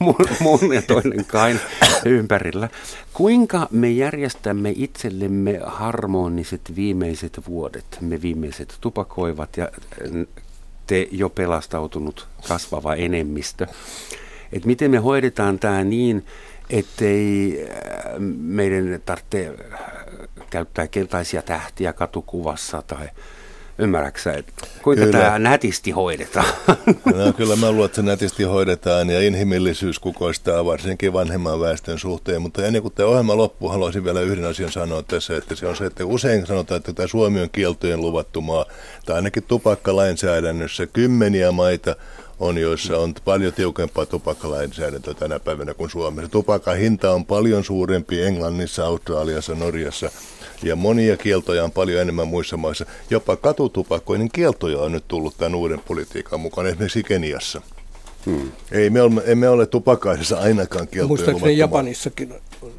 mun 0.40 0.74
ja 0.74 0.82
toinen 0.82 1.24
kain 1.24 1.60
ympärillä. 2.04 2.68
Kuinka 3.12 3.68
me 3.70 3.90
järjestämme 3.90 4.72
itsellemme 4.76 5.60
harmoniset 5.66 6.72
viimeiset 6.76 7.40
vuodet, 7.48 7.98
me 8.00 8.22
viimeiset 8.22 8.76
tupakoivat 8.80 9.56
ja 9.56 9.68
te 10.86 11.08
jo 11.10 11.28
pelastautunut 11.28 12.28
kasvava 12.48 12.94
enemmistö, 12.94 13.66
Että 14.52 14.66
miten 14.66 14.90
me 14.90 14.98
hoidetaan 14.98 15.58
tämä 15.58 15.84
niin, 15.84 16.26
ettei 16.70 17.58
äh, 17.62 18.14
meidän 18.38 19.00
tarvitse 19.04 19.54
käyttää 20.50 20.88
keltaisia 20.88 21.42
tähtiä 21.42 21.92
katukuvassa 21.92 22.82
tai 22.82 23.08
Ymmärräksä, 23.78 24.32
että 24.32 24.66
kuinka 24.82 25.04
kyllä. 25.04 25.20
tämä 25.20 25.38
nätisti 25.38 25.90
hoidetaan? 25.90 26.46
No, 27.16 27.32
kyllä 27.32 27.56
mä 27.56 27.70
luulen, 27.70 27.86
että 27.86 27.96
se 27.96 28.02
nätisti 28.02 28.42
hoidetaan 28.42 29.10
ja 29.10 29.20
inhimillisyys 29.20 29.98
kukoistaa 29.98 30.64
varsinkin 30.64 31.12
vanhemman 31.12 31.60
väestön 31.60 31.98
suhteen. 31.98 32.42
Mutta 32.42 32.66
ennen 32.66 32.82
kuin 32.82 32.94
tämä 32.94 33.08
ohjelma 33.08 33.36
loppuu, 33.36 33.68
haluaisin 33.68 34.04
vielä 34.04 34.20
yhden 34.20 34.44
asian 34.44 34.72
sanoa 34.72 35.02
tässä, 35.02 35.36
että 35.36 35.54
se 35.54 35.66
on 35.66 35.76
se, 35.76 35.86
että 35.86 36.04
usein 36.04 36.46
sanotaan, 36.46 36.76
että 36.76 36.92
tämä 36.92 37.06
Suomi 37.06 37.40
on 37.40 37.50
kieltojen 37.50 38.00
luvattu 38.00 38.40
maa, 38.40 38.64
tai 39.06 39.16
ainakin 39.16 39.42
tupakkalainsäädännössä 39.42 40.86
kymmeniä 40.86 41.52
maita 41.52 41.96
on, 42.40 42.58
joissa 42.58 42.98
on 42.98 43.14
paljon 43.24 43.52
tiukempaa 43.52 44.06
tupakkalainsäädäntöä 44.06 45.14
tänä 45.14 45.40
päivänä 45.40 45.74
kuin 45.74 45.90
Suomessa. 45.90 46.30
Tupakan 46.30 46.76
hinta 46.76 47.12
on 47.12 47.26
paljon 47.26 47.64
suurempi 47.64 48.22
Englannissa, 48.22 48.86
Australiassa, 48.86 49.54
Norjassa 49.54 50.10
ja 50.62 50.76
monia 50.76 51.16
kieltoja 51.16 51.64
on 51.64 51.72
paljon 51.72 52.00
enemmän 52.00 52.28
muissa 52.28 52.56
maissa. 52.56 52.86
Jopa 53.10 53.36
katutupakoinnin 53.36 54.30
kieltoja 54.32 54.78
on 54.78 54.92
nyt 54.92 55.04
tullut 55.08 55.36
tämän 55.38 55.54
uuden 55.54 55.80
politiikan 55.88 56.40
mukaan, 56.40 56.66
esimerkiksi 56.66 57.02
Keniassa. 57.02 57.62
Hmm. 58.26 58.52
Ei 58.72 58.90
me 58.90 59.02
ole, 59.02 59.22
emme 59.26 59.48
ole 59.48 59.66
tupakaisessa 59.66 60.38
ainakaan 60.38 60.88
kieltoja 60.88 61.08
Muistaakseni 61.08 61.58
Japanissakin 61.58 62.34
on 62.62 62.72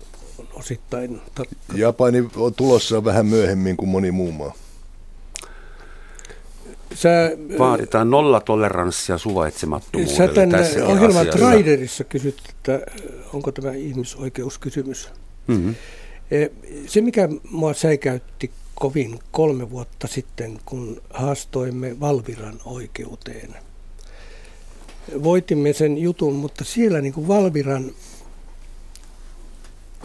osittain 0.54 1.22
tarkka. 1.36 1.56
Japani 1.76 2.30
on 2.36 2.54
tulossa 2.54 3.04
vähän 3.04 3.26
myöhemmin 3.26 3.78
kuin 3.78 3.90
moni 3.90 4.12
muu 4.12 4.32
maa. 4.32 4.54
Sä, 6.94 7.32
Vaaditaan 7.60 8.10
nollatoleranssia 8.10 9.18
suvaitsemattomuudelle 9.18 10.18
Sä 10.18 10.28
tänne 10.28 10.58
tässä 10.58 10.86
ohjelman 10.86 11.26
Riderissa 11.56 12.04
kysyt, 12.04 12.42
että 12.50 12.82
onko 13.34 13.52
tämä 13.52 13.72
ihmisoikeuskysymys. 13.72 15.10
Mm-hmm. 15.48 15.76
E, 16.32 16.48
se, 16.88 17.02
mikä 17.02 17.30
mua 17.52 17.74
säikäytti 17.74 18.52
kovin 18.76 19.20
kolme 19.32 19.70
vuotta 19.70 20.08
sitten, 20.08 20.60
kun 20.66 21.02
haastoimme 21.10 22.00
Valviran 22.00 22.60
oikeuteen. 22.66 23.56
Voitimme 25.24 25.74
sen 25.74 25.98
jutun, 25.98 26.36
mutta 26.36 26.64
siellä 26.64 27.02
niin 27.02 27.14
kuin 27.14 27.28
Valviran 27.28 27.92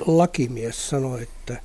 lakimies 0.07 0.89
sanoi, 0.89 1.23
että 1.23 1.62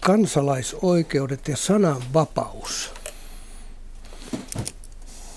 kansalaisoikeudet 0.00 1.48
ja 1.48 1.56
sananvapaus 1.56 2.94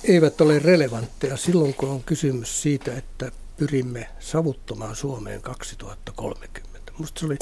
eivät 0.03 0.41
ole 0.41 0.59
relevantteja 0.59 1.37
silloin, 1.37 1.73
kun 1.73 1.89
on 1.89 2.03
kysymys 2.03 2.61
siitä, 2.61 2.97
että 2.97 3.31
pyrimme 3.57 4.07
savuttomaan 4.19 4.95
Suomeen 4.95 5.41
2030. 5.41 6.68
Minusta 6.99 7.19
se 7.19 7.25
oli 7.25 7.37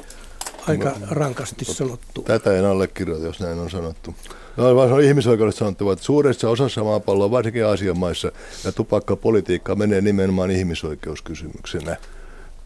aika 0.67 0.95
rankasti 1.09 1.65
sanottu. 1.65 2.21
Tätä 2.21 2.57
en 2.57 2.65
allekirjoita, 2.65 3.25
jos 3.25 3.39
näin 3.39 3.59
on 3.59 3.69
sanottu. 3.69 4.15
No, 4.57 4.75
vaan 4.75 4.89
se 4.89 4.93
on 4.93 5.03
ihmisoikeudet 5.03 5.55
sanottu, 5.55 5.91
että 5.91 6.05
suuressa 6.05 6.49
osassa 6.49 6.83
maapalloa, 6.83 7.31
varsinkin 7.31 7.65
Aasian 7.65 7.97
maissa, 7.97 8.31
ja 8.63 8.71
tupakkapolitiikka 8.71 9.75
menee 9.75 10.01
nimenomaan 10.01 10.51
ihmisoikeuskysymyksenä 10.51 11.97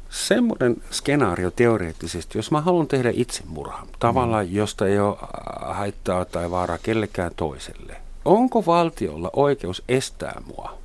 semmoinen 0.10 0.78
skenaario 0.92 1.52
teoreettisesti, 1.52 2.38
jos 2.38 2.52
mä 2.52 2.62
haluan 2.62 2.88
tehdä 2.88 3.12
itsemurhan, 3.14 3.88
tavalla, 4.00 4.44
mm. 4.44 4.50
josta 4.52 4.88
ei 4.88 5.00
ole 5.00 5.18
haittaa 5.62 6.26
tai 6.26 6.52
vaaraa 6.52 6.78
kellekään 6.78 7.32
toiselle, 7.36 7.96
onko 8.26 8.66
valtiolla 8.66 9.30
oikeus 9.34 9.84
estää 9.90 10.42
mua 10.46 10.81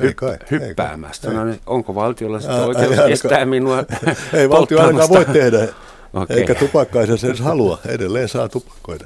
ei 0.00 0.14
kai, 0.14 0.38
hyppäämästä? 0.50 1.28
Ei 1.28 1.34
kai. 1.34 1.44
No, 1.44 1.50
niin 1.50 1.60
onko 1.66 1.94
valtiolla 1.94 2.40
sitä 2.40 2.64
oikeus 2.64 2.98
ei, 2.98 3.12
estää 3.12 3.44
minua 3.44 3.84
Ei 4.32 4.48
valtio 4.48 4.80
ainakaan 4.80 5.08
voi 5.08 5.24
tehdä, 5.24 5.68
okay. 6.14 6.36
eikä 6.36 6.54
tupakkaisen 6.54 7.18
edes 7.24 7.40
halua. 7.40 7.78
Edelleen 7.86 8.28
saa 8.28 8.48
tupakoida. 8.48 9.04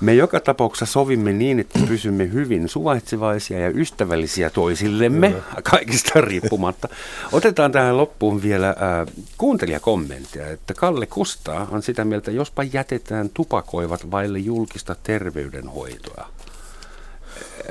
Me 0.00 0.14
joka 0.14 0.40
tapauksessa 0.40 0.92
sovimme 0.92 1.32
niin, 1.32 1.60
että 1.60 1.78
pysymme 1.88 2.32
hyvin 2.32 2.68
suvaitsevaisia 2.68 3.58
ja 3.58 3.70
ystävällisiä 3.70 4.50
toisillemme, 4.50 5.28
Kyllä. 5.28 5.42
kaikista 5.62 6.20
riippumatta. 6.20 6.88
Otetaan 7.32 7.72
tähän 7.72 7.96
loppuun 7.96 8.42
vielä 8.42 8.68
äh, 8.68 8.76
kuuntelijakommentteja, 9.38 10.50
että 10.50 10.74
Kalle 10.74 11.06
Kustaa 11.06 11.68
on 11.70 11.82
sitä 11.82 12.04
mieltä, 12.04 12.30
jospa 12.30 12.62
jätetään 12.62 13.30
tupakoivat 13.34 14.10
vaille 14.10 14.38
julkista 14.38 14.96
terveydenhoitoa. 15.02 16.28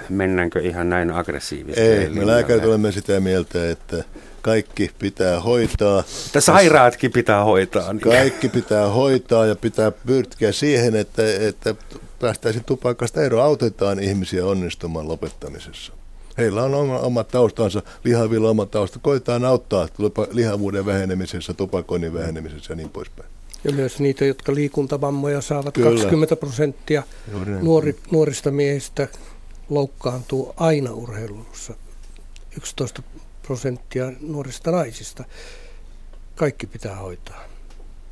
Mennäänkö 0.09 0.61
ihan 0.61 0.89
näin 0.89 1.11
aggressiivisesti? 1.11 1.81
Ei, 1.81 2.09
me 2.09 2.27
lääkärit 2.27 2.65
olemme 2.65 2.91
sitä 2.91 3.19
mieltä, 3.19 3.69
että 3.69 4.03
kaikki 4.41 4.91
pitää 4.99 5.39
hoitaa. 5.39 6.03
Että 6.25 6.41
sairaatkin 6.41 7.11
pitää 7.11 7.43
hoitaa. 7.43 7.93
Niin. 7.93 8.01
Kaikki 8.01 8.49
pitää 8.49 8.89
hoitaa 8.89 9.45
ja 9.45 9.55
pitää 9.55 9.91
pyrkiä 9.91 10.51
siihen, 10.51 10.95
että, 10.95 11.23
että 11.47 11.75
päästäisiin 12.19 12.65
tupakasta 12.65 13.21
eroon, 13.21 13.45
autetaan 13.45 13.99
ihmisiä 13.99 14.45
onnistumaan 14.45 15.07
lopettamisessa. 15.07 15.93
Heillä 16.37 16.63
on 16.63 16.73
oma, 16.73 16.99
omat 16.99 17.27
taustansa, 17.27 17.81
lihavilla 18.03 18.49
omat 18.49 18.71
tausta. 18.71 18.99
Koitetaan 19.01 19.45
auttaa 19.45 19.87
lihavuuden 20.31 20.85
vähenemisessä, 20.85 21.53
tupakoinnin 21.53 22.13
vähenemisessä 22.13 22.73
ja 22.73 22.75
niin 22.75 22.89
poispäin. 22.89 23.29
Ja 23.63 23.71
myös 23.71 23.99
niitä, 23.99 24.25
jotka 24.25 24.55
liikuntavammoja 24.55 25.41
saavat 25.41 25.73
Kyllä. 25.73 25.89
20 25.89 26.35
prosenttia 26.35 27.03
nuori, 27.61 27.95
nuorista 28.11 28.51
miehistä 28.51 29.07
loukkaantuu 29.73 30.53
aina 30.57 30.91
urheilussa. 30.91 31.73
11 32.57 33.03
prosenttia 33.47 34.11
nuorista 34.21 34.71
naisista. 34.71 35.23
Kaikki 36.35 36.67
pitää 36.67 36.95
hoitaa. 36.95 37.43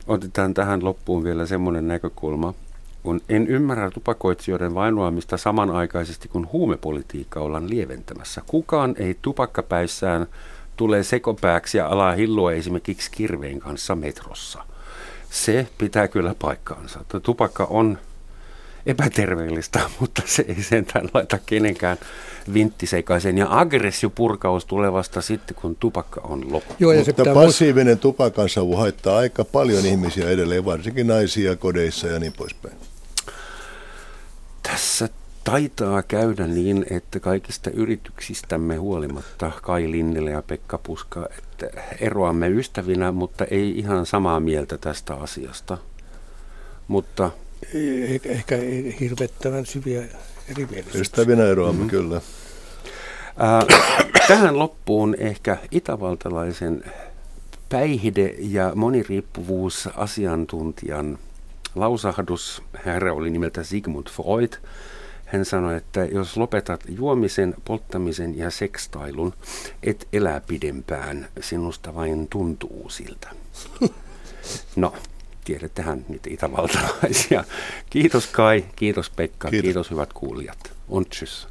Otetaan 0.08 0.54
tähän 0.54 0.84
loppuun 0.84 1.24
vielä 1.24 1.46
semmoinen 1.46 1.88
näkökulma, 1.88 2.54
kun 3.04 3.22
en 3.30 3.48
ymmärrä 3.48 3.92
tupakoitsijoiden 3.92 4.76
vainoamista 4.76 5.38
samanaikaisesti, 5.38 6.28
kun 6.28 6.50
huumepolitiikka 6.52 7.40
ollaan 7.40 7.70
lieventämässä. 7.70 8.42
Kukaan 8.48 8.96
ei 8.98 9.18
tupakkapäissään 9.22 10.28
tule 10.76 11.04
sekopääksi 11.04 11.78
ja 11.78 11.88
alaa 11.88 12.12
hillua 12.12 12.54
esimerkiksi 12.54 13.12
kirveen 13.12 13.60
kanssa 13.60 13.96
metrossa. 13.96 14.66
Se 15.30 15.68
pitää 15.78 16.08
kyllä 16.08 16.36
paikkaansa. 16.40 17.00
Tupakka 17.24 17.68
on 17.70 17.98
epäterveellistä, 18.86 19.80
mutta 20.00 20.22
se 20.26 20.46
ei 20.48 20.64
sentään 20.64 21.10
laita 21.14 21.40
kenenkään 21.46 21.98
vinttiseikaisen. 22.54 23.38
Ja 23.38 23.48
aggressiopurkaus 23.60 24.66
tulevasta 24.66 25.22
sitten, 25.22 25.56
kun 25.56 25.76
tupakka 25.76 26.22
on 26.22 26.54
loppu. 26.54 26.74
Joo, 26.80 26.92
ja 26.92 27.04
mutta 27.08 27.34
passiivinen 27.34 28.00
tupakansavu 28.00 28.76
haittaa 28.76 29.18
aika 29.18 29.46
paljon 29.46 29.86
ihmisiä 29.86 30.30
edelleen, 30.30 30.66
varsinkin 30.66 31.08
naisia 31.08 31.56
kodeissa 31.56 32.08
ja 32.08 32.20
niin 32.20 32.34
poispäin. 32.34 32.76
Tässä 34.64 35.10
taitaa 35.44 36.04
käydä 36.04 36.48
niin, 36.48 36.86
että 36.90 37.20
kaikista 37.20 37.70
yrityksistämme 37.70 38.76
huolimatta 38.76 39.52
Kai 39.62 39.92
Linnille 39.92 40.32
ja 40.32 40.42
Pekka 40.42 40.78
Puska, 40.78 41.28
että 41.38 41.82
eroamme 42.00 42.50
ystävinä, 42.50 43.12
mutta 43.12 43.46
ei 43.46 43.80
ihan 43.80 44.06
samaa 44.06 44.40
mieltä 44.40 44.78
tästä 44.78 45.14
asiasta. 45.14 45.78
Mutta 46.88 47.32
ehkä, 48.08 48.30
ehkä 48.30 48.58
hirvettävän 49.00 49.66
syviä 49.66 50.04
erimielisyyksiä. 50.50 51.02
Ystävinä 51.02 51.44
eroamme 51.44 51.84
mm-hmm. 51.84 51.90
kyllä. 51.90 52.16
Äh, 52.16 52.22
tähän 54.28 54.60
loppuun 54.60 55.16
ehkä 55.20 55.58
itävaltalaisen 55.72 56.84
päihde- 57.70 58.36
ja 58.40 58.72
moniriippuvuusasiantuntijan 58.76 61.18
lausahdus. 61.76 62.64
Herra 62.86 63.14
oli 63.14 63.30
nimeltä 63.30 63.64
Sigmund 63.64 64.08
Freud. 64.10 64.54
Hän 65.26 65.46
sanoi, 65.46 65.78
että 65.78 66.06
jos 66.06 66.38
lopetat 66.38 66.84
juomisen, 66.90 67.56
polttamisen 67.66 68.38
ja 68.38 68.52
sekstailun, 68.52 69.34
et 69.84 70.08
elää 70.14 70.42
pidempään, 70.48 71.28
sinusta 71.40 71.96
vain 71.96 72.28
tuntuu 72.28 72.90
siltä. 72.90 73.30
No, 74.76 74.94
tiedettehän 75.46 76.06
niitä 76.08 76.30
itävaltalaisia. 76.30 77.44
Kiitos 77.90 78.28
Kai, 78.28 78.66
kiitos 78.76 79.10
Pekka, 79.10 79.50
kiitos, 79.50 79.64
kiitos 79.64 79.92
hyvät 79.92 80.14
kuulijat. 80.14 80.72
Tschüss. 80.92 81.51